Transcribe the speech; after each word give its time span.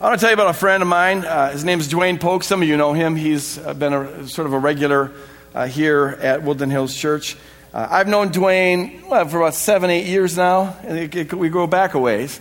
I 0.00 0.08
want 0.08 0.18
to 0.18 0.24
tell 0.24 0.30
you 0.30 0.34
about 0.34 0.50
a 0.50 0.58
friend 0.58 0.82
of 0.82 0.88
mine. 0.88 1.24
Uh, 1.24 1.52
his 1.52 1.64
name 1.64 1.78
is 1.78 1.88
Dwayne 1.88 2.18
Polk. 2.18 2.42
Some 2.42 2.60
of 2.60 2.68
you 2.68 2.76
know 2.76 2.94
him. 2.94 3.14
He's 3.14 3.58
been 3.58 3.92
a, 3.92 4.26
sort 4.26 4.46
of 4.46 4.52
a 4.52 4.58
regular 4.58 5.12
uh, 5.54 5.68
here 5.68 6.18
at 6.20 6.42
Woodland 6.42 6.72
Hills 6.72 6.92
Church. 6.92 7.36
Uh, 7.72 7.86
I've 7.88 8.08
known 8.08 8.30
Dwayne 8.30 9.08
well, 9.08 9.28
for 9.28 9.40
about 9.40 9.54
seven, 9.54 9.90
eight 9.90 10.06
years 10.06 10.36
now. 10.36 10.76
It, 10.82 11.14
it, 11.14 11.32
we 11.32 11.48
go 11.48 11.68
back 11.68 11.94
a 11.94 12.00
ways. 12.00 12.40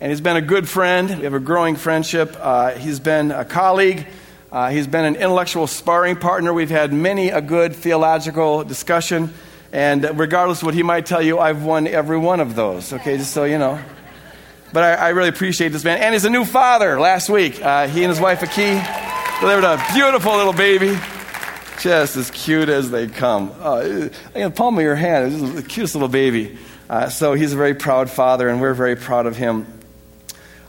And 0.00 0.10
he's 0.10 0.22
been 0.22 0.38
a 0.38 0.42
good 0.42 0.66
friend. 0.66 1.10
We 1.18 1.24
have 1.24 1.34
a 1.34 1.40
growing 1.40 1.76
friendship. 1.76 2.34
Uh, 2.40 2.70
he's 2.70 3.00
been 3.00 3.32
a 3.32 3.44
colleague. 3.44 4.06
Uh, 4.50 4.70
he's 4.70 4.86
been 4.86 5.04
an 5.04 5.16
intellectual 5.16 5.66
sparring 5.66 6.16
partner. 6.16 6.54
We've 6.54 6.70
had 6.70 6.90
many 6.90 7.28
a 7.28 7.42
good 7.42 7.76
theological 7.76 8.64
discussion. 8.64 9.34
And 9.72 10.18
regardless 10.18 10.62
of 10.62 10.66
what 10.66 10.74
he 10.74 10.82
might 10.82 11.04
tell 11.04 11.20
you, 11.20 11.38
I've 11.38 11.64
won 11.64 11.86
every 11.86 12.16
one 12.16 12.40
of 12.40 12.54
those, 12.54 12.94
okay, 12.94 13.18
just 13.18 13.34
so 13.34 13.44
you 13.44 13.58
know. 13.58 13.78
But 14.74 14.82
I, 14.82 15.06
I 15.06 15.08
really 15.10 15.28
appreciate 15.28 15.68
this 15.68 15.84
man. 15.84 15.98
And 15.98 16.14
he's 16.14 16.24
a 16.24 16.30
new 16.30 16.44
father 16.44 16.98
last 16.98 17.30
week. 17.30 17.62
Uh, 17.62 17.86
he 17.86 18.02
and 18.02 18.10
his 18.10 18.20
wife, 18.20 18.42
Aki, 18.42 18.82
delivered 19.38 19.62
a 19.62 19.80
beautiful 19.94 20.34
little 20.34 20.52
baby. 20.52 20.98
Just 21.80 22.16
as 22.16 22.28
cute 22.32 22.68
as 22.68 22.90
they 22.90 23.06
come. 23.06 23.52
Uh, 23.60 24.08
in 24.34 24.42
the 24.42 24.50
palm 24.50 24.76
of 24.76 24.82
your 24.82 24.96
hand, 24.96 25.32
is 25.32 25.54
the 25.54 25.62
cutest 25.62 25.94
little 25.94 26.08
baby. 26.08 26.58
Uh, 26.90 27.08
so 27.08 27.34
he's 27.34 27.52
a 27.52 27.56
very 27.56 27.74
proud 27.74 28.10
father, 28.10 28.48
and 28.48 28.60
we're 28.60 28.74
very 28.74 28.96
proud 28.96 29.26
of 29.26 29.36
him. 29.36 29.64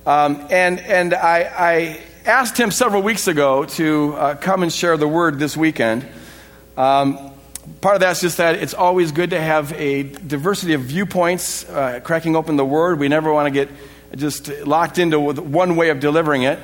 Um, 0.06 0.46
and 0.52 0.80
and 0.82 1.16
I, 1.16 1.40
I, 1.58 2.02
asked 2.26 2.60
him 2.60 2.70
several 2.70 3.02
weeks 3.02 3.28
ago 3.28 3.66
to 3.66 4.14
uh, 4.14 4.36
come 4.36 4.62
and 4.62 4.72
share 4.72 4.98
the 4.98 5.08
word 5.08 5.40
this 5.40 5.58
weekend. 5.58 6.06
Um, 6.78 7.32
part 7.82 7.96
of 7.96 8.02
that's 8.02 8.22
just 8.22 8.38
that 8.38 8.56
it's 8.56 8.76
always 8.76 9.12
good 9.12 9.32
to 9.32 9.42
have 9.42 9.74
a 9.74 10.04
diversity 10.04 10.74
of 10.74 10.82
viewpoints 10.82 11.68
uh, 11.70 12.02
cracking 12.04 12.36
open 12.36 12.56
the 12.56 12.66
word. 12.66 13.00
We 13.00 13.08
never 13.08 13.34
want 13.34 13.48
to 13.48 13.52
get 13.52 13.70
just 14.16 14.50
locked 14.66 14.98
into 14.98 15.20
one 15.20 15.76
way 15.76 15.90
of 15.90 16.00
delivering 16.00 16.44
it. 16.44 16.60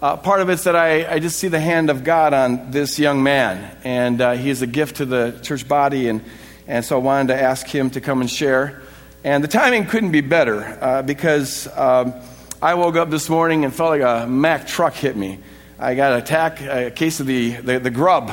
Uh, 0.00 0.16
part 0.16 0.40
of 0.40 0.48
it's 0.48 0.64
that 0.64 0.76
I, 0.76 1.14
I, 1.14 1.18
just 1.18 1.38
see 1.38 1.48
the 1.48 1.60
hand 1.60 1.90
of 1.90 2.04
God 2.04 2.32
on 2.32 2.70
this 2.70 2.98
young 2.98 3.22
man, 3.22 3.76
and 3.84 4.20
uh, 4.20 4.32
he 4.32 4.48
is 4.48 4.62
a 4.62 4.66
gift 4.66 4.96
to 4.96 5.04
the 5.04 5.38
church 5.42 5.68
body, 5.68 6.08
and, 6.08 6.22
and 6.66 6.82
so 6.84 6.96
I 6.96 7.00
wanted 7.00 7.34
to 7.34 7.42
ask 7.42 7.66
him 7.66 7.90
to 7.90 8.00
come 8.00 8.22
and 8.22 8.30
share. 8.30 8.80
And 9.24 9.44
the 9.44 9.48
timing 9.48 9.84
couldn't 9.84 10.12
be 10.12 10.22
better 10.22 10.62
uh, 10.80 11.02
because 11.02 11.66
um, 11.76 12.14
I 12.62 12.74
woke 12.74 12.96
up 12.96 13.10
this 13.10 13.28
morning 13.28 13.66
and 13.66 13.74
felt 13.74 13.90
like 13.90 14.00
a 14.00 14.26
Mack 14.26 14.66
truck 14.66 14.94
hit 14.94 15.16
me. 15.16 15.38
I 15.78 15.94
got 15.94 16.12
a, 16.12 16.16
attack, 16.16 16.62
a 16.62 16.90
case 16.90 17.20
of 17.20 17.26
the, 17.26 17.52
the, 17.56 17.78
the 17.78 17.90
grub, 17.90 18.30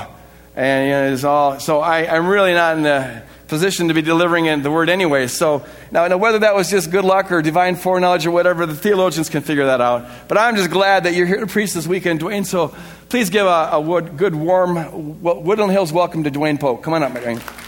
and 0.55 0.85
you 0.85 0.91
know, 0.93 1.13
it's 1.13 1.25
all, 1.25 1.59
so 1.59 1.81
I, 1.81 2.15
I'm 2.15 2.27
really 2.27 2.53
not 2.53 2.77
in 2.77 2.83
the 2.83 3.23
position 3.47 3.87
to 3.87 3.93
be 3.93 4.01
delivering 4.01 4.61
the 4.61 4.71
word 4.71 4.89
anyway. 4.89 5.27
So 5.27 5.65
now, 5.91 6.07
now, 6.07 6.17
whether 6.17 6.39
that 6.39 6.55
was 6.55 6.69
just 6.69 6.91
good 6.91 7.05
luck 7.05 7.31
or 7.31 7.41
divine 7.41 7.75
foreknowledge 7.75 8.25
or 8.25 8.31
whatever, 8.31 8.65
the 8.65 8.75
theologians 8.75 9.29
can 9.29 9.41
figure 9.41 9.65
that 9.65 9.81
out. 9.81 10.09
But 10.27 10.37
I'm 10.37 10.55
just 10.55 10.69
glad 10.69 11.03
that 11.03 11.13
you're 11.13 11.25
here 11.25 11.39
to 11.39 11.47
preach 11.47 11.73
this 11.73 11.87
weekend, 11.87 12.19
Dwayne. 12.19 12.45
So 12.45 12.75
please 13.09 13.29
give 13.29 13.45
a, 13.45 13.69
a 13.73 14.01
good, 14.01 14.35
warm 14.35 15.21
Woodland 15.21 15.71
Hills 15.71 15.93
welcome 15.93 16.23
to 16.23 16.31
Dwayne 16.31 16.59
Polk. 16.59 16.83
Come 16.83 16.93
on 16.93 17.03
up, 17.03 17.13
my 17.13 17.19
Dwayne. 17.19 17.63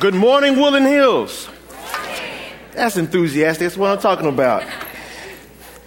Good 0.00 0.14
morning, 0.14 0.58
Woodland 0.58 0.86
Hills. 0.86 1.48
That's 2.72 2.96
enthusiastic. 2.96 3.60
That's 3.60 3.76
what 3.76 3.90
I'm 3.92 4.00
talking 4.00 4.26
about. 4.26 4.64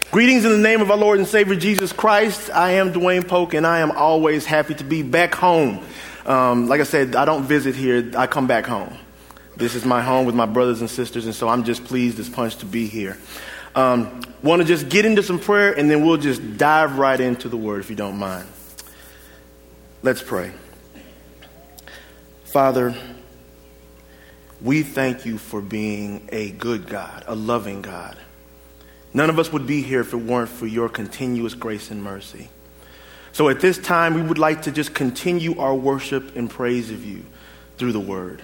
Greetings 0.10 0.46
in 0.46 0.52
the 0.52 0.58
name 0.58 0.80
of 0.80 0.90
our 0.90 0.96
Lord 0.96 1.20
and 1.20 1.28
Savior 1.28 1.58
Jesus 1.58 1.92
Christ. 1.92 2.50
I 2.52 2.72
am 2.72 2.94
Dwayne 2.94 3.28
Polk, 3.28 3.54
and 3.54 3.68
I 3.68 3.80
am 3.80 3.92
always 3.92 4.46
happy 4.46 4.74
to 4.76 4.84
be 4.86 5.04
back 5.04 5.36
home. 5.36 5.84
Um, 6.26 6.70
like 6.70 6.80
I 6.80 6.86
said, 6.86 7.14
I 7.14 7.26
don't 7.26 7.44
visit 7.44 7.76
here, 7.76 8.10
I 8.16 8.26
come 8.26 8.48
back 8.48 8.66
home. 8.66 8.98
This 9.58 9.76
is 9.76 9.84
my 9.84 10.02
home 10.02 10.26
with 10.26 10.34
my 10.34 10.46
brothers 10.46 10.80
and 10.80 10.90
sisters, 10.90 11.26
and 11.26 11.36
so 11.36 11.50
I'm 11.50 11.66
just 11.66 11.84
pleased 11.84 12.20
as 12.20 12.30
punch 12.30 12.56
to 12.58 12.66
be 12.66 12.88
here. 12.88 13.18
Um, 13.76 14.22
Want 14.44 14.62
to 14.62 14.68
just 14.68 14.88
get 14.88 15.04
into 15.04 15.22
some 15.24 15.40
prayer, 15.40 15.74
and 15.78 15.92
then 15.92 16.06
we'll 16.06 16.16
just 16.16 16.58
dive 16.58 16.98
right 16.98 17.20
into 17.20 17.50
the 17.50 17.58
word 17.58 17.82
if 17.82 17.90
you 17.90 17.98
don't 17.98 18.18
mind. 18.18 18.48
Let's 20.04 20.24
pray. 20.24 20.54
Father, 22.46 22.96
we 24.62 24.84
thank 24.84 25.26
you 25.26 25.38
for 25.38 25.62
being 25.62 26.30
a 26.32 26.52
good 26.52 26.88
God, 26.88 27.26
a 27.28 27.36
loving 27.36 27.82
God. 27.82 28.16
None 29.18 29.32
of 29.32 29.40
us 29.40 29.52
would 29.52 29.66
be 29.66 29.82
here 29.82 30.02
if 30.02 30.14
it 30.14 30.18
weren't 30.18 30.48
for 30.48 30.68
your 30.68 30.90
continuous 30.90 31.56
grace 31.56 31.90
and 31.90 32.04
mercy. 32.04 32.50
So 33.32 33.50
at 33.50 33.62
this 33.62 33.80
time, 33.80 34.14
we 34.14 34.22
would 34.22 34.38
like 34.38 34.62
to 34.62 34.72
just 34.72 34.94
continue 34.94 35.58
our 35.58 35.74
worship 35.74 36.36
and 36.36 36.48
praise 36.48 36.92
of 36.92 37.04
you 37.04 37.26
through 37.80 37.94
the 37.94 38.00
word. 38.00 38.44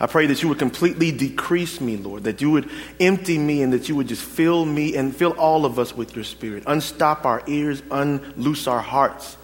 I 0.00 0.06
pray 0.06 0.24
that 0.28 0.42
you 0.42 0.48
would 0.48 0.58
completely 0.58 1.12
decrease 1.12 1.78
me, 1.78 1.98
Lord, 1.98 2.24
that 2.24 2.40
you 2.40 2.50
would 2.52 2.70
empty 2.98 3.36
me 3.36 3.60
and 3.60 3.74
that 3.74 3.90
you 3.90 3.96
would 3.96 4.08
just 4.08 4.22
fill 4.22 4.64
me 4.64 4.96
and 4.96 5.14
fill 5.14 5.32
all 5.32 5.66
of 5.66 5.78
us 5.78 5.94
with 5.94 6.16
your 6.16 6.24
spirit. 6.24 6.62
Unstop 6.66 7.26
our 7.26 7.42
ears, 7.46 7.82
unloose 7.90 8.66
our 8.66 8.80
hearts, 8.80 9.36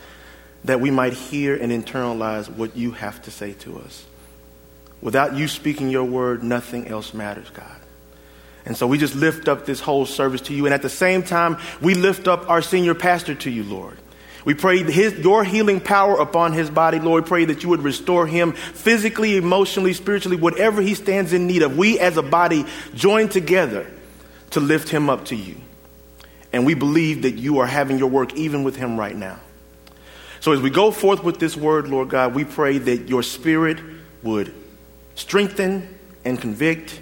that 0.65 0.81
we 0.81 0.91
might 0.91 1.13
hear 1.13 1.57
and 1.57 1.71
internalize 1.71 2.49
what 2.49 2.75
you 2.75 2.93
have 2.93 3.21
to 3.25 3.31
say 3.31 3.53
to 3.53 3.81
us. 3.81 4.07
Without 5.03 5.37
you 5.37 5.47
speaking 5.47 5.91
your 5.91 6.05
word, 6.05 6.43
nothing 6.43 6.89
else 6.89 7.13
matters, 7.13 7.51
God. 7.51 7.80
And 8.65 8.77
so 8.77 8.87
we 8.87 8.99
just 8.99 9.15
lift 9.15 9.49
up 9.49 9.67
this 9.67 9.81
whole 9.81 10.07
service 10.07 10.43
to 10.43 10.55
you. 10.55 10.67
And 10.67 10.75
at 10.75 10.83
the 10.83 10.91
same 10.91 11.23
time, 11.23 11.57
we 11.81 11.95
lift 11.95 12.29
up 12.29 12.49
our 12.51 12.63
senior 12.63 12.95
pastor 12.95 13.35
to 13.35 13.51
you, 13.51 13.65
Lord. 13.65 13.99
We 14.45 14.55
pray 14.55 14.83
his, 14.83 15.15
your 15.19 15.45
healing 15.45 15.81
power 15.81 16.19
upon 16.19 16.53
his 16.53 16.71
body, 16.71 16.99
Lord. 16.99 17.27
Pray 17.27 17.45
that 17.47 17.63
you 17.63 17.69
would 17.71 17.83
restore 17.83 18.27
him 18.27 18.53
physically, 18.53 19.37
emotionally, 19.37 19.93
spiritually, 19.93 20.37
whatever 20.37 20.81
he 20.81 20.95
stands 20.95 21.33
in 21.33 21.47
need 21.47 21.63
of. 21.63 21.77
We 21.77 21.99
as 21.99 22.17
a 22.17 22.23
body 22.23 22.65
join 22.95 23.29
together 23.29 23.91
to 24.51 24.61
lift 24.61 24.89
him 24.89 25.11
up 25.11 25.27
to 25.27 25.37
you. 25.37 25.57
And 26.53 26.67
we 26.67 26.75
believe 26.75 27.23
that 27.23 27.33
you 27.33 27.59
are 27.59 27.67
having 27.67 27.99
your 27.99 28.09
work 28.09 28.35
even 28.35 28.65
with 28.65 28.77
him 28.77 28.99
right 28.99 29.15
now. 29.15 29.39
So 30.41 30.53
as 30.53 30.61
we 30.61 30.71
go 30.71 30.91
forth 30.91 31.23
with 31.23 31.39
this 31.39 31.57
word, 31.57 31.89
Lord 31.89 32.09
God, 32.09 32.35
we 32.35 32.45
pray 32.45 32.79
that 32.79 33.09
your 33.09 33.23
spirit 33.23 33.79
would 34.23 34.55
strengthen 35.15 35.99
and 36.25 36.41
convict 36.41 36.99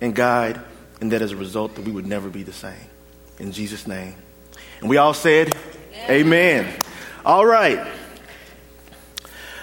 and 0.00 0.14
guide, 0.14 0.60
and 1.00 1.12
that 1.12 1.22
as 1.22 1.32
a 1.32 1.36
result 1.36 1.74
that 1.76 1.84
we 1.84 1.92
would 1.92 2.06
never 2.06 2.28
be 2.28 2.42
the 2.42 2.52
same. 2.52 2.74
In 3.38 3.52
Jesus' 3.52 3.86
name. 3.86 4.14
And 4.80 4.88
we 4.88 4.96
all 4.96 5.14
said, 5.14 5.54
Amen. 6.08 6.64
Amen. 6.66 6.80
All 7.24 7.44
right. 7.44 7.86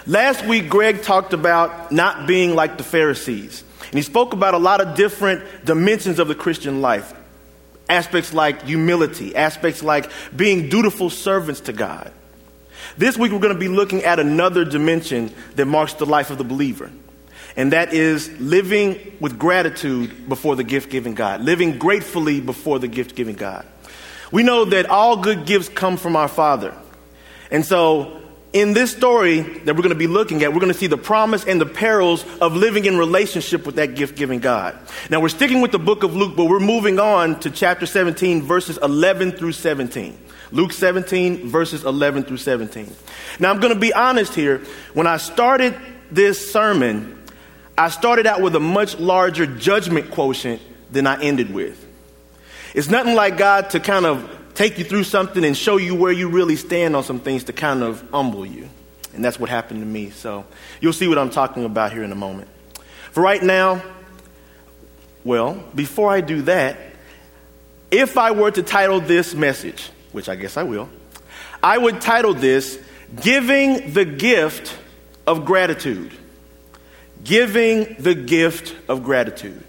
Last 0.05 0.45
week, 0.45 0.69
Greg 0.69 1.01
talked 1.01 1.33
about 1.33 1.91
not 1.91 2.27
being 2.27 2.55
like 2.55 2.77
the 2.77 2.83
Pharisees. 2.83 3.63
And 3.85 3.93
he 3.93 4.01
spoke 4.01 4.33
about 4.33 4.53
a 4.53 4.57
lot 4.57 4.81
of 4.81 4.95
different 4.95 5.65
dimensions 5.65 6.19
of 6.19 6.27
the 6.27 6.35
Christian 6.35 6.81
life. 6.81 7.13
Aspects 7.87 8.33
like 8.33 8.63
humility, 8.63 9.35
aspects 9.35 9.83
like 9.83 10.09
being 10.35 10.67
dutiful 10.67 11.09
servants 11.09 11.61
to 11.61 11.73
God. 11.73 12.11
This 12.97 13.17
week, 13.17 13.31
we're 13.31 13.39
going 13.39 13.53
to 13.53 13.59
be 13.59 13.69
looking 13.69 14.03
at 14.03 14.19
another 14.19 14.65
dimension 14.65 15.33
that 15.55 15.65
marks 15.65 15.93
the 15.93 16.05
life 16.05 16.31
of 16.31 16.37
the 16.37 16.43
believer 16.43 16.91
and 17.55 17.73
that 17.73 17.93
is 17.93 18.29
living 18.39 19.15
with 19.19 19.37
gratitude 19.37 20.27
before 20.27 20.55
the 20.55 20.63
gift 20.63 20.89
giving 20.89 21.13
God, 21.13 21.41
living 21.41 21.77
gratefully 21.77 22.41
before 22.41 22.79
the 22.79 22.87
gift 22.87 23.15
giving 23.15 23.35
God. 23.35 23.65
We 24.31 24.43
know 24.43 24.65
that 24.65 24.87
all 24.87 25.17
good 25.17 25.45
gifts 25.45 25.69
come 25.69 25.97
from 25.97 26.15
our 26.15 26.27
Father. 26.27 26.75
And 27.51 27.63
so, 27.63 28.19
in 28.51 28.73
this 28.73 28.91
story 28.91 29.41
that 29.41 29.75
we're 29.75 29.81
going 29.81 29.89
to 29.89 29.95
be 29.95 30.07
looking 30.07 30.43
at, 30.43 30.53
we're 30.53 30.59
going 30.59 30.71
to 30.71 30.77
see 30.77 30.87
the 30.87 30.97
promise 30.97 31.43
and 31.45 31.59
the 31.59 31.65
perils 31.65 32.23
of 32.39 32.55
living 32.55 32.85
in 32.85 32.97
relationship 32.97 33.65
with 33.65 33.75
that 33.75 33.95
gift 33.95 34.15
giving 34.15 34.39
God. 34.39 34.77
Now, 35.09 35.21
we're 35.21 35.29
sticking 35.29 35.61
with 35.61 35.71
the 35.71 35.79
book 35.79 36.03
of 36.03 36.15
Luke, 36.15 36.35
but 36.35 36.45
we're 36.45 36.59
moving 36.59 36.99
on 36.99 37.39
to 37.41 37.49
chapter 37.51 37.85
17, 37.85 38.43
verses 38.43 38.77
11 38.81 39.33
through 39.33 39.53
17. 39.53 40.17
Luke 40.51 40.71
17, 40.71 41.49
verses 41.49 41.83
11 41.83 42.23
through 42.23 42.37
17. 42.37 42.95
Now, 43.39 43.51
I'm 43.51 43.59
going 43.59 43.73
to 43.73 43.79
be 43.79 43.93
honest 43.93 44.35
here. 44.35 44.59
When 44.93 45.07
I 45.07 45.17
started 45.17 45.75
this 46.11 46.51
sermon, 46.51 47.22
I 47.77 47.89
started 47.89 48.27
out 48.27 48.41
with 48.41 48.55
a 48.55 48.59
much 48.59 48.99
larger 48.99 49.45
judgment 49.45 50.11
quotient 50.11 50.61
than 50.91 51.07
I 51.07 51.21
ended 51.21 51.53
with. 51.53 51.83
It's 52.73 52.89
nothing 52.89 53.15
like 53.15 53.37
God 53.37 53.71
to 53.71 53.79
kind 53.79 54.05
of 54.05 54.29
take 54.53 54.77
you 54.77 54.83
through 54.83 55.05
something 55.05 55.43
and 55.43 55.57
show 55.57 55.77
you 55.77 55.95
where 55.95 56.11
you 56.11 56.29
really 56.29 56.55
stand 56.55 56.95
on 56.95 57.03
some 57.03 57.19
things 57.19 57.45
to 57.45 57.53
kind 57.53 57.83
of 57.83 58.07
humble 58.11 58.45
you. 58.45 58.69
And 59.13 59.23
that's 59.23 59.39
what 59.39 59.49
happened 59.49 59.79
to 59.81 59.85
me. 59.85 60.11
So 60.11 60.45
you'll 60.81 60.93
see 60.93 61.07
what 61.07 61.17
I'm 61.17 61.29
talking 61.29 61.65
about 61.65 61.91
here 61.91 62.03
in 62.03 62.11
a 62.11 62.15
moment. 62.15 62.49
For 63.11 63.21
right 63.21 63.41
now, 63.41 63.81
well, 65.23 65.63
before 65.73 66.11
I 66.11 66.21
do 66.21 66.43
that, 66.43 66.77
if 67.91 68.17
I 68.17 68.31
were 68.31 68.51
to 68.51 68.63
title 68.63 68.99
this 68.99 69.35
message, 69.35 69.89
which 70.11 70.29
I 70.29 70.35
guess 70.35 70.57
I 70.57 70.63
will, 70.63 70.89
I 71.61 71.77
would 71.77 72.01
title 72.01 72.33
this 72.33 72.79
Giving 73.21 73.93
the 73.93 74.05
Gift 74.05 74.75
of 75.27 75.45
Gratitude 75.45 76.11
giving 77.23 77.95
the 77.99 78.15
gift 78.15 78.75
of 78.89 79.03
gratitude. 79.03 79.63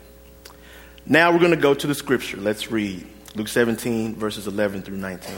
Now 1.07 1.33
we're 1.33 1.39
going 1.39 1.51
to 1.51 1.57
go 1.57 1.75
to 1.75 1.87
the 1.87 1.95
scripture. 1.95 2.39
Let's 2.39 2.71
read 2.71 3.07
Luke 3.35 3.49
17, 3.49 4.17
verses 4.17 4.47
11 4.47 4.83
through 4.83 4.97
19. 4.97 5.35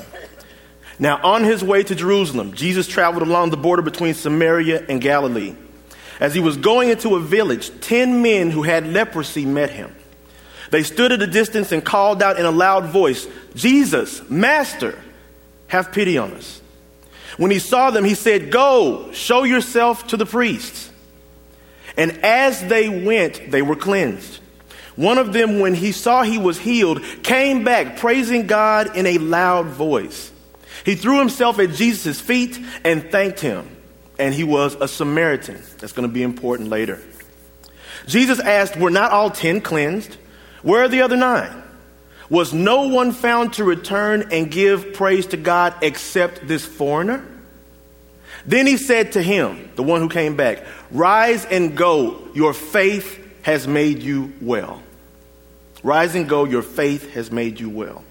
Now, 0.99 1.21
on 1.23 1.45
his 1.45 1.63
way 1.63 1.83
to 1.83 1.95
Jerusalem, 1.95 2.55
Jesus 2.55 2.87
traveled 2.87 3.23
along 3.23 3.51
the 3.51 3.57
border 3.57 3.83
between 3.83 4.15
Samaria 4.15 4.87
and 4.89 5.01
Galilee. 5.01 5.55
As 6.21 6.33
he 6.33 6.41
was 6.41 6.57
going 6.57 6.89
into 6.89 7.17
a 7.17 7.21
village, 7.21 7.71
ten 7.81 8.23
men 8.23 8.51
who 8.51 8.63
had 8.63 8.87
leprosy 8.87 9.45
met 9.45 9.71
him. 9.71 9.95
They 10.71 10.83
stood 10.83 11.13
at 11.13 11.21
a 11.21 11.27
distance 11.27 11.71
and 11.71 11.85
called 11.85 12.23
out 12.23 12.39
in 12.39 12.47
a 12.47 12.51
loud 12.51 12.87
voice, 12.87 13.27
Jesus, 13.55 14.29
Master, 14.31 14.99
have 15.69 15.93
pity 15.93 16.17
on 16.17 16.33
us. 16.33 16.63
When 17.37 17.51
he 17.51 17.59
saw 17.59 17.91
them, 17.91 18.05
he 18.05 18.15
said, 18.15 18.51
Go, 18.51 19.13
show 19.13 19.45
yourself 19.45 20.07
to 20.09 20.17
the 20.17 20.27
priests. 20.27 20.91
And 21.97 22.25
as 22.25 22.63
they 22.67 22.89
went, 22.89 23.51
they 23.51 23.63
were 23.63 23.77
cleansed. 23.77 24.41
One 24.97 25.19
of 25.19 25.33
them, 25.33 25.61
when 25.61 25.75
he 25.75 25.93
saw 25.93 26.23
he 26.23 26.39
was 26.39 26.59
healed, 26.59 27.03
came 27.23 27.65
back 27.65 27.99
praising 27.99 28.47
God 28.47 28.97
in 28.97 29.07
a 29.07 29.19
loud 29.19 29.67
voice. 29.67 30.33
He 30.85 30.95
threw 30.95 31.19
himself 31.19 31.59
at 31.59 31.71
Jesus' 31.71 32.21
feet 32.21 32.59
and 32.85 33.11
thanked 33.11 33.41
him. 33.41 33.69
And 34.19 34.35
he 34.35 34.45
was 34.45 34.75
a 34.77 34.89
Samaritan. 34.89 35.61
That's 35.79 35.93
going 35.93 36.09
to 36.09 36.13
be 36.13 36.23
important 36.23 36.71
later. 36.71 37.01
Jesus 38.07 38.41
asked, 38.41 38.77
Were 38.77 38.91
not 38.91 39.13
all 39.13 39.31
ten 39.31 39.61
cleansed? 39.61 40.17
Where 40.63 40.85
are 40.85 40.89
the 40.89 41.03
other 41.03 41.17
nine? 41.17 41.63
Was 42.31 42.53
no 42.53 42.89
one 42.89 43.13
found 43.13 43.55
to 43.55 43.65
return 43.65 44.29
and 44.33 44.51
give 44.51 44.95
praise 44.95 45.27
to 45.29 45.37
God 45.37 45.75
except 45.83 46.49
this 46.49 46.65
foreigner? 46.65 47.25
Then 48.47 48.67
he 48.67 48.77
said 48.77 49.13
to 49.13 49.23
him, 49.23 49.71
the 49.75 49.83
one 49.83 50.01
who 50.01 50.09
came 50.09 50.37
back, 50.37 50.65
Rise 50.91 51.45
and 51.45 51.77
go, 51.77 52.29
your 52.35 52.53
faith 52.53 53.23
has 53.43 53.67
made 53.67 54.03
you 54.03 54.33
well. 54.41 54.83
Rise 55.83 56.15
and 56.15 56.29
go, 56.29 56.45
your 56.45 56.63
faith 56.63 57.13
has 57.15 57.31
made 57.31 57.61
you 57.61 57.69
well. 57.69 58.05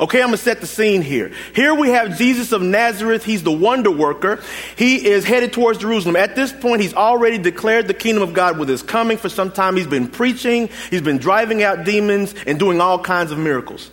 Okay, 0.00 0.22
I'm 0.22 0.30
to 0.30 0.36
set 0.36 0.60
the 0.60 0.66
scene 0.66 1.02
here. 1.02 1.32
Here 1.54 1.74
we 1.74 1.90
have 1.90 2.16
Jesus 2.16 2.52
of 2.52 2.62
Nazareth. 2.62 3.24
He's 3.24 3.42
the 3.42 3.52
wonder 3.52 3.90
worker. 3.90 4.40
He 4.76 5.06
is 5.06 5.24
headed 5.24 5.52
towards 5.52 5.78
Jerusalem. 5.78 6.16
At 6.16 6.34
this 6.34 6.52
point, 6.52 6.80
he's 6.80 6.94
already 6.94 7.38
declared 7.38 7.88
the 7.88 7.94
kingdom 7.94 8.22
of 8.22 8.32
God 8.32 8.58
with 8.58 8.68
his 8.68 8.82
coming 8.82 9.18
for 9.18 9.28
some 9.28 9.52
time. 9.52 9.76
He's 9.76 9.86
been 9.86 10.08
preaching, 10.08 10.70
he's 10.90 11.02
been 11.02 11.18
driving 11.18 11.62
out 11.62 11.84
demons, 11.84 12.34
and 12.46 12.58
doing 12.58 12.80
all 12.80 12.98
kinds 12.98 13.32
of 13.32 13.38
miracles. 13.38 13.90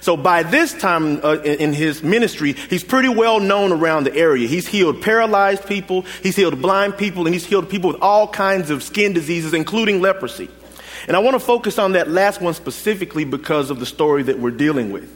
So 0.00 0.16
by 0.16 0.42
this 0.42 0.72
time 0.72 1.24
uh, 1.24 1.38
in, 1.42 1.72
his 1.72 2.02
ministry, 2.02 2.52
he's 2.52 2.84
pretty 2.84 3.08
well 3.08 3.40
known 3.40 3.72
around 3.72 4.04
the 4.04 4.14
area. 4.14 4.46
He's 4.46 4.66
healed 4.66 5.02
paralyzed 5.02 5.66
people, 5.66 6.02
he's 6.22 6.36
healed 6.36 6.60
blind 6.60 6.96
people, 6.96 7.26
and 7.26 7.34
he's 7.34 7.46
healed 7.46 7.68
people 7.68 7.92
with 7.92 8.02
all 8.02 8.28
kinds 8.28 8.70
of 8.70 8.82
skin 8.82 9.12
diseases, 9.12 9.54
including 9.54 10.00
leprosy. 10.00 10.48
And 11.06 11.16
I 11.16 11.20
want 11.20 11.34
to 11.34 11.40
focus 11.40 11.78
on 11.78 11.92
that 11.92 12.08
last 12.08 12.40
one 12.40 12.54
specifically 12.54 13.24
because 13.24 13.70
of 13.70 13.78
the 13.78 13.86
story 13.86 14.22
that 14.24 14.38
we're 14.38 14.50
dealing 14.50 14.90
with. 14.90 15.10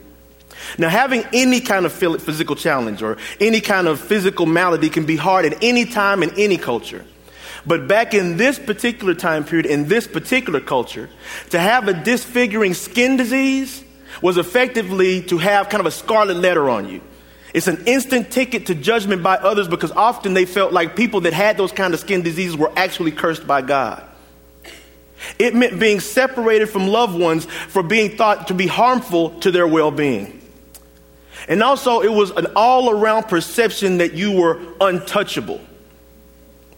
Now, 0.77 0.89
having 0.89 1.23
any 1.33 1.61
kind 1.61 1.85
of 1.85 1.93
physical 1.93 2.55
challenge 2.55 3.01
or 3.01 3.17
any 3.39 3.61
kind 3.61 3.87
of 3.87 3.99
physical 3.99 4.45
malady 4.45 4.89
can 4.89 5.05
be 5.05 5.15
hard 5.15 5.45
at 5.45 5.63
any 5.63 5.85
time 5.85 6.21
in 6.21 6.31
any 6.37 6.57
culture. 6.57 7.05
But 7.65 7.87
back 7.87 8.13
in 8.13 8.37
this 8.37 8.59
particular 8.59 9.13
time 9.13 9.43
period, 9.43 9.65
in 9.65 9.87
this 9.87 10.07
particular 10.07 10.59
culture, 10.59 11.09
to 11.49 11.59
have 11.59 11.87
a 11.87 11.93
disfiguring 11.93 12.73
skin 12.73 13.17
disease 13.17 13.83
was 14.21 14.37
effectively 14.37 15.21
to 15.23 15.37
have 15.37 15.69
kind 15.69 15.79
of 15.79 15.85
a 15.85 15.91
scarlet 15.91 16.37
letter 16.37 16.69
on 16.69 16.87
you. 16.87 17.01
It's 17.53 17.67
an 17.67 17.83
instant 17.87 18.31
ticket 18.31 18.67
to 18.67 18.75
judgment 18.75 19.23
by 19.23 19.35
others 19.35 19.67
because 19.67 19.91
often 19.91 20.33
they 20.33 20.45
felt 20.45 20.71
like 20.71 20.95
people 20.95 21.21
that 21.21 21.33
had 21.33 21.57
those 21.57 21.71
kind 21.71 21.93
of 21.93 21.99
skin 21.99 22.21
diseases 22.21 22.55
were 22.55 22.71
actually 22.75 23.11
cursed 23.11 23.47
by 23.47 23.61
God. 23.61 24.03
It 25.37 25.55
meant 25.55 25.79
being 25.79 25.99
separated 25.99 26.67
from 26.67 26.87
loved 26.87 27.19
ones 27.19 27.45
for 27.45 27.83
being 27.83 28.15
thought 28.15 28.47
to 28.47 28.53
be 28.53 28.67
harmful 28.67 29.31
to 29.41 29.51
their 29.51 29.67
well 29.67 29.91
being. 29.91 30.39
And 31.47 31.63
also, 31.63 32.01
it 32.01 32.11
was 32.11 32.31
an 32.31 32.47
all 32.55 32.89
around 32.89 33.23
perception 33.23 33.97
that 33.97 34.13
you 34.13 34.33
were 34.33 34.59
untouchable, 34.79 35.59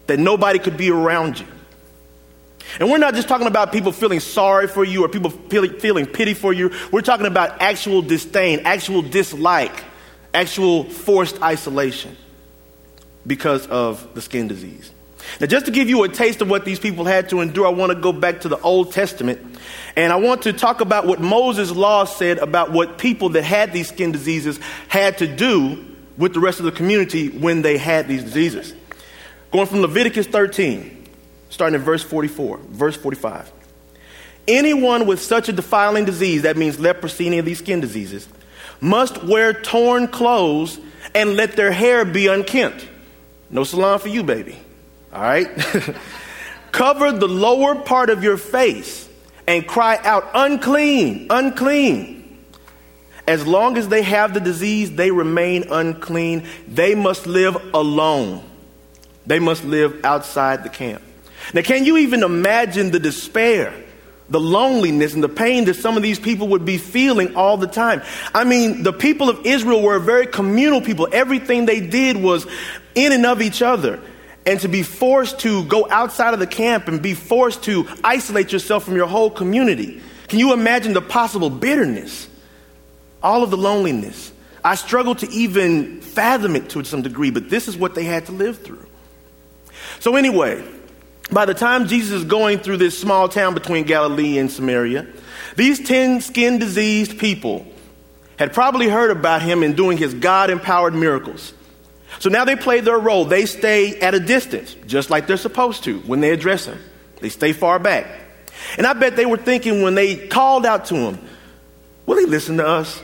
that 0.06 0.18
nobody 0.18 0.58
could 0.58 0.76
be 0.76 0.90
around 0.90 1.38
you. 1.38 1.46
And 2.80 2.90
we're 2.90 2.98
not 2.98 3.14
just 3.14 3.28
talking 3.28 3.46
about 3.46 3.72
people 3.72 3.92
feeling 3.92 4.20
sorry 4.20 4.66
for 4.66 4.84
you 4.84 5.04
or 5.04 5.08
people 5.08 5.30
feeling, 5.30 5.78
feeling 5.78 6.06
pity 6.06 6.34
for 6.34 6.52
you. 6.52 6.70
We're 6.90 7.02
talking 7.02 7.26
about 7.26 7.60
actual 7.60 8.02
disdain, 8.02 8.60
actual 8.64 9.02
dislike, 9.02 9.84
actual 10.32 10.84
forced 10.84 11.42
isolation 11.42 12.16
because 13.26 13.66
of 13.66 14.14
the 14.14 14.22
skin 14.22 14.48
disease. 14.48 14.90
Now, 15.40 15.46
just 15.46 15.66
to 15.66 15.72
give 15.72 15.88
you 15.88 16.02
a 16.02 16.08
taste 16.08 16.40
of 16.40 16.50
what 16.50 16.64
these 16.64 16.80
people 16.80 17.04
had 17.04 17.28
to 17.28 17.40
endure, 17.40 17.66
I 17.66 17.70
want 17.70 17.92
to 17.92 17.98
go 17.98 18.12
back 18.12 18.40
to 18.40 18.48
the 18.48 18.58
Old 18.60 18.92
Testament 18.92 19.40
and 19.96 20.12
I 20.12 20.16
want 20.16 20.42
to 20.42 20.52
talk 20.52 20.80
about 20.80 21.06
what 21.06 21.20
Moses' 21.20 21.70
law 21.70 22.04
said 22.04 22.38
about 22.38 22.72
what 22.72 22.98
people 22.98 23.30
that 23.30 23.42
had 23.42 23.72
these 23.72 23.88
skin 23.88 24.10
diseases 24.12 24.58
had 24.88 25.18
to 25.18 25.26
do 25.26 25.84
with 26.16 26.34
the 26.34 26.40
rest 26.40 26.58
of 26.58 26.64
the 26.64 26.72
community 26.72 27.28
when 27.28 27.62
they 27.62 27.78
had 27.78 28.08
these 28.08 28.24
diseases. 28.24 28.74
Going 29.50 29.66
from 29.66 29.80
Leviticus 29.80 30.26
13, 30.26 31.01
starting 31.52 31.78
in 31.78 31.84
verse 31.84 32.02
44, 32.02 32.58
verse 32.70 32.96
45. 32.96 33.52
Anyone 34.48 35.06
with 35.06 35.20
such 35.20 35.50
a 35.50 35.52
defiling 35.52 36.06
disease, 36.06 36.42
that 36.42 36.56
means 36.56 36.80
leprosy, 36.80 37.26
any 37.26 37.38
of 37.38 37.44
these 37.44 37.58
skin 37.58 37.80
diseases, 37.80 38.26
must 38.80 39.22
wear 39.22 39.52
torn 39.52 40.08
clothes 40.08 40.80
and 41.14 41.36
let 41.36 41.52
their 41.52 41.70
hair 41.70 42.06
be 42.06 42.26
unkempt. 42.26 42.88
No 43.50 43.64
salon 43.64 43.98
for 43.98 44.08
you, 44.08 44.22
baby. 44.22 44.58
All 45.12 45.20
right? 45.20 45.46
Cover 46.72 47.12
the 47.12 47.28
lower 47.28 47.74
part 47.74 48.08
of 48.08 48.24
your 48.24 48.38
face 48.38 49.06
and 49.46 49.68
cry 49.68 50.00
out, 50.02 50.30
unclean, 50.34 51.26
unclean. 51.28 52.38
As 53.28 53.46
long 53.46 53.76
as 53.76 53.88
they 53.88 54.02
have 54.02 54.32
the 54.32 54.40
disease, 54.40 54.90
they 54.92 55.10
remain 55.10 55.64
unclean. 55.70 56.48
They 56.66 56.94
must 56.94 57.26
live 57.26 57.56
alone. 57.74 58.42
They 59.26 59.38
must 59.38 59.64
live 59.64 60.02
outside 60.02 60.64
the 60.64 60.70
camp. 60.70 61.02
Now, 61.52 61.62
can 61.62 61.84
you 61.84 61.98
even 61.98 62.22
imagine 62.22 62.90
the 62.90 62.98
despair, 62.98 63.74
the 64.28 64.40
loneliness, 64.40 65.14
and 65.14 65.22
the 65.22 65.28
pain 65.28 65.66
that 65.66 65.74
some 65.74 65.96
of 65.96 66.02
these 66.02 66.18
people 66.18 66.48
would 66.48 66.64
be 66.64 66.78
feeling 66.78 67.36
all 67.36 67.56
the 67.56 67.66
time? 67.66 68.02
I 68.34 68.44
mean, 68.44 68.82
the 68.82 68.92
people 68.92 69.28
of 69.28 69.44
Israel 69.44 69.82
were 69.82 69.96
a 69.96 70.00
very 70.00 70.26
communal 70.26 70.80
people. 70.80 71.08
Everything 71.12 71.66
they 71.66 71.80
did 71.80 72.16
was 72.16 72.46
in 72.94 73.12
and 73.12 73.26
of 73.26 73.42
each 73.42 73.62
other 73.62 74.00
and 74.44 74.58
to 74.60 74.68
be 74.68 74.82
forced 74.82 75.40
to 75.40 75.64
go 75.66 75.86
outside 75.88 76.34
of 76.34 76.40
the 76.40 76.46
camp 76.46 76.88
and 76.88 77.00
be 77.00 77.14
forced 77.14 77.64
to 77.64 77.88
isolate 78.02 78.52
yourself 78.52 78.84
from 78.84 78.96
your 78.96 79.06
whole 79.06 79.30
community. 79.30 80.00
Can 80.28 80.38
you 80.38 80.52
imagine 80.52 80.94
the 80.94 81.02
possible 81.02 81.50
bitterness? 81.50 82.28
All 83.22 83.42
of 83.42 83.50
the 83.50 83.56
loneliness. 83.56 84.32
I 84.64 84.74
struggle 84.74 85.14
to 85.16 85.28
even 85.30 86.00
fathom 86.00 86.56
it 86.56 86.70
to 86.70 86.84
some 86.84 87.02
degree, 87.02 87.30
but 87.30 87.50
this 87.50 87.68
is 87.68 87.76
what 87.76 87.94
they 87.94 88.04
had 88.04 88.26
to 88.26 88.32
live 88.32 88.62
through. 88.62 88.86
So, 90.00 90.16
anyway, 90.16 90.64
by 91.32 91.46
the 91.46 91.54
time 91.54 91.86
Jesus 91.86 92.12
is 92.12 92.24
going 92.24 92.58
through 92.58 92.76
this 92.76 92.98
small 92.98 93.28
town 93.28 93.54
between 93.54 93.84
Galilee 93.84 94.38
and 94.38 94.50
Samaria, 94.50 95.06
these 95.56 95.80
10 95.80 96.20
skin 96.20 96.58
diseased 96.58 97.18
people 97.18 97.66
had 98.38 98.52
probably 98.52 98.88
heard 98.88 99.10
about 99.10 99.42
him 99.42 99.62
and 99.62 99.76
doing 99.76 99.98
his 99.98 100.14
God 100.14 100.50
empowered 100.50 100.94
miracles. 100.94 101.52
So 102.18 102.28
now 102.28 102.44
they 102.44 102.56
play 102.56 102.80
their 102.80 102.98
role. 102.98 103.24
They 103.24 103.46
stay 103.46 103.98
at 104.00 104.14
a 104.14 104.20
distance, 104.20 104.74
just 104.86 105.10
like 105.10 105.26
they're 105.26 105.36
supposed 105.36 105.84
to 105.84 106.00
when 106.00 106.20
they 106.20 106.30
address 106.30 106.66
him. 106.66 106.78
They 107.20 107.28
stay 107.28 107.52
far 107.52 107.78
back. 107.78 108.06
And 108.76 108.86
I 108.86 108.92
bet 108.92 109.16
they 109.16 109.26
were 109.26 109.36
thinking 109.36 109.82
when 109.82 109.94
they 109.94 110.28
called 110.28 110.66
out 110.66 110.86
to 110.86 110.96
him, 110.96 111.18
will 112.06 112.18
he 112.18 112.26
listen 112.26 112.58
to 112.58 112.66
us? 112.66 113.02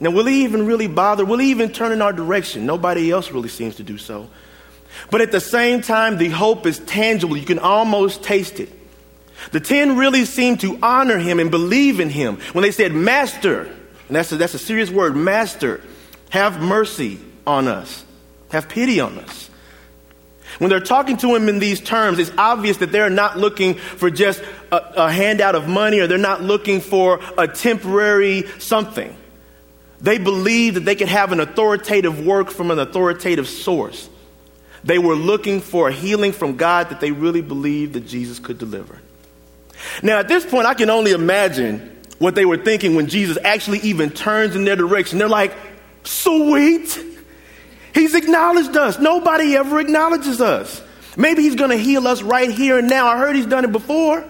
Now, 0.00 0.10
will 0.10 0.26
he 0.26 0.44
even 0.44 0.66
really 0.66 0.88
bother? 0.88 1.24
Will 1.24 1.38
he 1.38 1.50
even 1.50 1.70
turn 1.72 1.92
in 1.92 2.00
our 2.00 2.12
direction? 2.12 2.64
Nobody 2.64 3.10
else 3.10 3.30
really 3.30 3.50
seems 3.50 3.76
to 3.76 3.82
do 3.82 3.98
so. 3.98 4.28
But 5.10 5.20
at 5.20 5.32
the 5.32 5.40
same 5.40 5.82
time, 5.82 6.18
the 6.18 6.28
hope 6.28 6.66
is 6.66 6.78
tangible. 6.80 7.36
You 7.36 7.46
can 7.46 7.58
almost 7.58 8.22
taste 8.22 8.60
it. 8.60 8.70
The 9.52 9.60
ten 9.60 9.96
really 9.96 10.24
seem 10.24 10.58
to 10.58 10.78
honor 10.82 11.18
him 11.18 11.40
and 11.40 11.50
believe 11.50 12.00
in 12.00 12.10
him 12.10 12.36
when 12.52 12.62
they 12.62 12.72
said, 12.72 12.92
Master, 12.92 13.62
and 13.62 14.16
that's 14.16 14.30
a, 14.32 14.36
that's 14.36 14.54
a 14.54 14.58
serious 14.58 14.90
word, 14.90 15.16
Master, 15.16 15.80
have 16.30 16.60
mercy 16.60 17.18
on 17.46 17.68
us. 17.68 18.04
Have 18.50 18.68
pity 18.68 19.00
on 19.00 19.18
us. 19.18 19.50
When 20.58 20.68
they're 20.68 20.80
talking 20.80 21.16
to 21.18 21.34
him 21.34 21.48
in 21.48 21.58
these 21.58 21.80
terms, 21.80 22.18
it's 22.18 22.32
obvious 22.36 22.78
that 22.78 22.92
they're 22.92 23.08
not 23.08 23.38
looking 23.38 23.74
for 23.74 24.10
just 24.10 24.42
a, 24.72 24.76
a, 25.04 25.10
handout 25.10 25.54
of 25.54 25.68
money 25.68 26.00
or 26.00 26.06
they're 26.06 26.18
not 26.18 26.42
looking 26.42 26.80
for 26.80 27.20
a 27.38 27.46
temporary 27.46 28.44
something. 28.58 29.16
They 30.00 30.18
believe 30.18 30.74
that 30.74 30.80
they 30.80 30.96
could 30.96 31.08
have 31.08 31.32
an 31.32 31.40
authoritative 31.40 32.24
work 32.26 32.50
from 32.50 32.70
an 32.70 32.78
authoritative 32.78 33.48
source. 33.48 34.08
They 34.84 34.98
were 34.98 35.14
looking 35.14 35.60
for 35.60 35.88
a 35.88 35.92
healing 35.92 36.32
from 36.32 36.56
God 36.56 36.90
that 36.90 37.00
they 37.00 37.12
really 37.12 37.42
believed 37.42 37.92
that 37.94 38.06
Jesus 38.06 38.38
could 38.38 38.58
deliver. 38.58 38.98
Now, 40.02 40.18
at 40.18 40.28
this 40.28 40.44
point, 40.44 40.66
I 40.66 40.74
can 40.74 40.90
only 40.90 41.12
imagine 41.12 41.98
what 42.18 42.34
they 42.34 42.44
were 42.44 42.58
thinking 42.58 42.94
when 42.94 43.06
Jesus 43.06 43.38
actually 43.42 43.78
even 43.80 44.10
turns 44.10 44.54
in 44.54 44.64
their 44.64 44.76
direction. 44.76 45.18
They're 45.18 45.28
like, 45.28 45.54
sweet. 46.04 46.98
He's 47.94 48.14
acknowledged 48.14 48.76
us. 48.76 48.98
Nobody 48.98 49.56
ever 49.56 49.80
acknowledges 49.80 50.40
us. 50.40 50.82
Maybe 51.16 51.42
he's 51.42 51.56
going 51.56 51.70
to 51.70 51.76
heal 51.76 52.06
us 52.06 52.22
right 52.22 52.50
here 52.50 52.78
and 52.78 52.88
now. 52.88 53.06
I 53.06 53.18
heard 53.18 53.36
he's 53.36 53.46
done 53.46 53.64
it 53.64 53.72
before. 53.72 54.24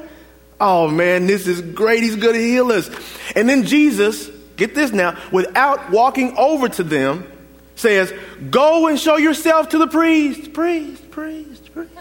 Oh 0.61 0.89
man, 0.89 1.27
this 1.27 1.47
is 1.47 1.61
great. 1.61 2.03
He's 2.03 2.17
going 2.17 2.35
to 2.35 2.43
heal 2.43 2.71
us. 2.73 2.91
And 3.35 3.49
then 3.49 3.65
Jesus, 3.65 4.29
get 4.57 4.75
this 4.75 4.93
now, 4.93 5.19
without 5.33 5.91
walking 5.91 6.37
over 6.37 6.69
to 6.69 6.83
them, 6.83 7.30
says, 7.81 8.13
Go 8.51 8.87
and 8.87 8.99
show 8.99 9.17
yourself 9.17 9.71
to 9.71 9.79
the 9.79 9.87
priest. 9.87 10.53
Priest, 10.53 11.11
priest, 11.11 11.73
priest. 11.73 11.93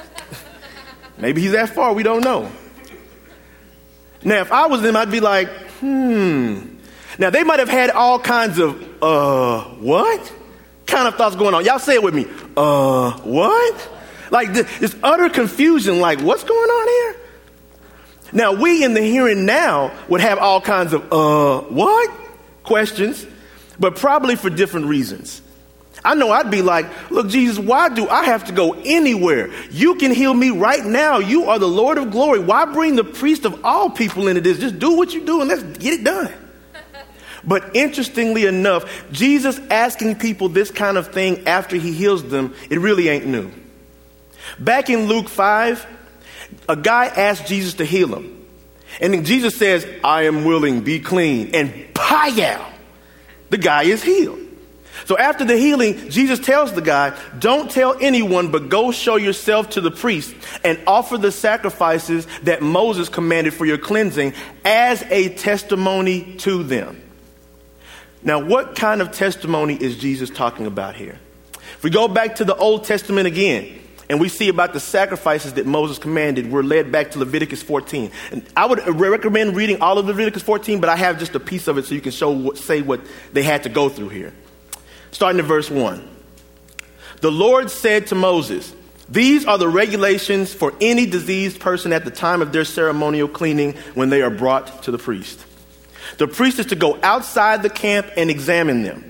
Maybe 1.18 1.42
he's 1.42 1.52
that 1.52 1.70
far, 1.70 1.94
we 1.94 2.04
don't 2.04 2.24
know. 2.24 2.52
Now, 4.24 4.42
if 4.42 4.52
I 4.52 4.68
was 4.68 4.82
them, 4.82 4.96
I'd 4.96 5.12
be 5.12 5.20
like, 5.20 5.50
hmm. 5.80 6.60
Now, 7.18 7.30
they 7.30 7.44
might 7.44 7.60
have 7.60 7.70
had 7.70 7.90
all 7.90 8.20
kinds 8.20 8.60
of, 8.60 9.04
uh, 9.04 9.64
what? 9.80 10.34
Kind 10.86 11.08
of 11.08 11.16
thoughts 11.16 11.36
going 11.36 11.54
on. 11.54 11.66
Y'all 11.66 11.80
say 11.80 11.96
it 11.96 12.04
with 12.04 12.16
me. 12.16 12.26
Uh, 12.56 13.12
what? 13.20 13.90
Like 14.32 14.54
this 14.54 14.96
utter 15.02 15.30
confusion, 15.30 16.00
like, 16.00 16.22
what's 16.22 16.44
going 16.44 16.70
on 16.70 16.88
here? 16.88 17.16
Now, 18.32 18.54
we 18.54 18.84
in 18.84 18.94
the 18.94 19.02
here 19.02 19.28
and 19.28 19.46
now 19.46 19.92
would 20.08 20.22
have 20.22 20.38
all 20.38 20.62
kinds 20.62 20.94
of, 20.94 21.12
uh, 21.12 21.62
what? 21.62 22.12
Questions, 22.64 23.26
but 23.80 23.96
probably 23.96 24.36
for 24.36 24.50
different 24.50 24.86
reasons. 24.86 25.42
I 26.04 26.16
know 26.16 26.32
I'd 26.32 26.50
be 26.50 26.62
like, 26.62 27.12
look, 27.12 27.28
Jesus, 27.28 27.60
why 27.60 27.90
do 27.90 28.08
I 28.08 28.24
have 28.26 28.46
to 28.46 28.54
go 28.54 28.74
anywhere? 28.86 29.50
You 29.70 29.96
can 29.96 30.12
heal 30.12 30.34
me 30.34 30.50
right 30.50 30.86
now. 30.86 31.20
You 31.20 31.46
are 31.46 31.60
the 31.60 31.68
Lord 31.68 31.98
of 31.98 32.12
glory. 32.12 32.40
Why 32.40 32.66
bring 32.66 32.96
the 32.96 33.04
priest 33.04 33.46
of 33.46 33.66
all 33.66 33.90
people 33.90 34.28
into 34.28 34.42
this? 34.42 34.60
Just 34.60 34.80
do 34.80 34.96
what 34.96 35.14
you 35.14 35.26
do 35.26 35.42
and 35.42 35.50
let's 35.50 35.64
get 35.64 36.00
it 36.00 36.04
done. 36.04 36.32
But 37.44 37.76
interestingly 37.76 38.46
enough, 38.46 39.06
Jesus 39.12 39.60
asking 39.70 40.16
people 40.16 40.50
this 40.50 40.72
kind 40.72 40.98
of 40.98 41.10
thing 41.10 41.48
after 41.48 41.76
he 41.76 41.94
heals 41.94 42.24
them, 42.24 42.54
it 42.70 42.80
really 42.80 43.08
ain't 43.10 43.26
new. 43.26 43.52
Back 44.58 44.90
in 44.90 45.08
Luke 45.08 45.30
5, 45.30 45.86
a 46.68 46.76
guy 46.76 47.06
asked 47.06 47.48
Jesus 47.48 47.76
to 47.76 47.86
heal 47.86 48.14
him. 48.14 48.46
And 49.02 49.14
then 49.14 49.24
Jesus 49.24 49.56
says, 49.56 49.88
I 50.04 50.24
am 50.24 50.44
willing, 50.46 50.82
be 50.82 51.00
clean. 51.00 51.52
And 51.54 51.72
payal, 51.94 52.66
the 53.50 53.58
guy 53.58 53.84
is 53.84 54.04
healed. 54.04 54.40
So 55.06 55.18
after 55.18 55.46
the 55.46 55.58
healing, 55.58 56.10
Jesus 56.10 56.40
tells 56.40 56.74
the 56.74 56.82
guy, 56.82 57.18
Don't 57.38 57.70
tell 57.70 57.98
anyone, 58.00 58.52
but 58.52 58.70
go 58.70 58.92
show 58.92 59.16
yourself 59.16 59.72
to 59.72 59.82
the 59.82 59.92
priest 59.92 60.36
and 60.64 60.80
offer 60.88 61.18
the 61.18 61.32
sacrifices 61.32 62.28
that 62.44 62.62
Moses 62.62 63.10
commanded 63.10 63.54
for 63.54 63.66
your 63.66 63.78
cleansing 63.78 64.34
as 64.64 65.04
a 65.10 65.30
testimony 65.36 66.36
to 66.38 66.64
them. 66.64 67.02
Now, 68.22 68.44
what 68.44 68.76
kind 68.76 69.02
of 69.02 69.12
testimony 69.12 69.76
is 69.76 69.98
Jesus 69.98 70.30
talking 70.30 70.66
about 70.66 70.96
here? 70.96 71.20
If 71.54 71.84
we 71.84 71.90
go 71.90 72.08
back 72.08 72.36
to 72.36 72.46
the 72.46 72.56
Old 72.56 72.84
Testament 72.84 73.28
again, 73.28 73.80
and 74.10 74.20
we 74.20 74.28
see 74.28 74.50
about 74.50 74.74
the 74.74 74.80
sacrifices 74.80 75.54
that 75.54 75.68
Moses 75.68 76.00
commanded, 76.00 76.52
we're 76.52 76.64
led 76.64 76.92
back 76.92 77.12
to 77.12 77.20
Leviticus 77.20 77.62
14. 77.62 78.12
And 78.32 78.44
I 78.58 78.66
would 78.66 78.80
recommend 79.00 79.56
reading 79.56 79.82
all 79.82 80.00
of 80.00 80.08
Leviticus 80.08 80.42
14, 80.42 80.82
but 80.82 80.90
I 80.90 80.96
have 80.96 81.20
just 81.20 81.36
a 81.36 81.40
piece 81.40 81.68
of 81.68 81.78
it 81.78 81.86
so 81.86 81.94
you 81.94 82.02
can 82.02 82.12
show, 82.12 82.54
say 82.54 82.82
what 82.82 83.02
they 83.34 83.44
had 83.44 83.64
to 83.64 83.70
go 83.70 83.88
through 83.88 84.10
here. 84.10 84.34
Starting 85.12 85.40
at 85.40 85.46
verse 85.46 85.70
1. 85.70 86.08
The 87.22 87.32
Lord 87.32 87.70
said 87.70 88.08
to 88.08 88.16
Moses, 88.16 88.74
These 89.10 89.46
are 89.46 89.58
the 89.58 89.68
regulations 89.68 90.54
for 90.54 90.74
any 90.80 91.06
diseased 91.06 91.60
person 91.60 91.92
at 91.92 92.06
the 92.06 92.12
time 92.12 92.42
of 92.42 92.52
their 92.52 92.66
ceremonial 92.66 93.28
cleaning 93.28 93.74
when 93.94 94.10
they 94.10 94.22
are 94.22 94.30
brought 94.30 94.84
to 94.84 94.92
the 94.92 94.98
priest. 94.98 95.46
The 96.18 96.28
priest 96.28 96.60
is 96.60 96.68
to 96.68 96.76
go 96.76 97.00
outside 97.04 97.62
the 97.62 97.70
camp 97.70 98.08
and 98.18 98.30
examine 98.30 98.84
them. 98.84 99.06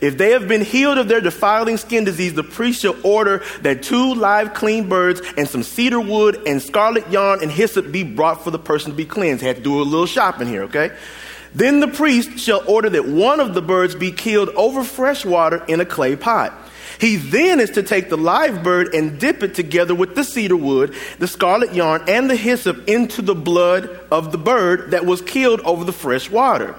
If 0.00 0.18
they 0.18 0.32
have 0.32 0.48
been 0.48 0.62
healed 0.62 0.98
of 0.98 1.08
their 1.08 1.20
defiling 1.20 1.76
skin 1.76 2.04
disease, 2.04 2.34
the 2.34 2.42
priest 2.42 2.82
shall 2.82 2.96
order 3.02 3.42
that 3.62 3.82
two 3.82 4.14
live 4.14 4.52
clean 4.52 4.88
birds 4.88 5.22
and 5.36 5.48
some 5.48 5.62
cedar 5.62 6.00
wood 6.00 6.42
and 6.46 6.60
scarlet 6.60 7.08
yarn 7.10 7.40
and 7.42 7.50
hyssop 7.50 7.92
be 7.92 8.02
brought 8.02 8.42
for 8.44 8.50
the 8.50 8.58
person 8.58 8.90
to 8.90 8.96
be 8.96 9.04
cleansed. 9.04 9.42
Had 9.42 9.56
to 9.56 9.62
do 9.62 9.80
a 9.80 9.84
little 9.84 10.06
shopping 10.06 10.48
here, 10.48 10.64
okay? 10.64 10.90
Then 11.56 11.80
the 11.80 11.88
priest 11.88 12.38
shall 12.38 12.62
order 12.68 12.90
that 12.90 13.08
one 13.08 13.40
of 13.40 13.54
the 13.54 13.62
birds 13.62 13.94
be 13.94 14.12
killed 14.12 14.50
over 14.50 14.84
fresh 14.84 15.24
water 15.24 15.64
in 15.66 15.80
a 15.80 15.86
clay 15.86 16.14
pot. 16.14 16.52
He 17.00 17.16
then 17.16 17.60
is 17.60 17.70
to 17.70 17.82
take 17.82 18.10
the 18.10 18.18
live 18.18 18.62
bird 18.62 18.94
and 18.94 19.18
dip 19.18 19.42
it 19.42 19.54
together 19.54 19.94
with 19.94 20.14
the 20.14 20.22
cedar 20.22 20.56
wood, 20.56 20.94
the 21.18 21.26
scarlet 21.26 21.72
yarn, 21.72 22.04
and 22.08 22.28
the 22.28 22.36
hyssop 22.36 22.86
into 22.86 23.22
the 23.22 23.34
blood 23.34 23.88
of 24.10 24.32
the 24.32 24.38
bird 24.38 24.90
that 24.90 25.06
was 25.06 25.22
killed 25.22 25.62
over 25.62 25.82
the 25.82 25.94
fresh 25.94 26.30
water. 26.30 26.74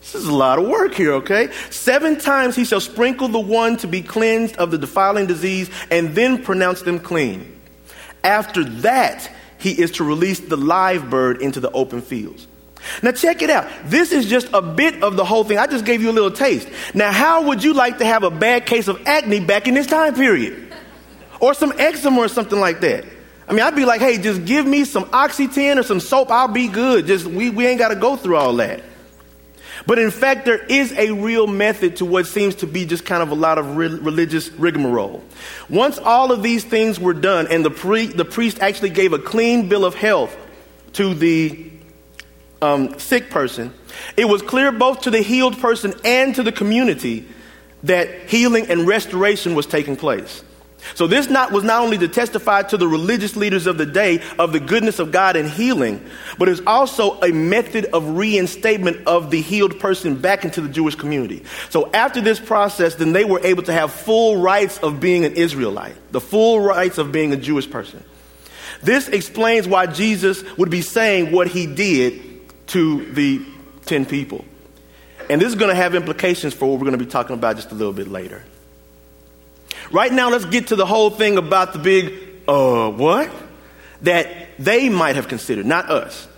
This 0.00 0.14
is 0.14 0.26
a 0.26 0.34
lot 0.34 0.58
of 0.58 0.66
work 0.66 0.94
here, 0.94 1.12
okay? 1.14 1.52
Seven 1.68 2.18
times 2.18 2.56
he 2.56 2.64
shall 2.64 2.80
sprinkle 2.80 3.28
the 3.28 3.38
one 3.38 3.76
to 3.78 3.86
be 3.86 4.00
cleansed 4.00 4.56
of 4.56 4.70
the 4.70 4.78
defiling 4.78 5.26
disease 5.26 5.68
and 5.90 6.14
then 6.14 6.42
pronounce 6.42 6.80
them 6.80 7.00
clean. 7.00 7.60
After 8.24 8.64
that, 8.64 9.30
he 9.58 9.72
is 9.72 9.90
to 9.92 10.04
release 10.04 10.40
the 10.40 10.56
live 10.56 11.10
bird 11.10 11.42
into 11.42 11.60
the 11.60 11.70
open 11.72 12.00
fields. 12.00 12.46
Now, 13.02 13.12
check 13.12 13.42
it 13.42 13.50
out. 13.50 13.68
This 13.84 14.12
is 14.12 14.26
just 14.26 14.48
a 14.52 14.62
bit 14.62 15.02
of 15.02 15.16
the 15.16 15.24
whole 15.24 15.44
thing. 15.44 15.58
I 15.58 15.66
just 15.66 15.84
gave 15.84 16.02
you 16.02 16.10
a 16.10 16.12
little 16.12 16.30
taste. 16.30 16.68
Now, 16.94 17.12
how 17.12 17.42
would 17.48 17.62
you 17.62 17.74
like 17.74 17.98
to 17.98 18.04
have 18.04 18.22
a 18.22 18.30
bad 18.30 18.66
case 18.66 18.88
of 18.88 19.00
acne 19.06 19.40
back 19.40 19.68
in 19.68 19.74
this 19.74 19.86
time 19.86 20.14
period? 20.14 20.74
Or 21.40 21.54
some 21.54 21.72
eczema 21.78 22.20
or 22.20 22.28
something 22.28 22.58
like 22.58 22.80
that? 22.80 23.04
I 23.48 23.52
mean, 23.52 23.62
I'd 23.62 23.76
be 23.76 23.84
like, 23.84 24.00
hey, 24.00 24.18
just 24.18 24.44
give 24.44 24.66
me 24.66 24.84
some 24.84 25.08
Oxy-10 25.12 25.78
or 25.78 25.82
some 25.82 26.00
soap, 26.00 26.30
I'll 26.30 26.48
be 26.48 26.68
good. 26.68 27.06
Just, 27.06 27.26
we, 27.26 27.50
we 27.50 27.66
ain't 27.66 27.78
got 27.78 27.88
to 27.88 27.96
go 27.96 28.16
through 28.16 28.36
all 28.36 28.54
that. 28.56 28.82
But 29.86 30.00
in 30.00 30.10
fact, 30.10 30.46
there 30.46 30.58
is 30.64 30.92
a 30.92 31.12
real 31.12 31.46
method 31.46 31.96
to 31.96 32.04
what 32.04 32.26
seems 32.26 32.56
to 32.56 32.66
be 32.66 32.86
just 32.86 33.04
kind 33.04 33.22
of 33.22 33.30
a 33.30 33.34
lot 33.34 33.58
of 33.58 33.76
re- 33.76 33.86
religious 33.86 34.50
rigmarole. 34.50 35.22
Once 35.68 35.98
all 35.98 36.32
of 36.32 36.42
these 36.42 36.64
things 36.64 36.98
were 36.98 37.14
done 37.14 37.46
and 37.48 37.64
the, 37.64 37.70
pre- 37.70 38.06
the 38.06 38.24
priest 38.24 38.58
actually 38.60 38.90
gave 38.90 39.12
a 39.12 39.18
clean 39.18 39.68
bill 39.68 39.84
of 39.84 39.94
health 39.94 40.36
to 40.94 41.14
the 41.14 41.70
um, 42.66 42.98
sick 42.98 43.30
person, 43.30 43.72
it 44.16 44.26
was 44.26 44.42
clear 44.42 44.72
both 44.72 45.02
to 45.02 45.10
the 45.10 45.22
healed 45.22 45.58
person 45.58 45.94
and 46.04 46.34
to 46.34 46.42
the 46.42 46.52
community 46.52 47.26
that 47.84 48.28
healing 48.28 48.70
and 48.70 48.86
restoration 48.86 49.54
was 49.54 49.66
taking 49.66 49.96
place. 49.96 50.42
So 50.94 51.06
this 51.06 51.28
not, 51.28 51.50
was 51.50 51.64
not 51.64 51.82
only 51.82 51.98
to 51.98 52.08
testify 52.08 52.62
to 52.62 52.76
the 52.76 52.86
religious 52.86 53.34
leaders 53.34 53.66
of 53.66 53.76
the 53.76 53.86
day 53.86 54.22
of 54.38 54.52
the 54.52 54.60
goodness 54.60 54.98
of 54.98 55.10
God 55.10 55.34
and 55.34 55.48
healing, 55.48 56.04
but 56.38 56.48
it's 56.48 56.60
also 56.66 57.20
a 57.20 57.32
method 57.32 57.86
of 57.86 58.16
reinstatement 58.16 59.06
of 59.06 59.30
the 59.30 59.40
healed 59.40 59.80
person 59.80 60.16
back 60.16 60.44
into 60.44 60.60
the 60.60 60.68
Jewish 60.68 60.94
community. 60.94 61.44
So 61.70 61.90
after 61.92 62.20
this 62.20 62.38
process, 62.38 62.94
then 62.94 63.12
they 63.12 63.24
were 63.24 63.40
able 63.40 63.64
to 63.64 63.72
have 63.72 63.92
full 63.92 64.36
rights 64.36 64.78
of 64.78 65.00
being 65.00 65.24
an 65.24 65.32
Israelite, 65.32 65.96
the 66.12 66.20
full 66.20 66.60
rights 66.60 66.98
of 66.98 67.10
being 67.10 67.32
a 67.32 67.36
Jewish 67.36 67.68
person. 67.68 68.04
This 68.82 69.08
explains 69.08 69.66
why 69.66 69.86
Jesus 69.86 70.44
would 70.56 70.70
be 70.70 70.82
saying 70.82 71.32
what 71.32 71.48
he 71.48 71.66
did 71.66 72.25
to 72.68 73.12
the 73.12 73.44
10 73.86 74.06
people. 74.06 74.44
And 75.28 75.40
this 75.40 75.48
is 75.48 75.54
going 75.54 75.70
to 75.70 75.74
have 75.74 75.94
implications 75.94 76.54
for 76.54 76.66
what 76.66 76.74
we're 76.78 76.86
going 76.86 76.98
to 76.98 77.04
be 77.04 77.10
talking 77.10 77.34
about 77.34 77.56
just 77.56 77.72
a 77.72 77.74
little 77.74 77.92
bit 77.92 78.08
later. 78.08 78.44
Right 79.90 80.12
now, 80.12 80.30
let's 80.30 80.44
get 80.44 80.68
to 80.68 80.76
the 80.76 80.86
whole 80.86 81.10
thing 81.10 81.38
about 81.38 81.72
the 81.72 81.78
big, 81.78 82.12
uh, 82.48 82.90
what? 82.90 83.30
That 84.02 84.28
they 84.58 84.88
might 84.88 85.16
have 85.16 85.28
considered, 85.28 85.66
not 85.66 85.90
us. 85.90 86.28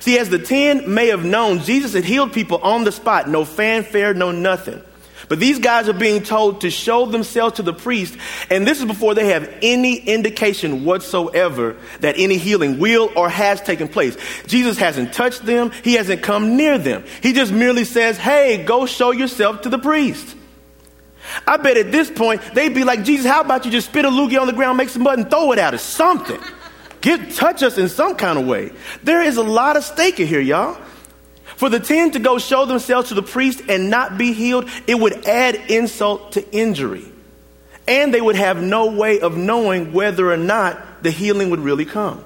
See, 0.00 0.18
as 0.18 0.30
the 0.30 0.38
10 0.38 0.92
may 0.92 1.08
have 1.08 1.24
known, 1.24 1.60
Jesus 1.60 1.92
had 1.92 2.04
healed 2.04 2.32
people 2.32 2.58
on 2.58 2.84
the 2.84 2.92
spot, 2.92 3.28
no 3.28 3.44
fanfare, 3.44 4.14
no 4.14 4.30
nothing. 4.30 4.82
But 5.28 5.40
these 5.40 5.58
guys 5.58 5.88
are 5.88 5.94
being 5.94 6.22
told 6.22 6.62
to 6.62 6.70
show 6.70 7.06
themselves 7.06 7.56
to 7.56 7.62
the 7.62 7.72
priest, 7.72 8.16
and 8.50 8.66
this 8.66 8.78
is 8.80 8.84
before 8.84 9.14
they 9.14 9.28
have 9.28 9.52
any 9.62 9.96
indication 9.96 10.84
whatsoever 10.84 11.76
that 12.00 12.16
any 12.18 12.36
healing 12.38 12.78
will 12.78 13.10
or 13.16 13.28
has 13.28 13.60
taken 13.60 13.88
place. 13.88 14.16
Jesus 14.46 14.78
hasn't 14.78 15.12
touched 15.12 15.44
them, 15.44 15.70
he 15.82 15.94
hasn't 15.94 16.22
come 16.22 16.56
near 16.56 16.78
them. 16.78 17.04
He 17.22 17.32
just 17.32 17.52
merely 17.52 17.84
says, 17.84 18.16
Hey, 18.18 18.62
go 18.64 18.86
show 18.86 19.10
yourself 19.12 19.62
to 19.62 19.68
the 19.68 19.78
priest. 19.78 20.36
I 21.46 21.56
bet 21.56 21.76
at 21.76 21.90
this 21.90 22.10
point 22.10 22.42
they'd 22.54 22.74
be 22.74 22.84
like, 22.84 23.02
Jesus, 23.04 23.26
how 23.26 23.40
about 23.40 23.64
you 23.64 23.70
just 23.70 23.88
spit 23.88 24.04
a 24.04 24.10
loogie 24.10 24.40
on 24.40 24.46
the 24.46 24.52
ground, 24.52 24.76
make 24.76 24.88
some 24.88 25.02
mud, 25.02 25.18
and 25.18 25.30
throw 25.30 25.52
it 25.52 25.58
out 25.58 25.74
or 25.74 25.78
something? 25.78 26.40
Get 27.00 27.32
touch 27.32 27.62
us 27.62 27.76
in 27.76 27.88
some 27.88 28.16
kind 28.16 28.38
of 28.38 28.46
way. 28.46 28.72
There 29.02 29.22
is 29.22 29.36
a 29.36 29.42
lot 29.42 29.76
of 29.76 29.84
stake 29.84 30.16
here, 30.16 30.40
y'all. 30.40 30.80
For 31.56 31.68
the 31.68 31.80
ten 31.80 32.10
to 32.12 32.18
go 32.18 32.38
show 32.38 32.66
themselves 32.66 33.08
to 33.08 33.14
the 33.14 33.22
priest 33.22 33.62
and 33.68 33.90
not 33.90 34.18
be 34.18 34.32
healed, 34.32 34.68
it 34.86 34.96
would 34.96 35.26
add 35.26 35.56
insult 35.68 36.32
to 36.32 36.52
injury. 36.52 37.04
And 37.86 38.12
they 38.14 38.20
would 38.20 38.36
have 38.36 38.62
no 38.62 38.90
way 38.92 39.20
of 39.20 39.36
knowing 39.36 39.92
whether 39.92 40.32
or 40.32 40.36
not 40.36 41.02
the 41.02 41.10
healing 41.10 41.50
would 41.50 41.60
really 41.60 41.84
come. 41.84 42.24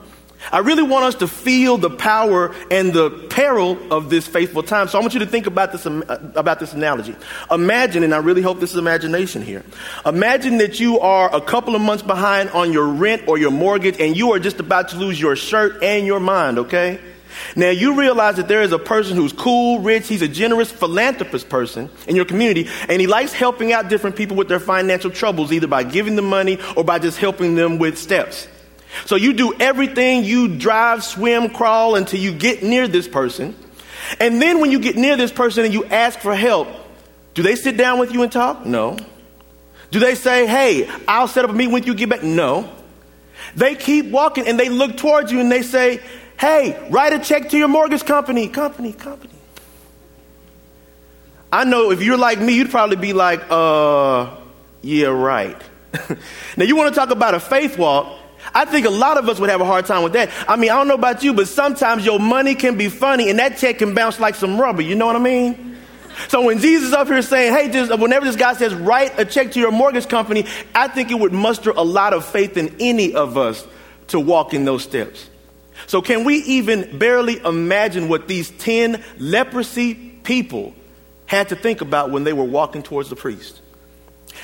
I 0.52 0.58
really 0.58 0.85
want 0.85 1.04
us 1.04 1.14
to 1.16 1.28
feel 1.28 1.78
the 1.78 1.90
power 1.90 2.54
and 2.70 2.92
the 2.92 3.11
peril 3.11 3.76
of 3.92 4.08
this 4.08 4.26
faithful 4.26 4.62
time. 4.62 4.88
So 4.88 4.99
I 4.99 5.00
want 5.00 5.12
you 5.14 5.20
to 5.20 5.26
think 5.26 5.47
about 5.47 5.73
this, 5.73 5.85
um, 5.85 6.04
about 6.08 6.61
this 6.61 6.73
analogy. 6.73 7.16
Imagine, 7.50 8.04
and 8.04 8.14
I 8.14 8.18
really 8.18 8.40
hope 8.40 8.61
this 8.61 8.70
is 8.70 8.76
imagination 8.76 9.42
here. 9.42 9.64
Imagine 10.06 10.58
that 10.58 10.78
you 10.78 11.00
are 11.00 11.35
a 11.35 11.40
couple 11.40 11.75
of 11.75 11.82
months 11.82 12.04
behind 12.04 12.50
on 12.50 12.73
your 12.73 12.87
rent 12.87 13.26
or 13.26 13.37
your 13.37 13.50
mortgage 13.50 14.00
and 14.00 14.16
you 14.16 14.32
are 14.32 14.38
just 14.38 14.61
about 14.61 14.90
to 14.90 14.97
lose 14.97 15.20
your 15.20 15.35
shirt 15.35 15.82
and 15.82 16.06
your 16.06 16.20
mind, 16.20 16.58
okay? 16.61 17.00
Now 17.57 17.71
you 17.71 17.95
realize 17.95 18.37
that 18.37 18.49
there 18.49 18.62
is 18.62 18.73
a 18.73 18.78
person 18.78 19.16
who's 19.16 19.33
cool, 19.33 19.80
rich, 19.80 20.09
he's 20.09 20.23
a 20.23 20.28
generous 20.28 20.71
philanthropist 20.71 21.49
person 21.49 21.90
in 22.07 22.16
your 22.16 22.25
community, 22.25 22.68
and 22.88 23.00
he 23.00 23.07
likes 23.07 23.33
helping 23.33 23.73
out 23.73 23.88
different 23.88 24.16
people 24.16 24.37
with 24.37 24.49
their 24.49 24.61
financial 24.61 25.11
troubles, 25.11 25.52
either 25.52 25.66
by 25.66 25.83
giving 25.83 26.16
them 26.16 26.26
money 26.26 26.59
or 26.76 26.85
by 26.85 26.99
just 26.99 27.18
helping 27.18 27.54
them 27.54 27.78
with 27.78 27.99
steps. 27.99 28.49
So 29.04 29.16
you 29.16 29.33
do 29.33 29.54
everything, 29.61 30.25
you 30.25 30.57
drive, 30.57 31.04
swim, 31.04 31.50
crawl 31.50 31.95
until 31.95 32.21
you 32.21 32.33
get 32.33 32.62
near 32.62 32.88
this 32.88 33.07
person. 33.07 33.54
And 34.21 34.40
then 34.40 34.61
when 34.61 34.71
you 34.71 34.80
get 34.80 34.97
near 34.97 35.16
this 35.16 35.33
person 35.33 35.64
and 35.64 35.75
you 35.75 35.85
ask 35.85 36.18
for 36.21 36.35
help, 36.35 36.68
do 37.35 37.42
they 37.42 37.54
sit 37.54 37.76
down 37.76 37.99
with 37.99 38.12
you 38.12 38.23
and 38.23 38.33
talk? 38.33 38.64
No. 38.64 38.99
Do 39.90 40.00
they 40.00 40.14
say, 40.14 40.47
hey, 40.47 40.90
I'll 41.07 41.28
set 41.28 41.45
up 41.45 41.50
a 41.50 41.54
meeting 41.54 41.73
with 41.73 41.87
you, 41.87 41.95
get 41.95 42.09
back? 42.09 42.23
No. 42.23 42.71
They 43.54 43.75
keep 43.75 44.07
walking 44.07 44.47
and 44.47 44.59
they 44.59 44.68
look 44.68 44.97
towards 44.97 45.30
you 45.33 45.40
and 45.40 45.50
they 45.50 45.62
say, 45.62 46.00
Hey, 46.38 46.87
write 46.90 47.12
a 47.12 47.18
check 47.18 47.50
to 47.50 47.59
your 47.59 47.66
mortgage 47.68 48.04
company, 48.04 48.49
company, 48.49 48.92
company. 48.92 49.35
I 51.50 51.64
know 51.64 51.90
if 51.90 52.00
you're 52.00 52.18
like 52.18 52.38
me, 52.38 52.54
you'd 52.54 52.71
probably 52.71 52.97
be 52.97 53.12
like, 53.12 53.42
uh, 53.50 54.37
yeah, 54.83 55.09
right. 55.09 55.61
now, 56.57 56.64
you 56.64 56.76
want 56.76 56.95
to 56.95 56.99
talk 56.99 57.11
about 57.11 57.35
a 57.35 57.40
faith 57.40 57.76
walk? 57.76 58.18
I 58.54 58.66
think 58.66 58.87
a 58.87 58.90
lot 58.90 59.18
of 59.18 59.28
us 59.28 59.40
would 59.40 59.50
have 59.50 59.61
a 59.61 59.64
hard 59.64 59.87
time 59.87 60.04
with 60.04 60.12
that. 60.12 60.30
I 60.47 60.57
mean, 60.57 60.71
I 60.71 60.76
don't 60.76 60.87
know 60.87 60.95
about 60.95 61.25
you, 61.25 61.35
but 61.35 61.49
sometimes 61.49 62.04
your 62.04 62.21
money 62.21 62.54
can 62.54 62.78
be 62.78 62.88
funny 62.88 63.30
and 63.30 63.38
that 63.40 63.57
check 63.57 63.78
can 63.78 63.95
bounce 63.95 64.21
like 64.21 64.37
some 64.37 64.61
rubber. 64.61 64.83
You 64.83 64.95
know 64.95 65.07
what 65.07 65.16
I 65.16 65.21
mean? 65.21 65.76
So 66.28 66.42
when 66.42 66.59
Jesus 66.59 66.92
up 66.92 67.09
here 67.09 67.21
saying, 67.23 67.52
hey, 67.52 67.71
just 67.71 67.97
whenever 67.99 68.25
this 68.25 68.37
guy 68.37 68.52
says, 68.54 68.75
write 68.75 69.18
a 69.18 69.25
check 69.25 69.52
to 69.52 69.61
your 69.61 69.73
mortgage 69.73 70.09
company, 70.09 70.47
I 70.75 70.88
think 70.88 71.11
it 71.11 71.18
would 71.18 71.33
muster 71.33 71.71
a 71.71 71.83
lot 71.83 72.12
of 72.12 72.25
faith 72.25 72.57
in 72.57 72.76
any 72.80 73.14
of 73.14 73.37
us 73.37 73.66
to 74.09 74.21
walk 74.21 74.54
in 74.54 74.64
those 74.64 74.85
steps. 74.85 75.28
So 75.87 76.02
can 76.02 76.25
we 76.25 76.37
even 76.37 76.99
barely 76.99 77.38
imagine 77.38 78.08
what 78.08 78.28
these 78.28 78.50
10 78.50 79.02
leprosy 79.18 79.94
people 79.94 80.75
had 81.26 81.50
to 81.50 81.56
think 81.56 81.80
about 81.80 82.11
when 82.11 82.25
they 82.25 82.32
were 82.32 82.44
walking 82.44 82.82
towards 82.82 83.08
the 83.08 83.16
priest? 83.16 83.61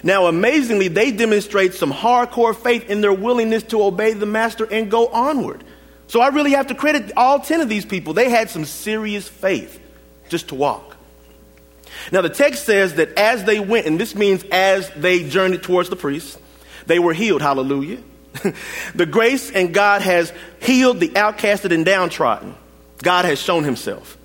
Now, 0.03 0.27
amazingly, 0.27 0.89
they 0.89 1.13
demonstrate 1.13 1.75
some 1.75 1.93
hardcore 1.93 2.57
faith 2.57 2.91
in 2.91 3.01
their 3.01 3.13
willingness 3.13 3.63
to 3.65 3.83
obey 3.83 4.13
the 4.13 4.27
master 4.27 4.65
and 4.65 4.91
go 4.91 5.07
onward. 5.09 5.63
So 6.09 6.21
I 6.21 6.29
really 6.29 6.53
have 6.53 6.69
to 6.69 6.75
credit 6.75 7.13
all 7.17 7.41
10 7.41 7.61
of 7.61 7.69
these 7.69 7.85
people. 7.85 8.13
They 8.13 8.29
had 8.29 8.51
some 8.51 8.65
serious 8.65 9.29
faith 9.29 9.81
just 10.29 10.49
to 10.49 10.55
walk. 10.55 10.97
Now, 12.11 12.23
the 12.23 12.29
text 12.29 12.65
says 12.65 12.95
that 12.95 13.17
as 13.17 13.45
they 13.45 13.61
went, 13.61 13.87
and 13.87 14.01
this 14.01 14.15
means 14.15 14.45
as 14.51 14.91
they 14.91 15.29
journeyed 15.29 15.63
towards 15.63 15.91
the 15.91 15.97
priest, 15.97 16.39
they 16.87 16.99
were 16.99 17.13
healed. 17.13 17.41
Hallelujah. 17.41 17.99
the 18.95 19.07
grace 19.07 19.51
and 19.51 19.73
God 19.73 20.03
has 20.03 20.33
healed 20.61 21.01
the 21.01 21.11
outcasted 21.11 21.73
and 21.73 21.85
downtrodden. 21.85 22.55
God 22.99 23.25
has 23.25 23.41
shown 23.41 23.65
himself. 23.65 24.17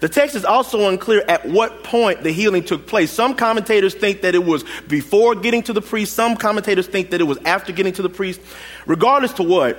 The 0.00 0.08
text 0.08 0.36
is 0.36 0.44
also 0.44 0.88
unclear 0.88 1.24
at 1.26 1.46
what 1.46 1.84
point 1.84 2.22
the 2.22 2.32
healing 2.32 2.64
took 2.64 2.86
place. 2.86 3.10
Some 3.10 3.34
commentators 3.34 3.94
think 3.94 4.22
that 4.22 4.34
it 4.34 4.44
was 4.44 4.64
before 4.88 5.34
getting 5.34 5.62
to 5.64 5.72
the 5.72 5.80
priest. 5.80 6.14
Some 6.14 6.36
commentators 6.36 6.86
think 6.86 7.10
that 7.10 7.20
it 7.20 7.24
was 7.24 7.38
after 7.44 7.72
getting 7.72 7.92
to 7.94 8.02
the 8.02 8.08
priest. 8.08 8.40
Regardless 8.84 9.32
to 9.34 9.42
what, 9.42 9.78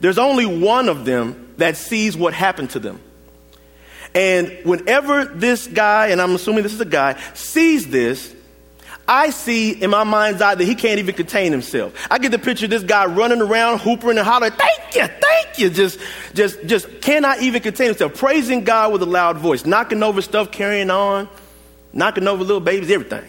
there's 0.00 0.18
only 0.18 0.46
one 0.46 0.88
of 0.88 1.04
them 1.04 1.52
that 1.58 1.76
sees 1.76 2.16
what 2.16 2.32
happened 2.32 2.70
to 2.70 2.78
them. 2.78 3.00
And 4.14 4.60
whenever 4.64 5.24
this 5.24 5.66
guy, 5.66 6.08
and 6.08 6.20
I'm 6.20 6.34
assuming 6.34 6.62
this 6.62 6.72
is 6.72 6.80
a 6.80 6.86
guy, 6.86 7.20
sees 7.34 7.88
this, 7.88 8.33
I 9.06 9.30
see 9.30 9.70
in 9.72 9.90
my 9.90 10.04
mind's 10.04 10.40
eye 10.40 10.54
that 10.54 10.64
he 10.64 10.74
can't 10.74 10.98
even 10.98 11.14
contain 11.14 11.52
himself. 11.52 11.94
I 12.10 12.18
get 12.18 12.30
the 12.30 12.38
picture 12.38 12.66
of 12.66 12.70
this 12.70 12.82
guy 12.82 13.06
running 13.06 13.42
around, 13.42 13.80
hooping 13.80 14.10
and 14.10 14.18
hollering, 14.20 14.52
thank 14.52 14.94
you, 14.94 15.06
thank 15.06 15.58
you. 15.58 15.70
Just, 15.70 15.98
just, 16.32 16.64
just 16.66 17.00
cannot 17.02 17.42
even 17.42 17.62
contain 17.62 17.88
himself. 17.88 18.14
Praising 18.14 18.64
God 18.64 18.92
with 18.92 19.02
a 19.02 19.06
loud 19.06 19.36
voice, 19.38 19.66
knocking 19.66 20.02
over 20.02 20.22
stuff, 20.22 20.50
carrying 20.50 20.90
on, 20.90 21.28
knocking 21.92 22.26
over 22.26 22.42
little 22.42 22.60
babies, 22.60 22.90
everything. 22.90 23.24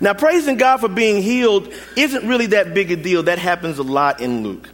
Now, 0.00 0.14
praising 0.14 0.56
God 0.56 0.78
for 0.78 0.88
being 0.88 1.22
healed 1.22 1.72
isn't 1.96 2.26
really 2.26 2.46
that 2.46 2.74
big 2.74 2.90
a 2.90 2.96
deal. 2.96 3.24
That 3.24 3.38
happens 3.38 3.78
a 3.78 3.82
lot 3.82 4.20
in 4.20 4.42
Luke. 4.42 4.68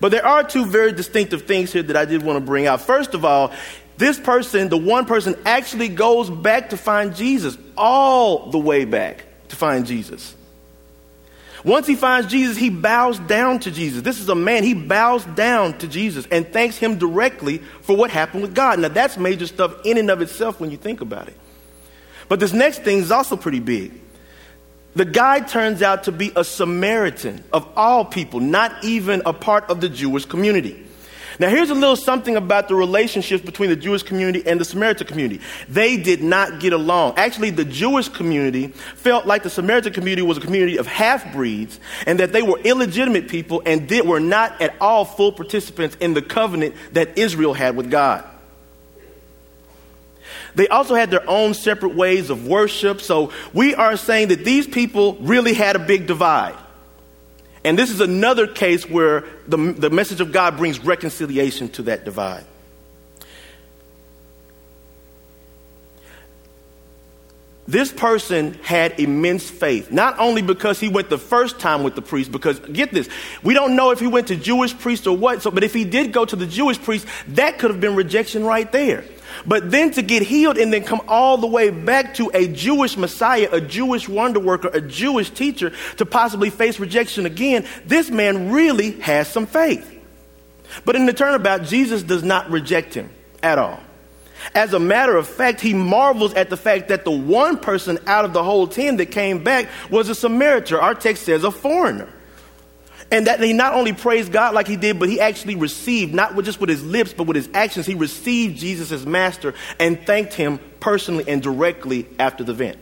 But 0.00 0.10
there 0.10 0.26
are 0.26 0.42
two 0.42 0.64
very 0.66 0.92
distinctive 0.92 1.42
things 1.42 1.72
here 1.72 1.82
that 1.82 1.96
I 1.96 2.04
did 2.04 2.22
want 2.22 2.36
to 2.38 2.40
bring 2.44 2.66
out. 2.66 2.80
First 2.80 3.14
of 3.14 3.24
all, 3.24 3.52
this 3.96 4.18
person, 4.18 4.68
the 4.68 4.76
one 4.76 5.06
person, 5.06 5.36
actually 5.44 5.88
goes 5.88 6.30
back 6.30 6.70
to 6.70 6.76
find 6.76 7.14
Jesus, 7.14 7.56
all 7.76 8.50
the 8.50 8.58
way 8.58 8.84
back 8.84 9.24
to 9.48 9.56
find 9.56 9.86
Jesus. 9.86 10.34
Once 11.64 11.86
he 11.86 11.94
finds 11.94 12.28
Jesus, 12.28 12.56
he 12.56 12.70
bows 12.70 13.18
down 13.20 13.60
to 13.60 13.70
Jesus. 13.70 14.02
This 14.02 14.18
is 14.18 14.28
a 14.28 14.34
man, 14.34 14.64
he 14.64 14.74
bows 14.74 15.24
down 15.24 15.78
to 15.78 15.86
Jesus 15.86 16.26
and 16.30 16.46
thanks 16.52 16.76
him 16.76 16.98
directly 16.98 17.58
for 17.82 17.96
what 17.96 18.10
happened 18.10 18.42
with 18.42 18.54
God. 18.54 18.80
Now, 18.80 18.88
that's 18.88 19.16
major 19.16 19.46
stuff 19.46 19.74
in 19.84 19.96
and 19.96 20.10
of 20.10 20.20
itself 20.22 20.58
when 20.58 20.72
you 20.72 20.76
think 20.76 21.00
about 21.00 21.28
it. 21.28 21.36
But 22.28 22.40
this 22.40 22.52
next 22.52 22.82
thing 22.82 22.98
is 22.98 23.12
also 23.12 23.36
pretty 23.36 23.60
big. 23.60 23.92
The 24.94 25.04
guy 25.04 25.40
turns 25.40 25.82
out 25.82 26.04
to 26.04 26.12
be 26.12 26.32
a 26.34 26.44
Samaritan 26.44 27.44
of 27.52 27.66
all 27.76 28.04
people, 28.04 28.40
not 28.40 28.84
even 28.84 29.22
a 29.24 29.32
part 29.32 29.70
of 29.70 29.80
the 29.80 29.88
Jewish 29.88 30.24
community. 30.24 30.84
Now, 31.38 31.48
here's 31.48 31.70
a 31.70 31.74
little 31.74 31.96
something 31.96 32.36
about 32.36 32.68
the 32.68 32.74
relationships 32.74 33.44
between 33.44 33.70
the 33.70 33.76
Jewish 33.76 34.02
community 34.02 34.46
and 34.46 34.60
the 34.60 34.64
Samaritan 34.64 35.06
community. 35.06 35.40
They 35.68 35.96
did 35.96 36.22
not 36.22 36.60
get 36.60 36.72
along. 36.72 37.14
Actually, 37.16 37.50
the 37.50 37.64
Jewish 37.64 38.08
community 38.08 38.68
felt 38.68 39.26
like 39.26 39.42
the 39.42 39.50
Samaritan 39.50 39.92
community 39.92 40.22
was 40.22 40.38
a 40.38 40.40
community 40.40 40.76
of 40.76 40.86
half 40.86 41.32
breeds 41.32 41.80
and 42.06 42.20
that 42.20 42.32
they 42.32 42.42
were 42.42 42.58
illegitimate 42.60 43.28
people 43.28 43.62
and 43.64 43.88
did, 43.88 44.06
were 44.06 44.20
not 44.20 44.60
at 44.60 44.74
all 44.80 45.04
full 45.04 45.32
participants 45.32 45.96
in 46.00 46.14
the 46.14 46.22
covenant 46.22 46.74
that 46.92 47.16
Israel 47.18 47.54
had 47.54 47.76
with 47.76 47.90
God. 47.90 48.24
They 50.54 50.68
also 50.68 50.94
had 50.94 51.10
their 51.10 51.28
own 51.28 51.54
separate 51.54 51.94
ways 51.94 52.30
of 52.30 52.46
worship. 52.46 53.00
So 53.00 53.32
we 53.52 53.74
are 53.74 53.96
saying 53.96 54.28
that 54.28 54.44
these 54.44 54.66
people 54.66 55.14
really 55.14 55.54
had 55.54 55.76
a 55.76 55.78
big 55.78 56.06
divide. 56.06 56.56
And 57.64 57.78
this 57.78 57.90
is 57.90 58.00
another 58.00 58.46
case 58.46 58.88
where 58.88 59.24
the, 59.46 59.56
the 59.56 59.90
message 59.90 60.20
of 60.20 60.32
God 60.32 60.56
brings 60.56 60.80
reconciliation 60.80 61.68
to 61.70 61.82
that 61.82 62.04
divide. 62.04 62.44
This 67.68 67.92
person 67.92 68.54
had 68.64 68.98
immense 68.98 69.48
faith, 69.48 69.92
not 69.92 70.18
only 70.18 70.42
because 70.42 70.80
he 70.80 70.88
went 70.88 71.08
the 71.08 71.18
first 71.18 71.60
time 71.60 71.84
with 71.84 71.94
the 71.94 72.02
priest, 72.02 72.32
because 72.32 72.58
get 72.58 72.90
this, 72.90 73.08
we 73.44 73.54
don't 73.54 73.76
know 73.76 73.92
if 73.92 74.00
he 74.00 74.08
went 74.08 74.28
to 74.28 74.36
Jewish 74.36 74.76
priest 74.76 75.06
or 75.06 75.16
what, 75.16 75.42
so, 75.42 75.50
but 75.52 75.62
if 75.62 75.72
he 75.72 75.84
did 75.84 76.12
go 76.12 76.24
to 76.24 76.34
the 76.34 76.46
Jewish 76.46 76.82
priest, 76.82 77.06
that 77.28 77.58
could 77.58 77.70
have 77.70 77.80
been 77.80 77.94
rejection 77.94 78.44
right 78.44 78.70
there. 78.72 79.04
But 79.46 79.70
then 79.70 79.90
to 79.92 80.02
get 80.02 80.22
healed 80.22 80.58
and 80.58 80.72
then 80.72 80.84
come 80.84 81.02
all 81.08 81.36
the 81.36 81.46
way 81.46 81.70
back 81.70 82.14
to 82.14 82.30
a 82.34 82.48
Jewish 82.48 82.96
Messiah, 82.96 83.48
a 83.52 83.60
Jewish 83.60 84.08
wonder 84.08 84.40
worker, 84.40 84.68
a 84.68 84.80
Jewish 84.80 85.30
teacher 85.30 85.72
to 85.96 86.06
possibly 86.06 86.50
face 86.50 86.78
rejection 86.78 87.26
again, 87.26 87.66
this 87.84 88.10
man 88.10 88.50
really 88.50 89.00
has 89.00 89.28
some 89.28 89.46
faith. 89.46 89.88
But 90.84 90.96
in 90.96 91.06
the 91.06 91.12
turnabout, 91.12 91.64
Jesus 91.64 92.02
does 92.02 92.22
not 92.22 92.50
reject 92.50 92.94
him 92.94 93.10
at 93.42 93.58
all. 93.58 93.80
As 94.54 94.72
a 94.72 94.80
matter 94.80 95.16
of 95.16 95.28
fact, 95.28 95.60
he 95.60 95.72
marvels 95.72 96.34
at 96.34 96.50
the 96.50 96.56
fact 96.56 96.88
that 96.88 97.04
the 97.04 97.10
one 97.10 97.58
person 97.58 97.98
out 98.06 98.24
of 98.24 98.32
the 98.32 98.42
whole 98.42 98.66
ten 98.66 98.96
that 98.96 99.06
came 99.06 99.44
back 99.44 99.68
was 99.90 100.08
a 100.08 100.14
Samaritan. 100.14 100.78
Our 100.78 100.94
text 100.94 101.24
says 101.24 101.44
a 101.44 101.50
foreigner. 101.50 102.12
And 103.12 103.26
that 103.26 103.40
he 103.40 103.52
not 103.52 103.74
only 103.74 103.92
praised 103.92 104.32
God 104.32 104.54
like 104.54 104.66
he 104.66 104.76
did, 104.76 104.98
but 104.98 105.06
he 105.06 105.20
actually 105.20 105.54
received, 105.54 106.14
not 106.14 106.34
just 106.42 106.58
with 106.60 106.70
his 106.70 106.82
lips, 106.82 107.12
but 107.12 107.24
with 107.24 107.36
his 107.36 107.48
actions, 107.52 107.84
he 107.84 107.94
received 107.94 108.58
Jesus 108.58 108.90
as 108.90 109.04
master 109.04 109.52
and 109.78 110.00
thanked 110.06 110.32
him 110.32 110.58
personally 110.80 111.24
and 111.28 111.42
directly 111.42 112.08
after 112.18 112.42
the 112.42 112.52
event. 112.52 112.78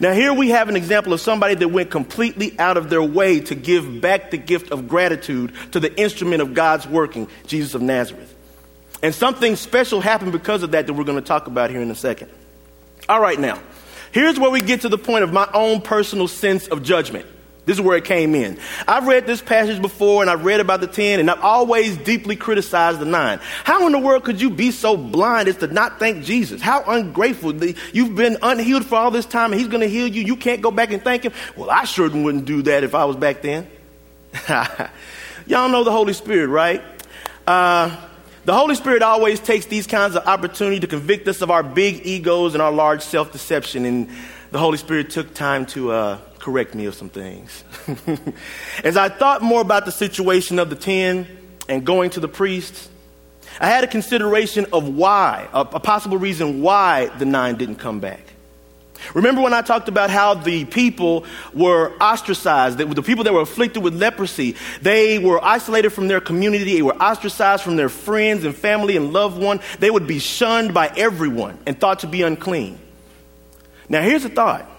Now, 0.00 0.12
here 0.12 0.34
we 0.34 0.50
have 0.50 0.68
an 0.68 0.74
example 0.74 1.12
of 1.12 1.20
somebody 1.20 1.54
that 1.54 1.68
went 1.68 1.92
completely 1.92 2.58
out 2.58 2.76
of 2.76 2.90
their 2.90 3.02
way 3.02 3.38
to 3.42 3.54
give 3.54 4.00
back 4.00 4.32
the 4.32 4.38
gift 4.38 4.72
of 4.72 4.88
gratitude 4.88 5.52
to 5.70 5.78
the 5.78 5.96
instrument 5.96 6.42
of 6.42 6.52
God's 6.52 6.84
working, 6.84 7.28
Jesus 7.46 7.74
of 7.74 7.82
Nazareth. 7.82 8.34
And 9.04 9.14
something 9.14 9.54
special 9.54 10.00
happened 10.00 10.32
because 10.32 10.64
of 10.64 10.72
that 10.72 10.88
that 10.88 10.94
we're 10.94 11.04
going 11.04 11.20
to 11.20 11.24
talk 11.24 11.46
about 11.46 11.70
here 11.70 11.80
in 11.80 11.92
a 11.92 11.94
second. 11.94 12.28
All 13.08 13.20
right, 13.20 13.38
now, 13.38 13.60
here's 14.10 14.36
where 14.40 14.50
we 14.50 14.62
get 14.62 14.80
to 14.80 14.88
the 14.88 14.98
point 14.98 15.22
of 15.22 15.32
my 15.32 15.48
own 15.54 15.80
personal 15.80 16.26
sense 16.26 16.66
of 16.66 16.82
judgment. 16.82 17.26
This 17.66 17.78
is 17.78 17.80
where 17.80 17.96
it 17.96 18.04
came 18.04 18.34
in. 18.34 18.58
I've 18.86 19.06
read 19.06 19.26
this 19.26 19.40
passage 19.40 19.80
before 19.80 20.20
and 20.20 20.30
I've 20.30 20.44
read 20.44 20.60
about 20.60 20.80
the 20.80 20.86
10 20.86 21.18
and 21.18 21.30
I've 21.30 21.40
always 21.40 21.96
deeply 21.96 22.36
criticized 22.36 22.98
the 22.98 23.06
9. 23.06 23.40
How 23.64 23.86
in 23.86 23.92
the 23.92 23.98
world 23.98 24.24
could 24.24 24.40
you 24.40 24.50
be 24.50 24.70
so 24.70 24.98
blind 24.98 25.48
as 25.48 25.56
to 25.58 25.66
not 25.66 25.98
thank 25.98 26.24
Jesus? 26.24 26.60
How 26.60 26.82
ungrateful. 26.86 27.54
You've 27.94 28.14
been 28.14 28.36
unhealed 28.42 28.84
for 28.84 28.96
all 28.96 29.10
this 29.10 29.24
time 29.24 29.52
and 29.52 29.60
he's 29.60 29.68
going 29.68 29.80
to 29.80 29.88
heal 29.88 30.06
you. 30.06 30.22
You 30.22 30.36
can't 30.36 30.60
go 30.60 30.70
back 30.70 30.92
and 30.92 31.02
thank 31.02 31.22
him. 31.22 31.32
Well, 31.56 31.70
I 31.70 31.84
sure 31.84 32.10
wouldn't 32.10 32.44
do 32.44 32.62
that 32.62 32.84
if 32.84 32.94
I 32.94 33.06
was 33.06 33.16
back 33.16 33.40
then. 33.40 33.66
Y'all 35.46 35.68
know 35.68 35.84
the 35.84 35.92
Holy 35.92 36.12
Spirit, 36.12 36.48
right? 36.48 36.82
Uh, 37.46 37.96
the 38.44 38.52
Holy 38.52 38.74
Spirit 38.74 39.02
always 39.02 39.40
takes 39.40 39.64
these 39.66 39.86
kinds 39.86 40.16
of 40.16 40.26
opportunity 40.26 40.80
to 40.80 40.86
convict 40.86 41.26
us 41.28 41.40
of 41.40 41.50
our 41.50 41.62
big 41.62 42.06
egos 42.06 42.54
and 42.54 42.60
our 42.60 42.72
large 42.72 43.00
self-deception. 43.00 43.86
And 43.86 44.10
the 44.50 44.58
Holy 44.58 44.76
Spirit 44.76 45.08
took 45.08 45.32
time 45.32 45.64
to 45.66 45.92
uh, 45.92 46.18
correct 46.44 46.74
me 46.74 46.84
of 46.84 46.94
some 46.94 47.08
things. 47.08 47.64
As 48.84 48.98
I 48.98 49.08
thought 49.08 49.40
more 49.40 49.62
about 49.62 49.86
the 49.86 49.90
situation 49.90 50.58
of 50.58 50.68
the 50.68 50.76
ten 50.76 51.26
and 51.70 51.86
going 51.86 52.10
to 52.10 52.20
the 52.20 52.28
priests, 52.28 52.90
I 53.58 53.66
had 53.66 53.82
a 53.82 53.86
consideration 53.86 54.66
of 54.70 54.86
why, 54.86 55.48
a, 55.54 55.60
a 55.60 55.80
possible 55.80 56.18
reason 56.18 56.60
why 56.60 57.06
the 57.06 57.24
nine 57.24 57.56
didn't 57.56 57.76
come 57.76 57.98
back. 57.98 58.20
Remember 59.14 59.40
when 59.40 59.54
I 59.54 59.62
talked 59.62 59.88
about 59.88 60.10
how 60.10 60.34
the 60.34 60.66
people 60.66 61.24
were 61.54 61.94
ostracized, 61.98 62.76
the 62.76 63.02
people 63.02 63.24
that 63.24 63.32
were 63.32 63.40
afflicted 63.40 63.82
with 63.82 63.94
leprosy, 63.94 64.54
they 64.82 65.18
were 65.18 65.42
isolated 65.42 65.90
from 65.90 66.08
their 66.08 66.20
community, 66.20 66.74
they 66.74 66.82
were 66.82 66.96
ostracized 66.96 67.62
from 67.62 67.76
their 67.76 67.88
friends 67.88 68.44
and 68.44 68.54
family 68.54 68.98
and 68.98 69.14
loved 69.14 69.40
one. 69.40 69.60
They 69.78 69.90
would 69.90 70.06
be 70.06 70.18
shunned 70.18 70.74
by 70.74 70.88
everyone 70.94 71.58
and 71.66 71.80
thought 71.80 72.00
to 72.00 72.06
be 72.06 72.20
unclean. 72.20 72.78
Now 73.88 74.02
here's 74.02 74.26
a 74.26 74.30
thought. 74.30 74.70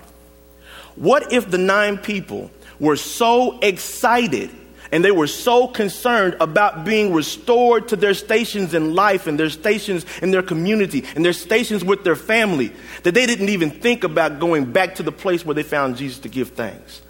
What 0.95 1.33
if 1.33 1.49
the 1.49 1.57
nine 1.57 1.97
people 1.97 2.51
were 2.79 2.95
so 2.95 3.59
excited 3.59 4.49
and 4.91 5.03
they 5.03 5.11
were 5.11 5.27
so 5.27 5.67
concerned 5.67 6.37
about 6.39 6.85
being 6.85 7.13
restored 7.13 7.89
to 7.89 7.95
their 7.95 8.13
stations 8.13 8.73
in 8.73 8.93
life 8.93 9.27
and 9.27 9.39
their 9.39 9.49
stations 9.49 10.05
in 10.21 10.31
their 10.31 10.43
community 10.43 11.03
and 11.15 11.25
their 11.25 11.33
stations 11.33 11.83
with 11.83 12.03
their 12.03 12.15
family 12.15 12.71
that 13.03 13.13
they 13.13 13.25
didn't 13.25 13.49
even 13.49 13.71
think 13.71 14.03
about 14.03 14.39
going 14.39 14.71
back 14.71 14.95
to 14.95 15.03
the 15.03 15.11
place 15.11 15.45
where 15.45 15.55
they 15.55 15.63
found 15.63 15.97
Jesus 15.97 16.19
to 16.19 16.29
give 16.29 16.49
thanks. 16.49 17.01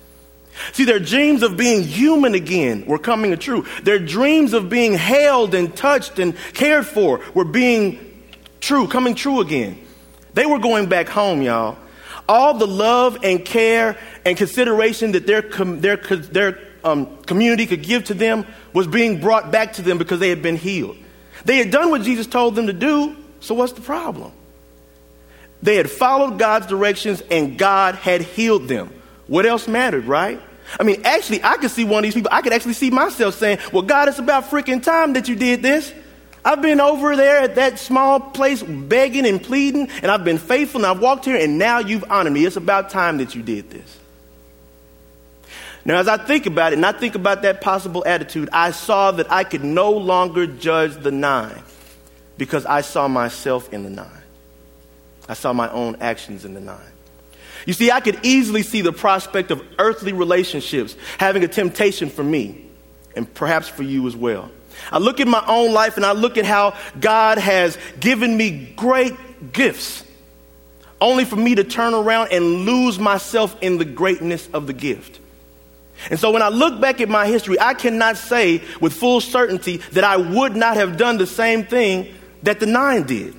See, 0.71 0.85
their 0.85 0.99
dreams 0.99 1.43
of 1.43 1.57
being 1.57 1.83
human 1.83 2.33
again 2.33 2.85
were 2.85 2.97
coming 2.97 3.37
true. 3.37 3.65
Their 3.83 3.99
dreams 3.99 4.53
of 4.53 4.69
being 4.69 4.93
held 4.93 5.53
and 5.53 5.75
touched 5.75 6.17
and 6.17 6.35
cared 6.53 6.85
for 6.85 7.21
were 7.33 7.45
being 7.45 8.23
true, 8.61 8.87
coming 8.87 9.15
true 9.15 9.41
again. 9.41 9.77
They 10.33 10.45
were 10.45 10.59
going 10.59 10.87
back 10.87 11.09
home, 11.09 11.41
y'all. 11.41 11.77
All 12.27 12.55
the 12.55 12.67
love 12.67 13.19
and 13.23 13.43
care 13.43 13.97
and 14.25 14.37
consideration 14.37 15.11
that 15.11 15.27
their, 15.27 15.41
their, 15.41 15.97
their 15.97 16.59
um, 16.83 17.17
community 17.23 17.65
could 17.65 17.83
give 17.83 18.05
to 18.05 18.13
them 18.13 18.45
was 18.73 18.87
being 18.87 19.19
brought 19.19 19.51
back 19.51 19.73
to 19.73 19.81
them 19.81 19.97
because 19.97 20.19
they 20.19 20.29
had 20.29 20.41
been 20.41 20.55
healed. 20.55 20.97
They 21.43 21.57
had 21.57 21.71
done 21.71 21.91
what 21.91 22.01
Jesus 22.01 22.27
told 22.27 22.55
them 22.55 22.67
to 22.67 22.73
do, 22.73 23.15
so 23.39 23.53
what's 23.53 23.73
the 23.73 23.81
problem? 23.81 24.31
They 25.61 25.75
had 25.75 25.89
followed 25.89 26.39
God's 26.39 26.67
directions 26.67 27.21
and 27.29 27.57
God 27.57 27.95
had 27.95 28.21
healed 28.21 28.67
them. 28.67 28.91
What 29.27 29.45
else 29.45 29.67
mattered, 29.67 30.05
right? 30.05 30.39
I 30.79 30.83
mean, 30.83 31.01
actually, 31.03 31.43
I 31.43 31.57
could 31.57 31.71
see 31.71 31.85
one 31.85 31.99
of 31.99 32.03
these 32.03 32.13
people, 32.13 32.29
I 32.31 32.41
could 32.41 32.53
actually 32.53 32.73
see 32.73 32.89
myself 32.89 33.35
saying, 33.35 33.59
Well, 33.71 33.83
God, 33.83 34.07
it's 34.07 34.19
about 34.19 34.45
freaking 34.45 34.81
time 34.81 35.13
that 35.13 35.27
you 35.27 35.35
did 35.35 35.61
this. 35.61 35.93
I've 36.45 36.61
been 36.61 36.79
over 36.79 37.15
there 37.15 37.39
at 37.39 37.55
that 37.55 37.79
small 37.79 38.19
place 38.19 38.61
begging 38.61 39.25
and 39.25 39.41
pleading, 39.41 39.89
and 39.89 40.11
I've 40.11 40.23
been 40.23 40.37
faithful, 40.37 40.81
and 40.81 40.85
I've 40.85 41.01
walked 41.01 41.25
here, 41.25 41.35
and 41.35 41.57
now 41.57 41.79
you've 41.79 42.05
honored 42.09 42.31
me. 42.31 42.45
It's 42.45 42.55
about 42.55 42.91
time 42.91 43.17
that 43.17 43.33
you 43.33 43.41
did 43.41 43.71
this. 43.71 43.99
Now, 45.83 45.97
as 45.97 46.07
I 46.07 46.17
think 46.17 46.45
about 46.45 46.73
it, 46.73 46.77
and 46.77 46.85
I 46.85 46.91
think 46.91 47.15
about 47.15 47.41
that 47.41 47.61
possible 47.61 48.03
attitude, 48.05 48.49
I 48.53 48.71
saw 48.71 49.11
that 49.11 49.31
I 49.31 49.43
could 49.43 49.63
no 49.63 49.91
longer 49.91 50.45
judge 50.45 50.95
the 50.95 51.11
nine 51.11 51.63
because 52.37 52.65
I 52.65 52.81
saw 52.81 53.07
myself 53.07 53.73
in 53.73 53.83
the 53.83 53.89
nine. 53.89 54.09
I 55.27 55.33
saw 55.33 55.51
my 55.51 55.69
own 55.71 55.97
actions 55.99 56.45
in 56.45 56.53
the 56.53 56.59
nine. 56.61 56.91
You 57.65 57.73
see, 57.73 57.89
I 57.89 58.01
could 58.01 58.19
easily 58.23 58.61
see 58.61 58.81
the 58.81 58.93
prospect 58.93 59.49
of 59.49 59.63
earthly 59.79 60.13
relationships 60.13 60.95
having 61.17 61.43
a 61.43 61.47
temptation 61.47 62.11
for 62.11 62.23
me, 62.23 62.65
and 63.15 63.31
perhaps 63.33 63.67
for 63.67 63.81
you 63.81 64.05
as 64.05 64.15
well. 64.15 64.51
I 64.91 64.99
look 64.99 65.19
at 65.19 65.27
my 65.27 65.43
own 65.47 65.73
life 65.73 65.97
and 65.97 66.05
I 66.05 66.13
look 66.13 66.37
at 66.37 66.45
how 66.45 66.75
God 66.99 67.37
has 67.37 67.77
given 67.99 68.35
me 68.35 68.73
great 68.75 69.13
gifts, 69.51 70.03
only 71.01 71.25
for 71.25 71.35
me 71.35 71.55
to 71.55 71.63
turn 71.63 71.93
around 71.93 72.29
and 72.31 72.65
lose 72.65 72.99
myself 72.99 73.55
in 73.61 73.77
the 73.77 73.85
greatness 73.85 74.47
of 74.53 74.67
the 74.67 74.73
gift. 74.73 75.19
And 76.09 76.19
so 76.19 76.31
when 76.31 76.41
I 76.41 76.49
look 76.49 76.81
back 76.81 77.01
at 77.01 77.09
my 77.09 77.25
history, 77.25 77.59
I 77.59 77.73
cannot 77.73 78.17
say 78.17 78.61
with 78.81 78.93
full 78.93 79.21
certainty 79.21 79.77
that 79.93 80.03
I 80.03 80.17
would 80.17 80.55
not 80.55 80.75
have 80.77 80.97
done 80.97 81.17
the 81.17 81.27
same 81.27 81.65
thing 81.65 82.13
that 82.43 82.59
the 82.59 82.65
nine 82.65 83.03
did. 83.03 83.33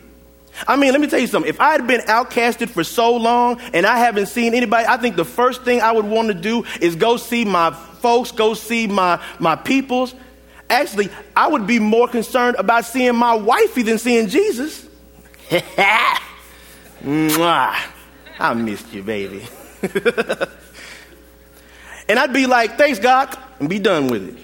I 0.67 0.77
mean, 0.77 0.93
let 0.93 1.01
me 1.01 1.07
tell 1.07 1.19
you 1.19 1.27
something. 1.27 1.49
If 1.49 1.61
I 1.61 1.73
had 1.73 1.87
been 1.87 2.01
outcasted 2.03 2.71
for 2.71 2.83
so 2.83 3.17
long 3.17 3.61
and 3.75 3.85
I 3.85 3.99
haven't 3.99 4.27
seen 4.27 4.55
anybody, 4.55 4.87
I 4.89 4.97
think 4.97 5.17
the 5.17 5.25
first 5.25 5.63
thing 5.65 5.83
I 5.83 5.93
would 5.93 6.07
want 6.07 6.29
to 6.29 6.35
do 6.35 6.65
is 6.81 6.97
go 6.97 7.19
see 7.19 7.45
my 7.45 7.73
folks, 7.73 8.33
go 8.33 8.55
see 8.55 8.87
my, 8.87 9.23
my 9.39 9.57
peoples. 9.57 10.15
Actually, 10.69 11.11
I 11.35 11.49
would 11.49 11.67
be 11.67 11.79
more 11.79 12.09
concerned 12.09 12.57
about 12.59 12.85
seeing 12.85 13.15
my 13.15 13.35
wifey 13.35 13.83
than 13.83 13.99
seeing 13.99 14.29
Jesus. 14.29 14.87
Mwah. 17.03 17.77
I 18.39 18.55
missed 18.55 18.93
you, 18.93 19.03
baby. 19.03 19.47
And 22.09 22.19
I'd 22.19 22.33
be 22.33 22.47
like, 22.47 22.79
thanks, 22.79 22.99
God, 22.99 23.37
and 23.59 23.69
be 23.69 23.79
done 23.79 24.09
with 24.09 24.29
it. 24.29 24.43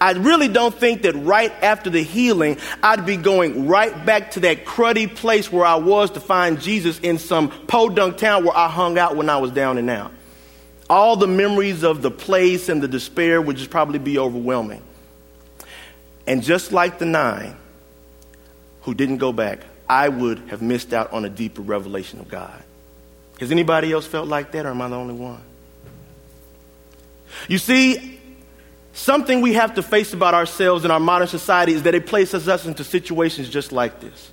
I 0.00 0.12
really 0.12 0.48
don't 0.48 0.74
think 0.74 1.02
that 1.02 1.14
right 1.14 1.52
after 1.62 1.88
the 1.88 2.02
healing, 2.02 2.58
I'd 2.82 3.06
be 3.06 3.16
going 3.16 3.68
right 3.68 4.04
back 4.04 4.32
to 4.32 4.40
that 4.40 4.64
cruddy 4.64 5.12
place 5.12 5.50
where 5.52 5.64
I 5.64 5.76
was 5.76 6.10
to 6.12 6.20
find 6.20 6.60
Jesus 6.60 6.98
in 7.00 7.18
some 7.18 7.50
podunk 7.66 8.16
town 8.16 8.44
where 8.44 8.56
I 8.56 8.68
hung 8.68 8.98
out 8.98 9.16
when 9.16 9.30
I 9.30 9.38
was 9.38 9.52
down 9.52 9.78
and 9.78 9.88
out. 9.88 10.12
All 10.90 11.16
the 11.16 11.28
memories 11.28 11.84
of 11.84 12.02
the 12.02 12.10
place 12.10 12.68
and 12.68 12.82
the 12.82 12.88
despair 12.88 13.40
would 13.40 13.56
just 13.56 13.70
probably 13.70 14.00
be 14.00 14.18
overwhelming. 14.18 14.82
And 16.26 16.42
just 16.42 16.72
like 16.72 16.98
the 16.98 17.06
nine 17.06 17.56
who 18.82 18.94
didn't 18.94 19.18
go 19.18 19.32
back, 19.32 19.60
I 19.88 20.08
would 20.08 20.38
have 20.48 20.62
missed 20.62 20.92
out 20.92 21.12
on 21.12 21.24
a 21.24 21.28
deeper 21.28 21.62
revelation 21.62 22.20
of 22.20 22.28
God. 22.28 22.62
Has 23.40 23.50
anybody 23.50 23.92
else 23.92 24.06
felt 24.06 24.28
like 24.28 24.52
that, 24.52 24.66
or 24.66 24.70
am 24.70 24.80
I 24.80 24.88
the 24.88 24.96
only 24.96 25.14
one? 25.14 25.42
You 27.48 27.58
see, 27.58 28.20
something 28.92 29.40
we 29.40 29.54
have 29.54 29.74
to 29.74 29.82
face 29.82 30.12
about 30.12 30.34
ourselves 30.34 30.84
in 30.84 30.90
our 30.90 31.00
modern 31.00 31.28
society 31.28 31.72
is 31.72 31.82
that 31.82 31.94
it 31.94 32.06
places 32.06 32.48
us 32.48 32.66
into 32.66 32.84
situations 32.84 33.48
just 33.48 33.72
like 33.72 34.00
this. 34.00 34.30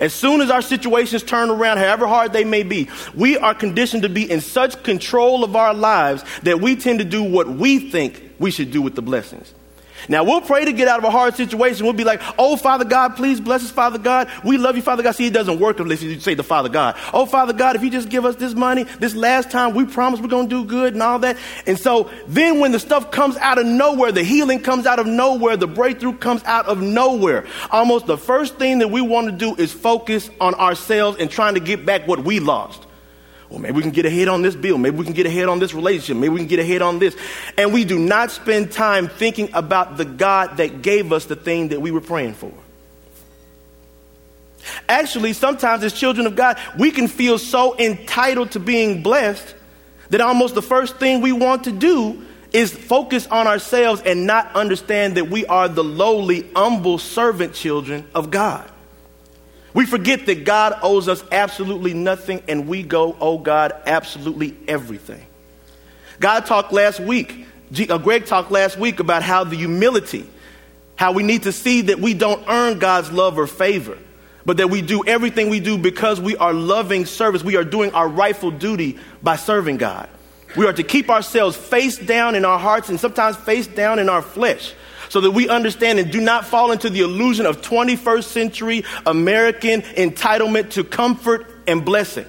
As 0.00 0.12
soon 0.12 0.40
as 0.40 0.50
our 0.50 0.62
situations 0.62 1.22
turn 1.22 1.50
around, 1.50 1.78
however 1.78 2.06
hard 2.06 2.32
they 2.32 2.44
may 2.44 2.62
be, 2.62 2.88
we 3.14 3.36
are 3.38 3.54
conditioned 3.54 4.02
to 4.02 4.08
be 4.08 4.30
in 4.30 4.40
such 4.40 4.82
control 4.82 5.44
of 5.44 5.56
our 5.56 5.74
lives 5.74 6.24
that 6.42 6.60
we 6.60 6.76
tend 6.76 6.98
to 6.98 7.04
do 7.04 7.22
what 7.22 7.48
we 7.48 7.90
think 7.90 8.34
we 8.38 8.50
should 8.50 8.70
do 8.70 8.82
with 8.82 8.94
the 8.94 9.02
blessings. 9.02 9.52
Now, 10.08 10.24
we'll 10.24 10.40
pray 10.40 10.64
to 10.64 10.72
get 10.72 10.88
out 10.88 10.98
of 10.98 11.04
a 11.04 11.10
hard 11.10 11.34
situation. 11.34 11.84
We'll 11.84 11.92
be 11.92 12.04
like, 12.04 12.20
oh, 12.38 12.56
Father 12.56 12.84
God, 12.84 13.16
please 13.16 13.40
bless 13.40 13.64
us, 13.64 13.70
Father 13.70 13.98
God. 13.98 14.30
We 14.44 14.58
love 14.58 14.76
you, 14.76 14.82
Father 14.82 15.02
God. 15.02 15.12
See, 15.12 15.26
it 15.26 15.32
doesn't 15.32 15.58
work 15.58 15.80
unless 15.80 16.02
you 16.02 16.18
say 16.20 16.34
the 16.34 16.42
Father 16.42 16.68
God. 16.68 16.96
Oh, 17.12 17.26
Father 17.26 17.52
God, 17.52 17.76
if 17.76 17.82
you 17.82 17.90
just 17.90 18.08
give 18.08 18.24
us 18.24 18.36
this 18.36 18.54
money, 18.54 18.84
this 18.84 19.14
last 19.14 19.50
time, 19.50 19.74
we 19.74 19.84
promise 19.86 20.20
we're 20.20 20.28
going 20.28 20.48
to 20.48 20.62
do 20.62 20.68
good 20.68 20.94
and 20.94 21.02
all 21.02 21.18
that. 21.20 21.36
And 21.66 21.78
so 21.78 22.10
then 22.26 22.60
when 22.60 22.72
the 22.72 22.78
stuff 22.78 23.10
comes 23.10 23.36
out 23.36 23.58
of 23.58 23.66
nowhere, 23.66 24.12
the 24.12 24.24
healing 24.24 24.60
comes 24.60 24.86
out 24.86 24.98
of 24.98 25.06
nowhere, 25.06 25.56
the 25.56 25.66
breakthrough 25.66 26.16
comes 26.16 26.42
out 26.44 26.66
of 26.66 26.80
nowhere, 26.80 27.46
almost 27.70 28.06
the 28.06 28.18
first 28.18 28.56
thing 28.56 28.78
that 28.78 28.88
we 28.88 29.00
want 29.00 29.26
to 29.26 29.32
do 29.32 29.54
is 29.60 29.72
focus 29.72 30.30
on 30.40 30.54
ourselves 30.54 31.18
and 31.18 31.30
trying 31.30 31.54
to 31.54 31.60
get 31.60 31.86
back 31.86 32.06
what 32.06 32.24
we 32.24 32.40
lost. 32.40 32.87
Well, 33.50 33.58
maybe 33.60 33.76
we 33.76 33.82
can 33.82 33.92
get 33.92 34.04
ahead 34.04 34.28
on 34.28 34.42
this 34.42 34.54
bill. 34.54 34.76
Maybe 34.76 34.96
we 34.96 35.04
can 35.04 35.14
get 35.14 35.26
ahead 35.26 35.48
on 35.48 35.58
this 35.58 35.72
relationship. 35.72 36.16
Maybe 36.16 36.28
we 36.28 36.40
can 36.40 36.48
get 36.48 36.58
ahead 36.58 36.82
on 36.82 36.98
this. 36.98 37.16
And 37.56 37.72
we 37.72 37.84
do 37.84 37.98
not 37.98 38.30
spend 38.30 38.72
time 38.72 39.08
thinking 39.08 39.48
about 39.54 39.96
the 39.96 40.04
God 40.04 40.58
that 40.58 40.82
gave 40.82 41.12
us 41.12 41.24
the 41.24 41.36
thing 41.36 41.68
that 41.68 41.80
we 41.80 41.90
were 41.90 42.02
praying 42.02 42.34
for. 42.34 42.52
Actually, 44.86 45.32
sometimes 45.32 45.82
as 45.82 45.94
children 45.94 46.26
of 46.26 46.36
God, 46.36 46.58
we 46.78 46.90
can 46.90 47.08
feel 47.08 47.38
so 47.38 47.78
entitled 47.78 48.50
to 48.50 48.60
being 48.60 49.02
blessed 49.02 49.54
that 50.10 50.20
almost 50.20 50.54
the 50.54 50.62
first 50.62 50.96
thing 50.96 51.22
we 51.22 51.32
want 51.32 51.64
to 51.64 51.72
do 51.72 52.22
is 52.52 52.72
focus 52.72 53.26
on 53.26 53.46
ourselves 53.46 54.02
and 54.04 54.26
not 54.26 54.54
understand 54.54 55.16
that 55.16 55.30
we 55.30 55.46
are 55.46 55.68
the 55.68 55.84
lowly, 55.84 56.50
humble 56.54 56.98
servant 56.98 57.54
children 57.54 58.06
of 58.14 58.30
God. 58.30 58.70
We 59.74 59.86
forget 59.86 60.26
that 60.26 60.44
God 60.44 60.78
owes 60.82 61.08
us 61.08 61.22
absolutely 61.30 61.94
nothing, 61.94 62.42
and 62.48 62.66
we 62.66 62.82
go, 62.82 63.16
oh 63.20 63.38
God, 63.38 63.72
absolutely 63.86 64.56
everything. 64.66 65.24
God 66.20 66.46
talked 66.46 66.72
last 66.72 67.00
week, 67.00 67.46
uh, 67.88 67.98
Greg 67.98 68.26
talked 68.26 68.50
last 68.50 68.78
week 68.78 68.98
about 68.98 69.22
how 69.22 69.44
the 69.44 69.56
humility, 69.56 70.28
how 70.96 71.12
we 71.12 71.22
need 71.22 71.44
to 71.44 71.52
see 71.52 71.82
that 71.82 72.00
we 72.00 72.14
don't 72.14 72.42
earn 72.48 72.78
God's 72.78 73.12
love 73.12 73.38
or 73.38 73.46
favor, 73.46 73.98
but 74.44 74.56
that 74.56 74.70
we 74.70 74.82
do 74.82 75.04
everything 75.06 75.50
we 75.50 75.60
do 75.60 75.76
because 75.76 76.20
we 76.20 76.36
are 76.36 76.52
loving 76.52 77.04
service. 77.04 77.44
We 77.44 77.56
are 77.56 77.64
doing 77.64 77.92
our 77.92 78.08
rightful 78.08 78.50
duty 78.50 78.98
by 79.22 79.36
serving 79.36 79.76
God. 79.76 80.08
We 80.56 80.66
are 80.66 80.72
to 80.72 80.82
keep 80.82 81.10
ourselves 81.10 81.56
face 81.56 81.98
down 81.98 82.34
in 82.34 82.46
our 82.46 82.58
hearts 82.58 82.88
and 82.88 82.98
sometimes 82.98 83.36
face 83.36 83.66
down 83.66 83.98
in 83.98 84.08
our 84.08 84.22
flesh 84.22 84.72
so 85.08 85.20
that 85.20 85.30
we 85.30 85.48
understand 85.48 85.98
and 85.98 86.10
do 86.10 86.20
not 86.20 86.44
fall 86.44 86.72
into 86.72 86.90
the 86.90 87.00
illusion 87.00 87.46
of 87.46 87.62
21st 87.62 88.24
century 88.24 88.84
American 89.06 89.82
entitlement 89.82 90.70
to 90.70 90.84
comfort 90.84 91.46
and 91.66 91.84
blessing. 91.84 92.26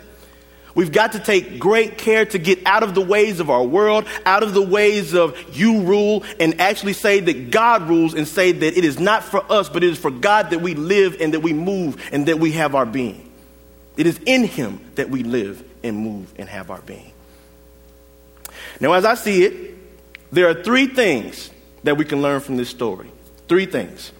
We've 0.75 0.91
got 0.91 1.13
to 1.13 1.19
take 1.19 1.59
great 1.59 1.97
care 1.97 2.25
to 2.25 2.37
get 2.37 2.65
out 2.65 2.83
of 2.83 2.95
the 2.95 3.01
ways 3.01 3.39
of 3.39 3.49
our 3.49 3.63
world, 3.63 4.05
out 4.25 4.43
of 4.43 4.53
the 4.53 4.61
ways 4.61 5.13
of 5.13 5.37
you 5.57 5.81
rule, 5.81 6.23
and 6.39 6.61
actually 6.61 6.93
say 6.93 7.19
that 7.19 7.51
God 7.51 7.89
rules 7.89 8.13
and 8.13 8.27
say 8.27 8.51
that 8.51 8.77
it 8.77 8.85
is 8.85 8.99
not 8.99 9.23
for 9.23 9.43
us, 9.51 9.67
but 9.67 9.83
it 9.83 9.89
is 9.89 9.97
for 9.97 10.11
God 10.11 10.51
that 10.51 10.61
we 10.61 10.75
live 10.75 11.19
and 11.19 11.33
that 11.33 11.41
we 11.41 11.53
move 11.53 12.01
and 12.13 12.27
that 12.27 12.39
we 12.39 12.53
have 12.53 12.75
our 12.75 12.85
being. 12.85 13.29
It 13.97 14.07
is 14.07 14.19
in 14.25 14.45
Him 14.45 14.79
that 14.95 15.09
we 15.09 15.23
live 15.23 15.63
and 15.83 15.97
move 15.97 16.31
and 16.37 16.47
have 16.47 16.71
our 16.71 16.81
being. 16.81 17.11
Now, 18.79 18.93
as 18.93 19.03
I 19.03 19.15
see 19.15 19.43
it, 19.43 19.75
there 20.31 20.47
are 20.47 20.63
three 20.63 20.87
things 20.87 21.49
that 21.83 21.97
we 21.97 22.05
can 22.05 22.21
learn 22.21 22.39
from 22.39 22.57
this 22.57 22.69
story. 22.69 23.11
Three 23.47 23.65
things. 23.65 24.11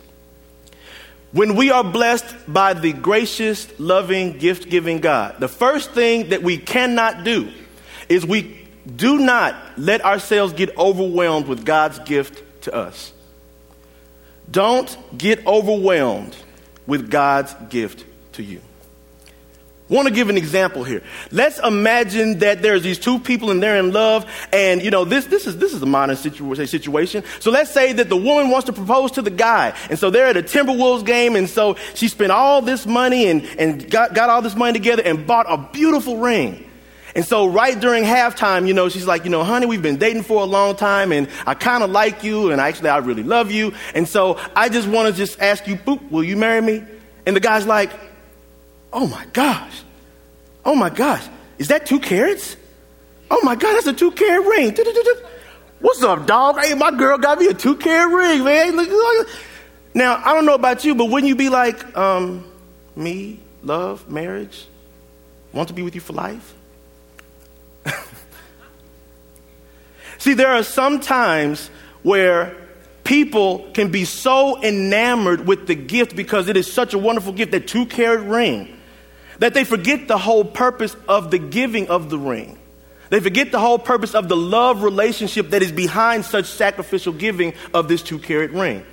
When 1.32 1.56
we 1.56 1.70
are 1.70 1.84
blessed 1.84 2.26
by 2.48 2.74
the 2.74 2.92
gracious, 2.92 3.68
loving, 3.80 4.38
gift 4.38 4.70
giving 4.70 5.00
God, 5.00 5.40
the 5.40 5.48
first 5.48 5.92
thing 5.92 6.30
that 6.30 6.42
we 6.42 6.58
cannot 6.58 7.24
do 7.24 7.52
is 8.08 8.26
we 8.26 8.68
do 8.96 9.20
not 9.20 9.56
let 9.78 10.04
ourselves 10.04 10.54
get 10.54 10.76
overwhelmed 10.78 11.48
with 11.48 11.66
God's 11.66 12.00
gift 12.00 12.44
to 12.64 12.74
us. 12.74 13.14
Don't 14.50 14.98
get 15.16 15.46
overwhelmed 15.46 16.36
with 16.88 17.12
God's 17.12 17.54
gift 17.70 18.06
to 18.34 18.44
you. 18.44 18.62
Want 19.90 20.08
to 20.08 20.14
give 20.14 20.30
an 20.30 20.38
example 20.38 20.84
here. 20.84 21.02
Let's 21.32 21.60
imagine 21.60 22.40
that 22.40 22.62
there's 22.62 22.84
these 22.84 23.00
two 23.00 23.20
people 23.20 23.52
and 23.52 23.62
they're 23.62 23.78
in 23.78 23.92
love, 23.92 24.26
and 24.54 24.82
you 24.82 24.92
know 24.92 25.06
this 25.06 25.26
this 25.26 25.48
is 25.48 25.58
this 25.58 25.74
is 25.74 25.82
a 25.82 25.86
modern 25.86 26.16
situ- 26.16 26.56
situation. 26.66 27.24
So 27.40 27.52
let's 27.52 27.72
say 27.72 27.94
that 27.94 28.10
the 28.10 28.18
woman 28.18 28.50
wants 28.50 28.68
to 28.68 28.74
propose 28.74 29.12
to 29.14 29.22
the 29.22 29.32
guy, 29.32 29.76
and 29.90 29.98
so 29.98 30.10
they're 30.10 30.28
at 30.28 30.38
a 30.38 30.44
Timberwolves 30.44 31.06
game, 31.06 31.36
and 31.36 31.50
so 31.50 31.76
she 31.96 32.08
spent 32.08 32.32
all 32.32 32.62
this 32.62 32.86
money 32.86 33.28
and 33.28 33.44
and 33.58 33.90
got 33.90 34.14
got 34.14 34.30
all 34.30 34.42
this 34.42 34.56
money 34.56 34.74
together 34.74 35.04
and 35.04 35.26
bought 35.26 35.46
a 35.50 35.58
beautiful 35.74 36.18
ring. 36.18 36.66
And 37.16 37.26
so, 37.26 37.48
right 37.48 37.78
during 37.78 38.04
halftime, 38.04 38.68
you 38.68 38.74
know, 38.74 38.88
she's 38.88 39.08
like, 39.08 39.24
you 39.24 39.32
know, 39.32 39.44
honey, 39.44 39.66
we've 39.66 39.82
been 39.82 39.98
dating 39.98 40.24
for 40.24 40.42
a 40.42 40.46
long 40.46 40.76
time, 40.76 41.12
and 41.12 41.28
I 41.46 41.56
kind 41.56 41.84
of 41.84 41.90
like 41.90 42.24
you, 42.24 42.52
and 42.52 42.62
actually, 42.62 42.90
I 42.90 42.98
really 42.98 43.24
love 43.24 43.52
you. 43.52 43.74
And 43.96 44.08
so, 44.08 44.40
I 44.56 44.70
just 44.70 44.88
want 44.88 45.10
to 45.10 45.14
just 45.14 45.42
ask 45.42 45.68
you, 45.68 45.76
boop, 45.76 46.12
will 46.12 46.24
you 46.24 46.38
marry 46.38 46.62
me? 46.62 46.84
And 47.26 47.36
the 47.36 47.40
guy's 47.40 47.66
like, 47.66 47.90
Oh 48.92 49.08
my 49.08 49.26
gosh. 49.34 49.84
Oh 50.66 50.76
my 50.76 50.90
gosh. 50.90 51.26
Is 51.58 51.68
that 51.68 51.86
two 51.86 52.00
carats? 52.00 52.56
Oh 53.30 53.42
my 53.44 53.56
God, 53.56 53.74
that's 53.76 53.88
a 53.88 53.94
two 53.94 54.12
carat 54.12 54.46
ring. 54.46 54.76
What's 55.80 56.02
up, 56.04 56.26
dog? 56.26 56.60
Hey, 56.60 56.74
my 56.74 56.92
girl 56.92 57.18
got 57.18 57.40
me 57.40 57.48
a 57.48 57.54
two 57.54 57.76
carat 57.76 58.12
ring, 58.12 58.44
man. 58.44 58.76
Now, 59.94 60.22
I 60.24 60.34
don't 60.34 60.46
know 60.46 60.56
about 60.56 60.84
you, 60.84 60.96
but 60.96 61.06
wouldn't 61.06 61.28
you 61.28 61.36
be 61.36 61.50
like, 61.50 61.96
um, 61.98 62.50
me, 62.96 63.40
love, 63.64 64.10
marriage, 64.10 64.66
want 65.54 65.68
to 65.70 65.74
be 65.74 65.82
with 65.82 65.96
you 65.96 66.02
for 66.02 66.14
life? 66.14 66.56
See, 70.18 70.34
there 70.34 70.50
are 70.52 70.64
some 70.64 71.00
times 71.00 71.70
where 72.04 72.56
people 73.04 73.70
can 73.74 73.92
be 73.92 74.06
so 74.06 74.62
enamored 74.62 75.48
with 75.48 75.68
the 75.68 75.76
gift 75.76 76.16
because 76.16 76.50
it 76.50 76.58
is 76.58 76.72
such 76.72 76.94
a 76.94 76.98
wonderful 76.98 77.34
gift, 77.34 77.52
that 77.52 77.68
two 77.68 77.86
carat 77.86 78.28
ring 78.28 78.79
that 79.40 79.54
they 79.54 79.64
forget 79.64 80.08
the 80.08 80.18
whole 80.18 80.46
purpose 80.46 80.96
of 81.08 81.32
the 81.32 81.40
giving 81.40 81.88
of 81.88 82.10
the 82.10 82.18
ring. 82.18 82.58
They 83.10 83.20
forget 83.20 83.52
the 83.52 83.60
whole 83.60 83.80
purpose 83.80 84.14
of 84.14 84.30
the 84.30 84.38
love 84.38 84.84
relationship 84.84 85.50
that 85.50 85.64
is 85.64 85.72
behind 85.72 86.26
such 86.26 86.46
sacrificial 86.46 87.14
giving 87.14 87.54
of 87.74 87.88
this 87.88 88.04
two 88.04 88.20
carat 88.20 88.52
ring. 88.52 88.86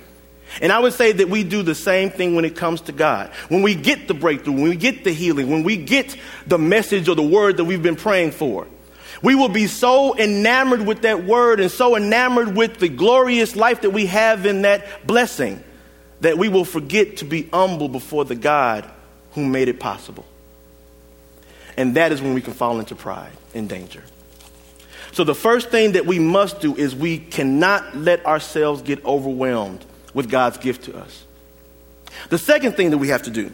And 0.61 0.71
I 0.71 0.79
would 0.79 0.93
say 0.93 1.11
that 1.11 1.29
we 1.29 1.43
do 1.43 1.61
the 1.61 1.75
same 1.75 2.09
thing 2.09 2.33
when 2.33 2.45
it 2.45 2.55
comes 2.55 2.81
to 2.81 2.91
God. 2.91 3.29
When 3.49 3.61
we 3.61 3.75
get 3.75 4.07
the 4.07 4.13
breakthrough, 4.13 4.53
when 4.53 4.69
we 4.69 4.75
get 4.75 5.03
the 5.03 5.11
healing, 5.11 5.51
when 5.51 5.63
we 5.63 5.77
get 5.77 6.15
the 6.47 6.57
message 6.57 7.09
or 7.09 7.15
the 7.15 7.21
word 7.21 7.57
that 7.57 7.65
we've 7.65 7.83
been 7.83 7.97
praying 7.97 8.31
for, 8.31 8.65
we 9.21 9.35
will 9.35 9.49
be 9.49 9.67
so 9.67 10.17
enamored 10.17 10.85
with 10.85 11.01
that 11.01 11.25
word 11.25 11.59
and 11.59 11.69
so 11.69 11.95
enamored 11.95 12.55
with 12.55 12.79
the 12.79 12.87
glorious 12.87 13.55
life 13.55 13.81
that 13.81 13.89
we 13.89 14.05
have 14.07 14.45
in 14.45 14.61
that 14.61 15.05
blessing 15.05 15.63
that 16.21 16.37
we 16.37 16.49
will 16.49 16.65
forget 16.65 17.17
to 17.17 17.25
be 17.25 17.43
humble 17.53 17.89
before 17.89 18.25
the 18.25 18.35
God 18.35 18.89
who 19.31 19.45
made 19.45 19.67
it 19.67 19.79
possible. 19.79 20.25
And 21.77 21.95
that 21.95 22.11
is 22.11 22.21
when 22.21 22.33
we 22.33 22.41
can 22.41 22.53
fall 22.53 22.79
into 22.79 22.95
pride 22.95 23.31
and 23.53 23.69
danger. 23.69 24.03
So, 25.13 25.23
the 25.23 25.35
first 25.35 25.69
thing 25.69 25.93
that 25.93 26.05
we 26.05 26.19
must 26.19 26.59
do 26.59 26.75
is 26.75 26.95
we 26.95 27.17
cannot 27.17 27.95
let 27.95 28.25
ourselves 28.25 28.81
get 28.81 29.03
overwhelmed 29.05 29.85
with 30.13 30.29
God's 30.29 30.57
gift 30.57 30.83
to 30.85 30.97
us. 30.97 31.23
The 32.29 32.37
second 32.37 32.73
thing 32.73 32.89
that 32.89 32.97
we 32.97 33.09
have 33.09 33.23
to 33.23 33.29
do 33.29 33.51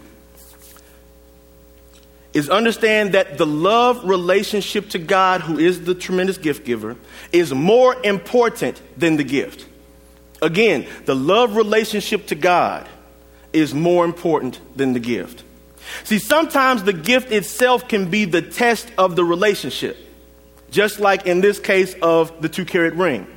is 2.34 2.50
understand 2.50 3.14
that 3.14 3.38
the 3.38 3.46
love 3.46 4.04
relationship 4.06 4.90
to 4.90 5.00
God, 5.00 5.42
who 5.42 5.60
is 5.60 5.84
the 5.84 5.94
tremendous 5.94 6.38
gift 6.38 6.66
giver, 6.66 6.96
is 7.32 7.54
more 7.54 7.96
important 8.04 8.82
than 8.98 9.18
the 9.18 9.24
gift. 9.24 9.68
Again, 10.42 10.88
the 11.06 11.16
love 11.16 11.56
relationship 11.56 12.28
to 12.28 12.36
God 12.36 12.90
is 13.54 13.74
more 13.74 14.04
important 14.04 14.60
than 14.76 14.94
the 14.94 15.00
gift. 15.00 15.44
See, 16.04 16.20
sometimes 16.20 16.84
the 16.84 16.94
gift 16.94 17.32
itself 17.32 17.88
can 17.88 18.10
be 18.10 18.26
the 18.26 18.42
test 18.42 18.92
of 18.98 19.16
the 19.16 19.24
relationship, 19.24 19.98
just 20.72 21.00
like 21.00 21.26
in 21.26 21.42
this 21.42 21.60
case 21.60 21.96
of 22.02 22.42
the 22.42 22.50
two 22.50 22.66
carat 22.66 22.96
ring. 22.96 23.28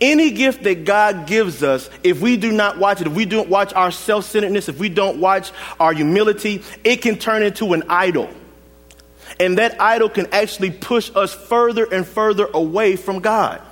Any 0.00 0.32
gift 0.32 0.64
that 0.64 0.84
God 0.84 1.26
gives 1.26 1.62
us, 1.62 1.88
if 2.02 2.20
we 2.20 2.36
do 2.36 2.52
not 2.52 2.78
watch 2.78 3.00
it, 3.00 3.06
if 3.06 3.14
we 3.14 3.24
don't 3.24 3.48
watch 3.48 3.72
our 3.72 3.90
self 3.90 4.24
centeredness, 4.24 4.68
if 4.68 4.78
we 4.78 4.88
don't 4.88 5.18
watch 5.18 5.52
our 5.80 5.92
humility, 5.92 6.62
it 6.84 6.96
can 6.96 7.16
turn 7.16 7.42
into 7.42 7.72
an 7.72 7.84
idol. 7.88 8.28
And 9.40 9.58
that 9.58 9.80
idol 9.80 10.08
can 10.08 10.26
actually 10.26 10.70
push 10.70 11.10
us 11.14 11.32
further 11.32 11.84
and 11.84 12.06
further 12.06 12.48
away 12.52 12.96
from 12.96 13.20
God. 13.20 13.62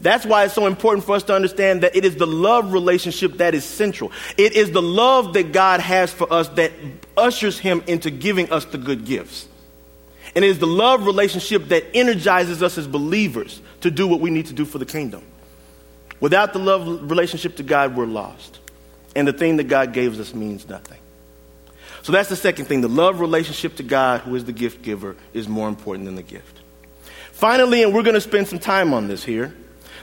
That's 0.00 0.26
why 0.26 0.44
it's 0.44 0.54
so 0.54 0.66
important 0.66 1.04
for 1.04 1.16
us 1.16 1.22
to 1.24 1.34
understand 1.34 1.82
that 1.82 1.96
it 1.96 2.04
is 2.04 2.16
the 2.16 2.26
love 2.26 2.72
relationship 2.72 3.38
that 3.38 3.54
is 3.54 3.64
central. 3.64 4.12
It 4.36 4.52
is 4.52 4.70
the 4.70 4.82
love 4.82 5.32
that 5.34 5.52
God 5.52 5.80
has 5.80 6.12
for 6.12 6.30
us 6.32 6.48
that 6.50 6.72
ushers 7.16 7.58
Him 7.58 7.82
into 7.86 8.10
giving 8.10 8.52
us 8.52 8.64
the 8.66 8.78
good 8.78 9.04
gifts. 9.04 9.48
And 10.34 10.44
it 10.44 10.48
is 10.48 10.58
the 10.58 10.66
love 10.66 11.06
relationship 11.06 11.68
that 11.68 11.84
energizes 11.94 12.62
us 12.62 12.76
as 12.76 12.86
believers 12.86 13.60
to 13.80 13.90
do 13.90 14.06
what 14.06 14.20
we 14.20 14.30
need 14.30 14.46
to 14.46 14.52
do 14.52 14.64
for 14.64 14.78
the 14.78 14.84
kingdom. 14.84 15.22
Without 16.20 16.52
the 16.52 16.58
love 16.58 17.10
relationship 17.10 17.56
to 17.56 17.62
God, 17.62 17.96
we're 17.96 18.06
lost. 18.06 18.60
And 19.14 19.26
the 19.26 19.32
thing 19.32 19.56
that 19.56 19.64
God 19.64 19.94
gave 19.94 20.18
us 20.20 20.34
means 20.34 20.68
nothing. 20.68 20.98
So 22.02 22.12
that's 22.12 22.28
the 22.28 22.36
second 22.36 22.66
thing. 22.66 22.82
The 22.82 22.88
love 22.88 23.20
relationship 23.20 23.76
to 23.76 23.82
God, 23.82 24.20
who 24.20 24.34
is 24.36 24.44
the 24.44 24.52
gift 24.52 24.82
giver, 24.82 25.16
is 25.32 25.48
more 25.48 25.68
important 25.68 26.04
than 26.04 26.14
the 26.14 26.22
gift. 26.22 26.60
Finally, 27.32 27.82
and 27.82 27.94
we're 27.94 28.02
going 28.02 28.14
to 28.14 28.20
spend 28.20 28.46
some 28.46 28.58
time 28.58 28.94
on 28.94 29.08
this 29.08 29.24
here 29.24 29.54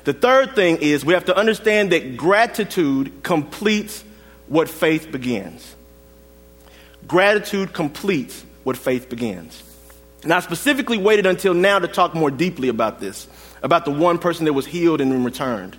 the 0.03 0.13
third 0.13 0.55
thing 0.55 0.77
is 0.77 1.05
we 1.05 1.13
have 1.13 1.25
to 1.25 1.37
understand 1.37 1.91
that 1.91 2.17
gratitude 2.17 3.23
completes 3.23 4.03
what 4.47 4.69
faith 4.69 5.11
begins. 5.11 5.75
Gratitude 7.07 7.73
completes 7.73 8.43
what 8.63 8.77
faith 8.77 9.09
begins. 9.09 9.63
And 10.23 10.33
I 10.33 10.39
specifically 10.39 10.97
waited 10.97 11.25
until 11.25 11.53
now 11.53 11.79
to 11.79 11.87
talk 11.87 12.13
more 12.13 12.31
deeply 12.31 12.69
about 12.69 12.99
this, 12.99 13.27
about 13.61 13.85
the 13.85 13.91
one 13.91 14.19
person 14.19 14.45
that 14.45 14.53
was 14.53 14.65
healed 14.65 15.01
and 15.01 15.11
then 15.11 15.23
returned. 15.23 15.77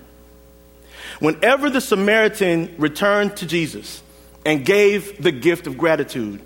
Whenever 1.19 1.71
the 1.71 1.81
Samaritan 1.81 2.75
returned 2.79 3.37
to 3.39 3.47
Jesus 3.47 4.03
and 4.45 4.65
gave 4.65 5.23
the 5.23 5.33
gift 5.33 5.67
of 5.67 5.79
gratitude, 5.79 6.41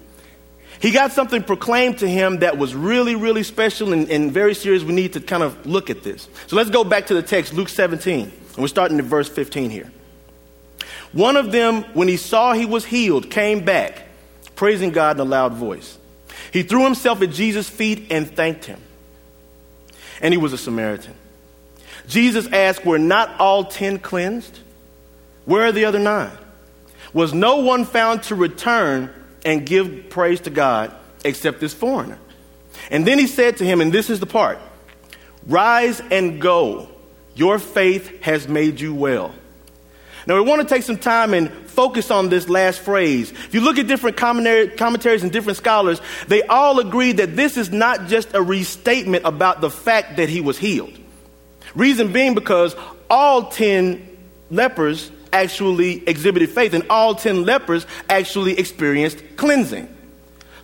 he 0.80 0.92
got 0.92 1.12
something 1.12 1.42
proclaimed 1.42 1.98
to 1.98 2.08
him 2.08 2.38
that 2.38 2.56
was 2.56 2.74
really, 2.74 3.16
really 3.16 3.42
special 3.42 3.92
and, 3.92 4.08
and, 4.10 4.30
very 4.30 4.54
serious. 4.54 4.84
We 4.84 4.92
need 4.92 5.14
to 5.14 5.20
kind 5.20 5.42
of 5.42 5.66
look 5.66 5.90
at 5.90 6.02
this. 6.02 6.28
So 6.46 6.56
let's 6.56 6.70
go 6.70 6.84
back 6.84 7.06
to 7.06 7.14
the 7.14 7.22
text, 7.22 7.52
Luke 7.52 7.68
17. 7.68 8.20
And 8.24 8.56
we're 8.56 8.68
starting 8.68 8.98
at 8.98 9.04
verse 9.04 9.28
15 9.28 9.70
here. 9.70 9.90
One 11.12 11.36
of 11.36 11.50
them, 11.50 11.82
when 11.94 12.06
he 12.06 12.16
saw 12.16 12.52
he 12.52 12.66
was 12.66 12.84
healed, 12.84 13.30
came 13.30 13.64
back, 13.64 14.06
praising 14.54 14.90
God 14.90 15.16
in 15.16 15.20
a 15.20 15.24
loud 15.24 15.54
voice. 15.54 15.98
He 16.52 16.62
threw 16.62 16.84
himself 16.84 17.22
at 17.22 17.30
Jesus' 17.30 17.68
feet 17.68 18.12
and 18.12 18.30
thanked 18.30 18.64
him. 18.64 18.80
And 20.20 20.32
he 20.32 20.38
was 20.38 20.52
a 20.52 20.58
Samaritan. 20.58 21.14
Jesus 22.06 22.46
asked, 22.48 22.84
Were 22.84 22.98
not 22.98 23.38
all 23.40 23.64
ten 23.64 23.98
cleansed? 23.98 24.58
Where 25.44 25.64
are 25.64 25.72
the 25.72 25.86
other 25.86 25.98
nine? 25.98 26.36
Was 27.12 27.32
no 27.32 27.56
one 27.56 27.84
found 27.84 28.22
to 28.24 28.34
return 28.34 29.12
and 29.44 29.64
give 29.64 30.10
praise 30.10 30.40
to 30.42 30.50
God 30.50 30.94
except 31.24 31.60
this 31.60 31.74
foreigner. 31.74 32.18
And 32.90 33.06
then 33.06 33.18
he 33.18 33.26
said 33.26 33.56
to 33.58 33.64
him, 33.64 33.80
and 33.80 33.92
this 33.92 34.10
is 34.10 34.20
the 34.20 34.26
part 34.26 34.58
Rise 35.46 36.00
and 36.10 36.40
go. 36.40 36.88
Your 37.34 37.58
faith 37.58 38.22
has 38.22 38.48
made 38.48 38.80
you 38.80 38.94
well. 38.94 39.34
Now, 40.26 40.34
we 40.34 40.42
want 40.42 40.60
to 40.60 40.68
take 40.68 40.82
some 40.82 40.98
time 40.98 41.32
and 41.32 41.50
focus 41.68 42.10
on 42.10 42.28
this 42.28 42.48
last 42.48 42.80
phrase. 42.80 43.30
If 43.30 43.54
you 43.54 43.60
look 43.62 43.78
at 43.78 43.86
different 43.86 44.16
commentaries 44.18 45.22
and 45.22 45.32
different 45.32 45.56
scholars, 45.56 46.02
they 46.26 46.42
all 46.42 46.80
agree 46.80 47.12
that 47.12 47.34
this 47.34 47.56
is 47.56 47.70
not 47.70 48.08
just 48.08 48.34
a 48.34 48.42
restatement 48.42 49.24
about 49.24 49.62
the 49.62 49.70
fact 49.70 50.16
that 50.16 50.28
he 50.28 50.42
was 50.42 50.58
healed. 50.58 50.92
Reason 51.74 52.12
being 52.12 52.34
because 52.34 52.76
all 53.08 53.44
10 53.44 54.18
lepers 54.50 55.10
actually 55.32 56.06
exhibited 56.08 56.50
faith, 56.50 56.74
and 56.74 56.84
all 56.90 57.14
10 57.14 57.44
lepers 57.44 57.86
actually 58.08 58.58
experienced 58.58 59.22
cleansing. 59.36 59.94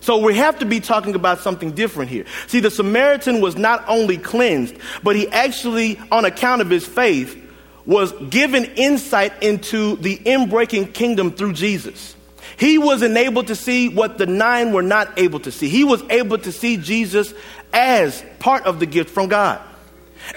So 0.01 0.19
we 0.19 0.35
have 0.35 0.59
to 0.59 0.65
be 0.65 0.79
talking 0.79 1.15
about 1.15 1.39
something 1.39 1.71
different 1.71 2.11
here. 2.11 2.25
See, 2.45 2.59
the 2.59 2.69
Samaritan 2.69 3.41
was 3.41 3.55
not 3.55 3.83
only 3.87 4.17
cleansed, 4.17 4.75
but 5.01 5.15
he 5.15 5.27
actually, 5.29 5.99
on 6.11 6.25
account 6.25 6.61
of 6.61 6.69
his 6.69 6.85
faith, 6.85 7.41
was 7.87 8.11
given 8.29 8.65
insight 8.75 9.33
into 9.41 9.95
the 9.97 10.17
inbreaking 10.17 10.93
kingdom 10.93 11.31
through 11.31 11.53
Jesus. 11.53 12.15
He 12.57 12.77
was 12.77 13.01
enabled 13.01 13.47
to 13.47 13.55
see 13.55 13.89
what 13.89 14.17
the 14.17 14.27
nine 14.27 14.73
were 14.73 14.81
not 14.81 15.17
able 15.17 15.39
to 15.41 15.51
see. 15.51 15.69
He 15.69 15.83
was 15.83 16.03
able 16.09 16.37
to 16.37 16.51
see 16.51 16.77
Jesus 16.77 17.33
as 17.73 18.23
part 18.39 18.63
of 18.65 18.79
the 18.79 18.85
gift 18.85 19.09
from 19.09 19.27
God. 19.27 19.59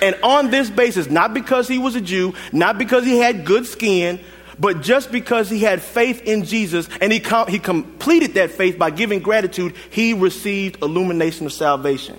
And 0.03 0.17
on 0.23 0.51
this 0.51 0.71
basis, 0.71 1.09
not 1.09 1.35
because 1.35 1.69
he 1.69 1.79
was 1.79 1.95
a 1.95 2.01
Jew, 2.01 2.35
not 2.53 2.79
because 2.79 3.05
he 3.05 3.19
had 3.19 3.45
good 3.45 3.67
skin, 3.67 4.21
but 4.59 4.83
just 4.83 5.13
because 5.13 5.49
he 5.49 5.61
had 5.61 5.81
faith 5.83 6.23
in 6.23 6.45
Jesus 6.45 6.89
and 7.01 7.13
he, 7.13 7.21
com- 7.21 7.49
he 7.49 7.59
completed 7.59 8.35
that 8.35 8.51
faith 8.51 8.79
by 8.79 8.91
giving 8.91 9.21
gratitude, 9.21 9.75
he 9.91 10.15
received 10.15 10.83
illumination 10.83 11.47
of 11.47 11.53
salvation. 11.53 12.19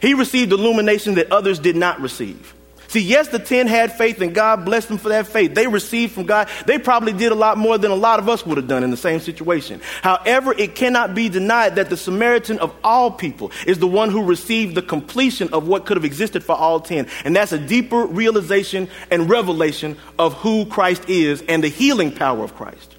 He 0.00 0.14
received 0.14 0.52
illumination 0.52 1.14
that 1.16 1.30
others 1.30 1.58
did 1.58 1.76
not 1.76 2.00
receive. 2.00 2.54
See, 2.92 3.00
yes, 3.00 3.28
the 3.28 3.38
10 3.38 3.68
had 3.68 3.96
faith 3.96 4.20
and 4.20 4.34
God 4.34 4.66
blessed 4.66 4.88
them 4.88 4.98
for 4.98 5.08
that 5.08 5.26
faith. 5.26 5.54
They 5.54 5.66
received 5.66 6.12
from 6.12 6.24
God. 6.24 6.50
They 6.66 6.78
probably 6.78 7.14
did 7.14 7.32
a 7.32 7.34
lot 7.34 7.56
more 7.56 7.78
than 7.78 7.90
a 7.90 7.94
lot 7.94 8.18
of 8.18 8.28
us 8.28 8.44
would 8.44 8.58
have 8.58 8.68
done 8.68 8.84
in 8.84 8.90
the 8.90 8.98
same 8.98 9.18
situation. 9.18 9.80
However, 10.02 10.52
it 10.52 10.74
cannot 10.74 11.14
be 11.14 11.30
denied 11.30 11.76
that 11.76 11.88
the 11.88 11.96
Samaritan 11.96 12.58
of 12.58 12.74
all 12.84 13.10
people 13.10 13.50
is 13.66 13.78
the 13.78 13.86
one 13.86 14.10
who 14.10 14.22
received 14.22 14.74
the 14.74 14.82
completion 14.82 15.48
of 15.54 15.66
what 15.66 15.86
could 15.86 15.96
have 15.96 16.04
existed 16.04 16.44
for 16.44 16.54
all 16.54 16.80
10. 16.80 17.06
And 17.24 17.34
that's 17.34 17.52
a 17.52 17.58
deeper 17.58 18.04
realization 18.04 18.90
and 19.10 19.30
revelation 19.30 19.96
of 20.18 20.34
who 20.34 20.66
Christ 20.66 21.08
is 21.08 21.42
and 21.48 21.64
the 21.64 21.68
healing 21.68 22.12
power 22.12 22.44
of 22.44 22.54
Christ. 22.56 22.94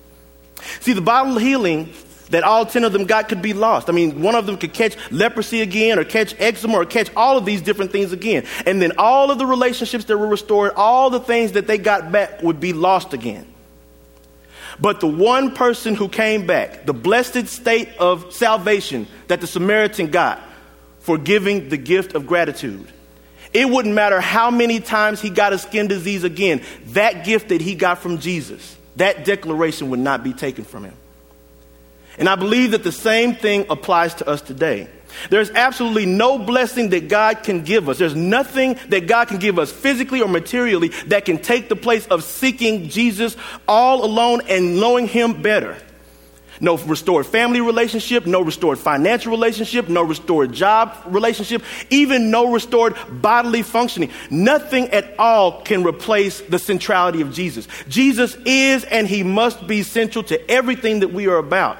See, 0.79 0.93
the 0.93 1.01
Bible 1.01 1.37
healing 1.37 1.93
that 2.33 2.43
all 2.43 2.65
10 2.65 2.83
of 2.83 2.91
them 2.91 3.05
got 3.05 3.29
could 3.29 3.43
be 3.43 3.53
lost. 3.53 3.89
I 3.89 3.91
mean, 3.91 4.23
one 4.23 4.33
of 4.33 4.47
them 4.47 4.57
could 4.57 4.73
catch 4.73 4.97
leprosy 5.11 5.61
again, 5.61 5.99
or 5.99 6.03
catch 6.03 6.33
eczema, 6.39 6.77
or 6.77 6.85
catch 6.85 7.11
all 7.15 7.37
of 7.37 7.45
these 7.45 7.61
different 7.61 7.91
things 7.91 8.11
again. 8.11 8.43
And 8.65 8.81
then 8.81 8.93
all 8.97 9.29
of 9.29 9.37
the 9.37 9.45
relationships 9.45 10.05
that 10.05 10.17
were 10.17 10.27
restored, 10.27 10.73
all 10.75 11.11
the 11.11 11.19
things 11.19 11.51
that 11.51 11.67
they 11.67 11.77
got 11.77 12.11
back 12.11 12.41
would 12.41 12.59
be 12.59 12.73
lost 12.73 13.13
again. 13.13 13.45
But 14.81 14.99
the 14.99 15.07
one 15.07 15.53
person 15.53 15.93
who 15.93 16.09
came 16.09 16.47
back, 16.47 16.87
the 16.87 16.93
blessed 16.93 17.45
state 17.47 17.89
of 17.99 18.33
salvation 18.33 19.05
that 19.27 19.39
the 19.39 19.45
Samaritan 19.45 20.09
got 20.09 20.41
for 21.01 21.19
giving 21.19 21.69
the 21.69 21.77
gift 21.77 22.15
of 22.15 22.25
gratitude, 22.25 22.87
it 23.53 23.69
wouldn't 23.69 23.93
matter 23.93 24.19
how 24.19 24.49
many 24.49 24.79
times 24.79 25.21
he 25.21 25.29
got 25.29 25.53
a 25.53 25.59
skin 25.59 25.87
disease 25.87 26.23
again, 26.23 26.63
that 26.87 27.25
gift 27.25 27.49
that 27.49 27.61
he 27.61 27.75
got 27.75 27.99
from 27.99 28.17
Jesus, 28.17 28.75
that 28.95 29.23
declaration 29.23 29.91
would 29.91 29.99
not 29.99 30.23
be 30.23 30.33
taken 30.33 30.63
from 30.63 30.85
him. 30.85 30.95
And 32.17 32.29
I 32.29 32.35
believe 32.35 32.71
that 32.71 32.83
the 32.83 32.91
same 32.91 33.35
thing 33.35 33.65
applies 33.69 34.15
to 34.15 34.27
us 34.27 34.41
today. 34.41 34.87
There's 35.29 35.51
absolutely 35.51 36.05
no 36.05 36.39
blessing 36.39 36.89
that 36.89 37.07
God 37.07 37.43
can 37.43 37.63
give 37.63 37.89
us. 37.89 37.97
There's 37.97 38.15
nothing 38.15 38.77
that 38.89 39.07
God 39.07 39.27
can 39.27 39.37
give 39.37 39.59
us 39.59 39.71
physically 39.71 40.21
or 40.21 40.27
materially 40.27 40.89
that 41.07 41.25
can 41.25 41.37
take 41.37 41.69
the 41.69 41.75
place 41.75 42.05
of 42.07 42.23
seeking 42.23 42.89
Jesus 42.89 43.35
all 43.67 44.05
alone 44.05 44.41
and 44.47 44.79
knowing 44.79 45.07
Him 45.07 45.41
better. 45.41 45.77
No 46.59 46.77
restored 46.77 47.25
family 47.25 47.61
relationship, 47.61 48.25
no 48.25 48.41
restored 48.41 48.77
financial 48.77 49.31
relationship, 49.31 49.89
no 49.89 50.03
restored 50.03 50.53
job 50.53 50.95
relationship, 51.07 51.63
even 51.89 52.31
no 52.31 52.51
restored 52.53 52.95
bodily 53.09 53.63
functioning. 53.63 54.11
Nothing 54.29 54.89
at 54.89 55.15
all 55.19 55.61
can 55.63 55.83
replace 55.83 56.41
the 56.41 56.59
centrality 56.59 57.21
of 57.21 57.33
Jesus. 57.33 57.67
Jesus 57.89 58.35
is 58.45 58.83
and 58.85 59.07
He 59.07 59.23
must 59.23 59.65
be 59.67 59.83
central 59.83 60.23
to 60.25 60.49
everything 60.49 60.99
that 61.01 61.11
we 61.11 61.27
are 61.27 61.37
about. 61.37 61.77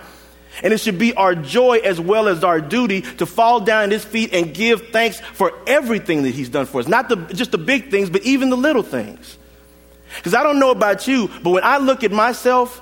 And 0.62 0.74
it 0.74 0.80
should 0.80 1.00
be 1.00 1.14
our 1.14 1.34
joy 1.34 1.78
as 1.78 2.00
well 2.00 2.28
as 2.28 2.44
our 2.44 2.62
duty 2.62 3.02
to 3.02 3.26
fall 3.26 3.60
down 3.60 3.86
at 3.86 3.92
his 3.92 4.06
feet 4.06 4.34
and 4.34 4.54
give 4.54 4.90
thanks 4.90 5.20
for 5.20 5.52
everything 5.66 6.24
that 6.24 6.32
he's 6.32 6.50
done 6.50 6.68
for 6.68 6.80
us. 6.80 6.88
Not 6.88 7.10
the, 7.10 7.16
just 7.34 7.52
the 7.52 7.58
big 7.58 7.90
things, 7.90 8.10
but 8.10 8.22
even 8.24 8.50
the 8.50 8.58
little 8.58 8.84
things. 8.84 9.38
Because 10.18 10.36
I 10.36 10.44
don't 10.44 10.60
know 10.60 10.72
about 10.72 11.08
you, 11.08 11.30
but 11.42 11.50
when 11.50 11.64
I 11.64 11.78
look 11.78 12.04
at 12.04 12.12
myself, 12.12 12.82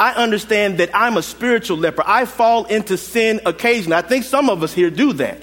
I 0.00 0.12
understand 0.12 0.78
that 0.78 0.90
I'm 0.94 1.16
a 1.16 1.22
spiritual 1.22 1.76
leper. 1.76 2.02
I 2.06 2.24
fall 2.24 2.64
into 2.64 2.96
sin 2.96 3.40
occasionally. 3.44 3.96
I 3.96 4.02
think 4.02 4.24
some 4.24 4.48
of 4.48 4.62
us 4.62 4.72
here 4.72 4.90
do 4.90 5.14
that. 5.14 5.42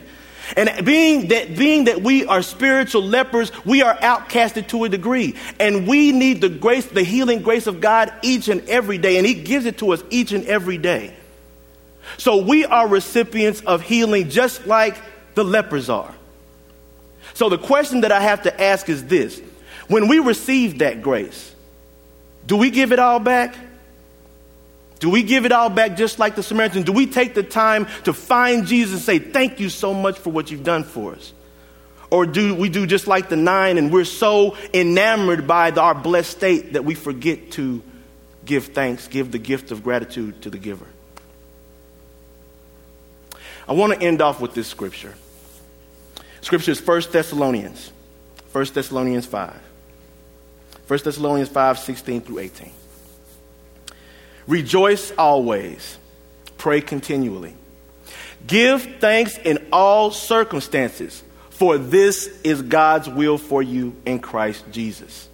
And 0.58 0.86
being 0.86 1.30
that, 1.30 1.58
being 1.58 1.86
that 1.86 2.02
we 2.02 2.26
are 2.26 2.42
spiritual 2.42 3.02
lepers, 3.02 3.52
we 3.66 3.82
are 3.82 3.96
outcasted 3.96 4.68
to 4.70 4.84
a 4.84 4.90
degree. 4.90 5.36
And 5.60 5.88
we 5.88 6.12
need 6.12 6.42
the 6.42 6.50
grace, 6.50 6.86
the 6.86 7.04
healing 7.04 7.42
grace 7.42 7.66
of 7.66 7.80
God 7.80 8.12
each 8.22 8.48
and 8.50 8.68
every 8.68 8.98
day. 8.98 9.18
And 9.18 9.26
He 9.26 9.36
gives 9.36 9.66
it 9.66 9.78
to 9.80 9.94
us 9.94 10.04
each 10.10 10.34
and 10.34 10.46
every 10.46 10.78
day. 10.78 11.16
So 12.18 12.38
we 12.38 12.66
are 12.66 12.88
recipients 12.88 13.62
of 13.62 13.82
healing 13.82 14.30
just 14.30 14.68
like 14.68 14.98
the 15.36 15.44
lepers 15.44 15.90
are. 15.90 16.14
So 17.34 17.50
the 17.50 17.58
question 17.58 18.02
that 18.02 18.12
I 18.12 18.22
have 18.22 18.44
to 18.44 18.62
ask 18.62 18.90
is 18.90 19.06
this 19.06 19.42
when 19.88 20.08
we 20.08 20.20
receive 20.20 20.80
that 20.80 21.02
grace, 21.02 21.54
do 22.46 22.58
we 22.58 22.70
give 22.70 22.92
it 22.92 23.00
all 23.00 23.20
back? 23.20 23.56
Do 25.00 25.10
we 25.10 25.24
give 25.24 25.46
it 25.46 25.52
all 25.52 25.70
back 25.70 25.98
just 25.98 26.18
like 26.20 26.36
the 26.36 26.44
Samaritan? 26.44 26.84
Do 26.84 26.94
we 26.94 27.08
take 27.08 27.34
the 27.34 27.44
time 27.44 27.88
to 28.06 28.14
find 28.14 28.66
Jesus 28.66 28.94
and 28.94 29.02
say, 29.02 29.20
Thank 29.20 29.60
you 29.60 29.70
so 29.70 29.94
much 29.94 30.18
for 30.18 30.32
what 30.32 30.50
you've 30.50 30.64
done 30.64 30.84
for 30.84 31.14
us? 31.14 31.34
Or 32.10 32.26
do 32.26 32.54
we 32.54 32.70
do 32.70 32.86
just 32.86 33.08
like 33.08 33.28
the 33.28 33.36
nine 33.36 33.78
and 33.78 33.92
we're 33.92 34.06
so 34.06 34.56
enamored 34.74 35.48
by 35.48 35.72
the, 35.72 35.82
our 35.82 35.96
blessed 35.96 36.32
state 36.32 36.74
that 36.74 36.86
we 36.86 36.94
forget 36.94 37.52
to 37.54 37.82
give 38.46 38.68
thanks, 38.68 39.08
give 39.08 39.32
the 39.32 39.40
gift 39.40 39.72
of 39.72 39.84
gratitude 39.84 40.44
to 40.44 40.50
the 40.50 40.60
giver? 40.60 40.86
I 43.68 43.74
want 43.74 43.94
to 43.94 44.02
end 44.06 44.22
off 44.22 44.42
with 44.42 44.54
this 44.54 44.68
scripture. 44.68 45.14
Scripture 46.42 46.72
is 46.72 46.86
1 46.86 47.02
Thessalonians, 47.12 47.92
1 48.52 48.66
Thessalonians 48.74 49.26
5. 49.26 49.60
1 50.88 51.00
Thessalonians 51.04 51.50
5, 51.50 51.80
16 51.80 52.22
through 52.22 52.40
18. 52.40 52.72
Rejoice 54.48 55.12
always, 55.18 55.98
pray 56.58 56.82
continually. 56.82 57.56
Give 58.46 58.82
thanks 59.00 59.38
in 59.38 59.66
all 59.72 60.12
circumstances, 60.12 61.24
for 61.50 61.78
this 61.78 62.28
is 62.44 62.62
God's 62.62 63.08
will 63.08 63.38
for 63.38 63.64
you 63.64 63.96
in 64.06 64.20
Christ 64.20 64.66
Jesus. 64.72 65.30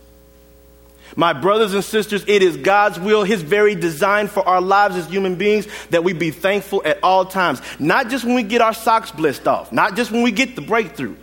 My 1.15 1.33
brothers 1.33 1.73
and 1.73 1.83
sisters, 1.83 2.23
it 2.27 2.43
is 2.43 2.57
God's 2.57 2.99
will, 2.99 3.23
His 3.23 3.41
very 3.41 3.75
design 3.75 4.27
for 4.27 4.47
our 4.47 4.61
lives 4.61 4.95
as 4.95 5.07
human 5.07 5.35
beings 5.35 5.67
that 5.89 6.03
we 6.03 6.13
be 6.13 6.31
thankful 6.31 6.81
at 6.85 7.03
all 7.03 7.25
times. 7.25 7.61
Not 7.79 8.09
just 8.09 8.25
when 8.25 8.35
we 8.35 8.43
get 8.43 8.61
our 8.61 8.73
socks 8.73 9.11
blessed 9.11 9.47
off, 9.47 9.71
not 9.71 9.95
just 9.95 10.11
when 10.11 10.21
we 10.21 10.31
get 10.31 10.55
the 10.55 10.61
breakthrough, 10.61 11.15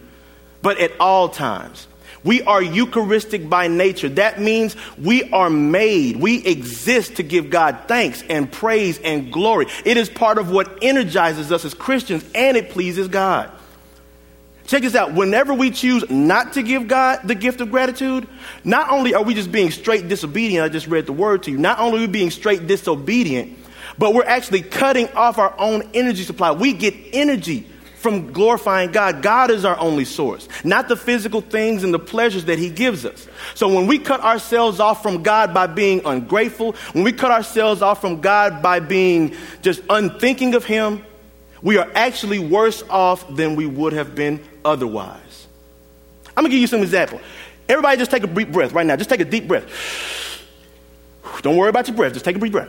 but 0.63 0.79
at 0.79 0.93
all 1.01 1.29
times. 1.29 1.87
We 2.25 2.43
are 2.43 2.61
Eucharistic 2.61 3.49
by 3.49 3.69
nature. 3.69 4.09
That 4.09 4.41
means 4.41 4.75
we 4.99 5.31
are 5.31 5.49
made, 5.49 6.17
we 6.17 6.45
exist 6.45 7.17
to 7.17 7.23
give 7.23 7.51
God 7.51 7.79
thanks 7.87 8.23
and 8.29 8.51
praise 8.51 8.99
and 8.99 9.33
glory. 9.33 9.67
It 9.85 9.97
is 9.97 10.11
part 10.11 10.39
of 10.39 10.51
what 10.51 10.83
energizes 10.83 11.53
us 11.53 11.65
as 11.65 11.73
Christians 11.73 12.25
and 12.35 12.57
it 12.57 12.71
pleases 12.71 13.07
God. 13.07 13.53
Check 14.67 14.83
this 14.83 14.97
out. 14.97 15.15
Whenever 15.15 15.55
we 15.55 15.71
choose 15.71 16.09
not 16.11 16.55
to 16.55 16.63
give 16.63 16.89
God 16.89 17.21
the 17.25 17.37
gift 17.37 17.61
of 17.61 17.71
gratitude, 17.71 18.27
not 18.65 18.91
only 18.91 19.15
are 19.15 19.23
we 19.23 19.35
just 19.35 19.53
being 19.53 19.71
straight 19.71 20.09
disobedient, 20.09 20.65
I 20.65 20.69
just 20.69 20.89
read 20.89 21.07
the 21.07 21.13
word 21.13 21.45
to 21.45 21.53
you, 21.53 21.59
not 21.59 21.79
only 21.79 21.99
are 21.99 22.01
we 22.01 22.07
being 22.09 22.31
straight 22.31 22.67
disobedient, 22.67 23.57
but 23.97 24.13
we're 24.13 24.25
actually 24.25 24.63
cutting 24.63 25.09
off 25.13 25.39
our 25.39 25.55
own 25.59 25.89
energy 25.95 26.25
supply. 26.25 26.51
We 26.51 26.73
get 26.73 26.95
energy 27.13 27.67
from 27.97 28.33
glorifying 28.33 28.93
God. 28.93 29.23
God 29.23 29.51
is 29.51 29.65
our 29.65 29.79
only 29.79 30.05
source, 30.05 30.49
not 30.65 30.89
the 30.89 30.97
physical 30.97 31.41
things 31.41 31.83
and 31.83 31.95
the 31.95 31.99
pleasures 31.99 32.45
that 32.47 32.59
He 32.59 32.69
gives 32.69 33.05
us. 33.05 33.27
So 33.55 33.73
when 33.73 33.87
we 33.87 33.99
cut 33.99 34.21
ourselves 34.21 34.81
off 34.81 35.03
from 35.03 35.23
God 35.23 35.55
by 35.55 35.67
being 35.67 36.03
ungrateful, 36.05 36.73
when 36.93 37.05
we 37.05 37.13
cut 37.13 37.31
ourselves 37.31 37.83
off 37.83 38.01
from 38.01 38.21
God 38.21 38.63
by 38.63 38.81
being 38.81 39.35
just 39.63 39.81
unthinking 39.89 40.55
of 40.55 40.65
Him, 40.65 41.05
we 41.63 41.79
are 41.79 41.91
actually 41.95 42.39
worse 42.39 42.83
off 42.91 43.35
than 43.35 43.57
we 43.57 43.67
would 43.67 43.93
have 43.95 44.15
been 44.15 44.41
otherwise. 44.67 45.47
I'm 46.37 46.43
going 46.43 46.51
to 46.51 46.57
give 46.57 46.61
you 46.61 46.67
some 46.67 46.83
example. 46.83 47.21
Everybody 47.69 47.97
just 47.97 48.11
take 48.11 48.23
a 48.23 48.27
deep 48.27 48.53
breath 48.53 48.73
right 48.73 48.85
now. 48.85 48.97
Just 48.97 49.09
take 49.09 49.21
a 49.21 49.25
deep 49.25 49.49
breath. 49.49 49.67
Don't 51.43 51.57
worry 51.57 51.71
about 51.71 51.89
your 51.89 51.97
breath. 51.97 52.13
Just 52.13 52.25
take 52.25 52.37
a 52.37 52.39
deep 52.39 52.53
breath. 52.53 52.69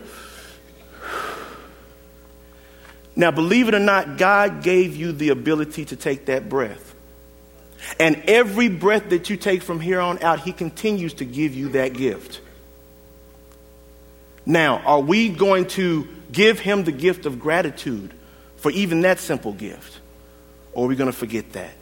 Now, 3.15 3.31
believe 3.31 3.67
it 3.67 3.73
or 3.73 3.79
not, 3.79 4.17
God 4.17 4.61
gave 4.61 4.95
you 4.95 5.11
the 5.11 5.29
ability 5.29 5.85
to 5.85 5.95
take 5.95 6.27
that 6.27 6.49
breath. 6.49 6.93
And 7.99 8.21
every 8.27 8.69
breath 8.69 9.09
that 9.09 9.29
you 9.29 9.37
take 9.37 9.63
from 9.63 9.79
here 9.79 9.99
on 9.99 10.21
out, 10.21 10.41
He 10.41 10.53
continues 10.53 11.15
to 11.15 11.25
give 11.25 11.55
you 11.55 11.69
that 11.69 11.93
gift. 11.93 12.41
Now, 14.45 14.77
are 14.79 14.99
we 14.99 15.29
going 15.29 15.67
to 15.69 16.07
give 16.31 16.59
Him 16.59 16.83
the 16.83 16.91
gift 16.91 17.25
of 17.25 17.39
gratitude 17.39 18.13
for 18.57 18.71
even 18.71 19.01
that 19.01 19.19
simple 19.19 19.53
gift? 19.53 19.99
Or 20.73 20.85
are 20.85 20.87
we 20.87 20.95
going 20.95 21.11
to 21.11 21.17
forget 21.17 21.53
that? 21.53 21.73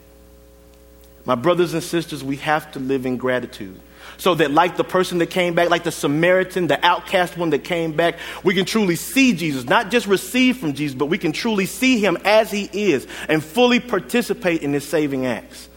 My 1.26 1.36
brothers 1.36 1.74
and 1.74 1.82
sisters, 1.82 2.24
we 2.24 2.38
have 2.38 2.72
to 2.74 2.80
live 2.80 3.06
in 3.06 3.18
gratitude. 3.18 3.80
So 4.18 4.36
that, 4.36 4.52
like 4.52 4.78
the 4.78 4.84
person 4.84 5.18
that 5.18 5.30
came 5.30 5.56
back, 5.56 5.70
like 5.70 5.84
the 5.84 5.92
Samaritan, 5.92 6.68
the 6.68 6.84
outcast 6.86 7.38
one 7.38 7.50
that 7.50 7.64
came 7.64 7.94
back, 7.94 8.18
we 8.44 8.54
can 8.54 8.64
truly 8.64 8.96
see 8.96 9.34
Jesus, 9.34 9.66
not 9.66 9.92
just 9.92 10.08
receive 10.08 10.58
from 10.58 10.74
Jesus, 10.74 10.96
but 10.96 11.08
we 11.08 11.18
can 11.18 11.32
truly 11.32 11.66
see 11.66 12.00
him 12.00 12.18
as 12.24 12.52
he 12.52 12.70
is 12.72 13.08
and 13.28 13.44
fully 13.44 13.80
participate 13.80 14.62
in 14.62 14.72
his 14.72 14.88
saving 14.88 15.26
acts. 15.26 15.68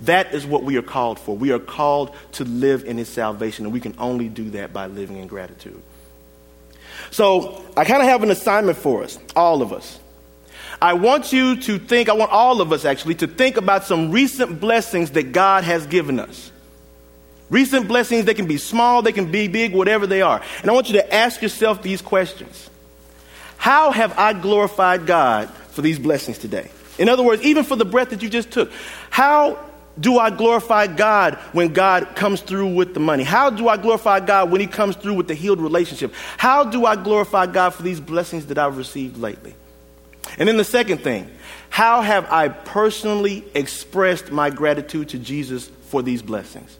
That 0.00 0.34
is 0.34 0.44
what 0.44 0.64
we 0.64 0.76
are 0.76 0.82
called 0.82 1.20
for. 1.20 1.36
We 1.36 1.52
are 1.52 1.60
called 1.60 2.16
to 2.32 2.44
live 2.44 2.84
in 2.84 2.98
his 2.98 3.08
salvation, 3.08 3.66
and 3.66 3.72
we 3.72 3.80
can 3.80 3.94
only 3.98 4.28
do 4.28 4.50
that 4.50 4.72
by 4.72 4.86
living 4.86 5.18
in 5.18 5.28
gratitude. 5.28 5.80
So, 7.10 7.62
I 7.76 7.84
kind 7.84 8.02
of 8.02 8.08
have 8.08 8.22
an 8.22 8.30
assignment 8.30 8.78
for 8.78 9.04
us, 9.04 9.18
all 9.36 9.62
of 9.62 9.72
us. 9.72 10.00
I 10.84 10.92
want 10.92 11.32
you 11.32 11.56
to 11.62 11.78
think, 11.78 12.10
I 12.10 12.12
want 12.12 12.30
all 12.30 12.60
of 12.60 12.70
us 12.70 12.84
actually, 12.84 13.14
to 13.14 13.26
think 13.26 13.56
about 13.56 13.84
some 13.84 14.10
recent 14.10 14.60
blessings 14.60 15.12
that 15.12 15.32
God 15.32 15.64
has 15.64 15.86
given 15.86 16.20
us. 16.20 16.52
Recent 17.48 17.88
blessings, 17.88 18.26
they 18.26 18.34
can 18.34 18.46
be 18.46 18.58
small, 18.58 19.00
they 19.00 19.12
can 19.12 19.30
be 19.30 19.48
big, 19.48 19.74
whatever 19.74 20.06
they 20.06 20.20
are. 20.20 20.42
And 20.60 20.70
I 20.70 20.74
want 20.74 20.88
you 20.90 20.96
to 20.96 21.14
ask 21.14 21.40
yourself 21.40 21.82
these 21.82 22.02
questions 22.02 22.68
How 23.56 23.92
have 23.92 24.18
I 24.18 24.34
glorified 24.34 25.06
God 25.06 25.48
for 25.48 25.80
these 25.80 25.98
blessings 25.98 26.36
today? 26.36 26.70
In 26.98 27.08
other 27.08 27.22
words, 27.22 27.42
even 27.42 27.64
for 27.64 27.76
the 27.76 27.86
breath 27.86 28.10
that 28.10 28.22
you 28.22 28.28
just 28.28 28.50
took, 28.50 28.70
how 29.08 29.58
do 29.98 30.18
I 30.18 30.28
glorify 30.28 30.86
God 30.86 31.36
when 31.52 31.72
God 31.72 32.14
comes 32.14 32.42
through 32.42 32.74
with 32.74 32.92
the 32.92 33.00
money? 33.00 33.24
How 33.24 33.48
do 33.48 33.68
I 33.70 33.78
glorify 33.78 34.20
God 34.20 34.50
when 34.50 34.60
He 34.60 34.66
comes 34.66 34.96
through 34.96 35.14
with 35.14 35.28
the 35.28 35.34
healed 35.34 35.62
relationship? 35.62 36.12
How 36.36 36.62
do 36.62 36.84
I 36.84 36.94
glorify 36.94 37.46
God 37.46 37.70
for 37.70 37.82
these 37.82 38.00
blessings 38.00 38.44
that 38.48 38.58
I've 38.58 38.76
received 38.76 39.16
lately? 39.16 39.54
And 40.38 40.48
then 40.48 40.56
the 40.56 40.64
second 40.64 40.98
thing, 40.98 41.30
how 41.70 42.02
have 42.02 42.30
I 42.30 42.48
personally 42.48 43.44
expressed 43.54 44.30
my 44.30 44.50
gratitude 44.50 45.10
to 45.10 45.18
Jesus 45.18 45.68
for 45.88 46.02
these 46.02 46.22
blessings? 46.22 46.76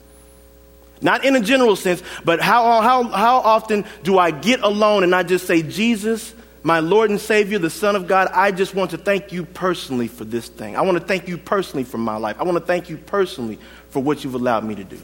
Not 1.01 1.25
in 1.25 1.37
a 1.37 1.41
general 1.41 1.77
sense, 1.77 2.03
but 2.25 2.41
how, 2.41 2.81
how, 2.81 3.05
how 3.05 3.39
often 3.39 3.85
do 4.03 4.19
I 4.19 4.31
get 4.31 4.61
alone 4.63 5.03
and 5.03 5.15
I 5.15 5.23
just 5.23 5.47
say, 5.47 5.63
Jesus, 5.63 6.35
my 6.63 6.81
Lord 6.81 7.11
and 7.11 7.21
Savior, 7.21 7.59
the 7.59 7.71
Son 7.71 7.95
of 7.95 8.07
God, 8.07 8.29
I 8.33 8.51
just 8.51 8.75
want 8.75 8.93
to 8.93 8.99
thank 8.99 9.33
you 9.33 9.45
personally 9.45 10.09
for 10.09 10.25
this 10.25 10.49
thing. 10.49 10.77
I 10.77 10.83
want 10.83 10.97
to 10.99 11.05
thank 11.05 11.29
you 11.29 11.37
personally 11.37 11.85
for 11.85 11.99
my 11.99 12.17
life. 12.17 12.37
I 12.41 12.45
want 12.45 12.57
to 12.57 12.65
thank 12.65 12.89
you 12.89 12.97
personally 12.97 13.59
for 13.91 14.03
what 14.03 14.25
you've 14.25 14.35
allowed 14.35 14.65
me 14.65 14.75
to 14.77 14.85
do. 14.85 14.99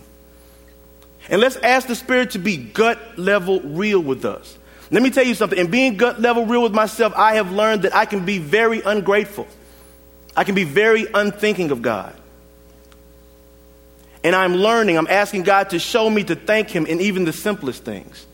And 1.29 1.41
let's 1.41 1.57
ask 1.57 1.87
the 1.87 1.95
Spirit 1.95 2.31
to 2.31 2.39
be 2.39 2.57
gut 2.57 3.19
level 3.19 3.61
real 3.61 4.01
with 4.01 4.25
us. 4.25 4.57
Let 4.91 5.03
me 5.03 5.11
tell 5.11 5.25
you 5.25 5.35
something. 5.35 5.59
In 5.59 5.71
being 5.71 5.97
gut 5.97 6.21
level 6.21 6.47
real 6.47 6.63
with 6.63 6.75
myself, 6.75 7.13
I 7.17 7.35
have 7.35 7.53
learned 7.53 7.83
that 7.83 7.95
I 7.95 8.07
can 8.07 8.25
be 8.25 8.39
very 8.39 8.81
ungrateful. 8.81 9.47
I 10.37 10.45
can 10.45 10.55
be 10.55 10.65
very 10.65 11.07
unthinking 11.13 11.71
of 11.71 11.83
God. 11.83 12.17
And 14.23 14.35
I'm 14.37 14.55
learning, 14.55 14.99
I'm 14.99 15.07
asking 15.07 15.45
God 15.45 15.71
to 15.71 15.79
show 15.79 16.11
me 16.11 16.25
to 16.25 16.35
thank 16.35 16.71
Him 16.71 16.87
in 16.87 17.01
even 17.01 17.25
the 17.25 17.33
simplest 17.33 17.85
things. 17.85 18.27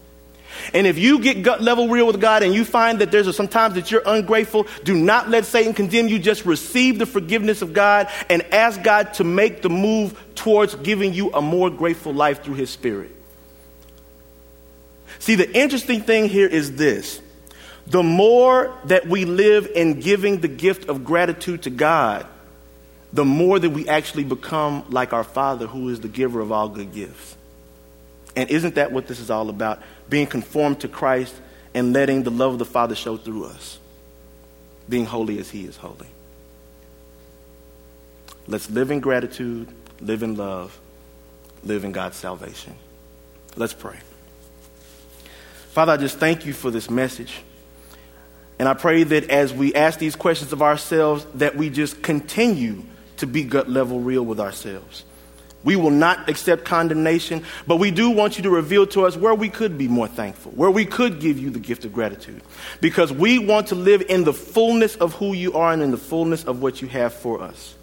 And 0.73 0.87
if 0.87 0.99
you 0.99 1.21
get 1.21 1.43
gut 1.43 1.63
level 1.63 1.89
real 1.89 2.07
with 2.07 2.21
God 2.21 2.43
and 2.43 2.55
you 2.55 2.65
find 2.65 3.01
that 3.01 3.11
there's 3.11 3.35
some 3.37 3.47
times 3.47 3.75
that 3.75 3.91
you're 3.91 4.03
ungrateful, 4.05 4.67
do 4.85 4.97
not 4.97 5.29
let 5.29 5.45
Satan 5.45 5.75
condemn 5.75 6.09
you. 6.09 6.19
Just 6.19 6.45
receive 6.45 6.99
the 6.99 7.07
forgiveness 7.07 7.63
of 7.63 7.73
God 7.73 8.09
and 8.31 8.43
ask 8.53 8.83
God 8.83 9.15
to 9.15 9.25
make 9.25 9.63
the 9.63 9.69
move 9.69 10.19
towards 10.35 10.75
giving 10.77 11.13
you 11.13 11.31
a 11.33 11.43
more 11.43 11.71
grateful 11.71 12.13
life 12.13 12.43
through 12.43 12.55
His 12.55 12.71
Spirit. 12.71 13.13
See, 15.19 15.35
the 15.35 15.51
interesting 15.53 16.03
thing 16.03 16.29
here 16.29 16.49
is 16.49 16.77
this 16.77 17.21
the 17.87 18.03
more 18.03 18.77
that 18.87 19.07
we 19.07 19.25
live 19.25 19.71
in 19.75 20.01
giving 20.01 20.41
the 20.41 20.49
gift 20.49 20.89
of 20.89 21.05
gratitude 21.05 21.63
to 21.63 21.71
God, 21.71 22.27
the 23.13 23.25
more 23.25 23.59
that 23.59 23.71
we 23.71 23.89
actually 23.89 24.25
become 24.25 24.85
like 24.91 25.13
our 25.13 25.25
Father, 25.25 25.67
who 25.67 25.89
is 25.89 26.01
the 26.01 26.09
giver 26.09 26.41
of 26.41 26.53
all 26.53 26.69
good 26.69 26.93
gifts. 26.93 27.37
And 28.35 28.51
isn't 28.51 28.75
that 28.75 28.93
what 28.93 29.07
this 29.07 29.21
is 29.21 29.31
all 29.31 29.49
about? 29.49 29.83
being 30.09 30.27
conformed 30.27 30.81
to 30.81 30.89
Christ, 30.89 31.35
and 31.75 31.93
letting 31.93 32.23
the 32.23 32.31
love 32.31 32.55
of 32.55 32.59
the 32.59 32.65
Father 32.65 32.95
show 32.95 33.17
through 33.17 33.45
us, 33.47 33.79
being 34.89 35.05
holy 35.05 35.39
as 35.39 35.51
He 35.51 35.65
is 35.65 35.77
holy. 35.77 36.09
Let's 38.47 38.71
live 38.71 38.91
in 38.91 39.01
gratitude, 39.01 39.69
live 40.01 40.23
in 40.23 40.37
love, 40.37 40.79
live 41.65 41.85
in 41.85 41.93
God's 41.93 42.17
salvation. 42.17 42.77
Let's 43.57 43.75
pray. 43.75 43.99
Father, 45.77 45.93
I 45.93 45.99
just 45.99 46.17
thank 46.17 46.47
you 46.47 46.55
for 46.55 46.71
this 46.71 46.89
message. 46.89 47.43
And 48.59 48.67
I 48.67 48.73
pray 48.73 49.03
that 49.03 49.29
as 49.29 49.53
we 49.53 49.75
ask 49.75 49.99
these 49.99 50.17
questions 50.17 50.55
of 50.55 50.63
ourselves, 50.63 51.27
that 51.35 51.55
we 51.55 51.69
just 51.69 52.03
continue 52.03 52.83
to 53.19 53.27
be 53.27 53.45
gut 53.45 53.69
level 53.69 54.01
real 54.01 54.23
with 54.25 54.41
ourselves. 54.41 55.05
We 55.65 55.77
will 55.77 55.91
not 55.91 56.31
accept 56.31 56.65
condemnation, 56.65 57.45
but 57.67 57.77
we 57.77 57.91
do 57.91 58.09
want 58.09 58.39
you 58.39 58.45
to 58.45 58.51
reveal 58.51 58.87
to 58.87 59.05
us 59.05 59.19
where 59.19 59.35
we 59.35 59.51
could 59.51 59.77
be 59.77 59.87
more 59.87 60.09
thankful, 60.09 60.53
where 60.53 60.71
we 60.71 60.87
could 60.87 61.21
give 61.21 61.39
you 61.39 61.51
the 61.51 61.61
gift 61.61 61.85
of 61.85 61.93
gratitude. 61.93 62.41
Because 62.81 63.13
we 63.13 63.39
want 63.39 63.67
to 63.67 63.75
live 63.75 64.01
in 64.09 64.25
the 64.25 64.33
fullness 64.33 64.97
of 64.97 65.13
who 65.13 65.35
you 65.35 65.53
are 65.53 65.75
and 65.75 65.83
in 65.83 65.91
the 65.91 65.99
fullness 65.99 66.45
of 66.45 66.63
what 66.63 66.81
you 66.81 66.89
have 66.89 67.13
for 67.13 67.43
us. 67.43 67.75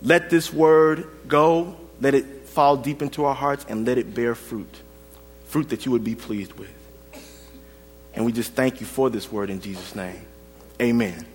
Let 0.00 0.30
this 0.30 0.52
word 0.52 1.08
go, 1.26 1.74
let 2.00 2.14
it 2.14 2.46
fall 2.46 2.76
deep 2.76 3.02
into 3.02 3.24
our 3.24 3.34
hearts, 3.34 3.66
and 3.68 3.84
let 3.84 3.98
it 3.98 4.14
bear 4.14 4.36
fruit 4.36 4.82
fruit 5.48 5.70
that 5.70 5.84
you 5.84 5.92
would 5.92 6.04
be 6.04 6.14
pleased 6.14 6.52
with. 6.52 6.72
And 8.14 8.24
we 8.24 8.32
just 8.32 8.52
thank 8.52 8.80
you 8.80 8.86
for 8.86 9.10
this 9.10 9.30
word 9.30 9.50
in 9.50 9.60
Jesus' 9.60 9.94
name. 9.94 10.20
Amen. 10.80 11.26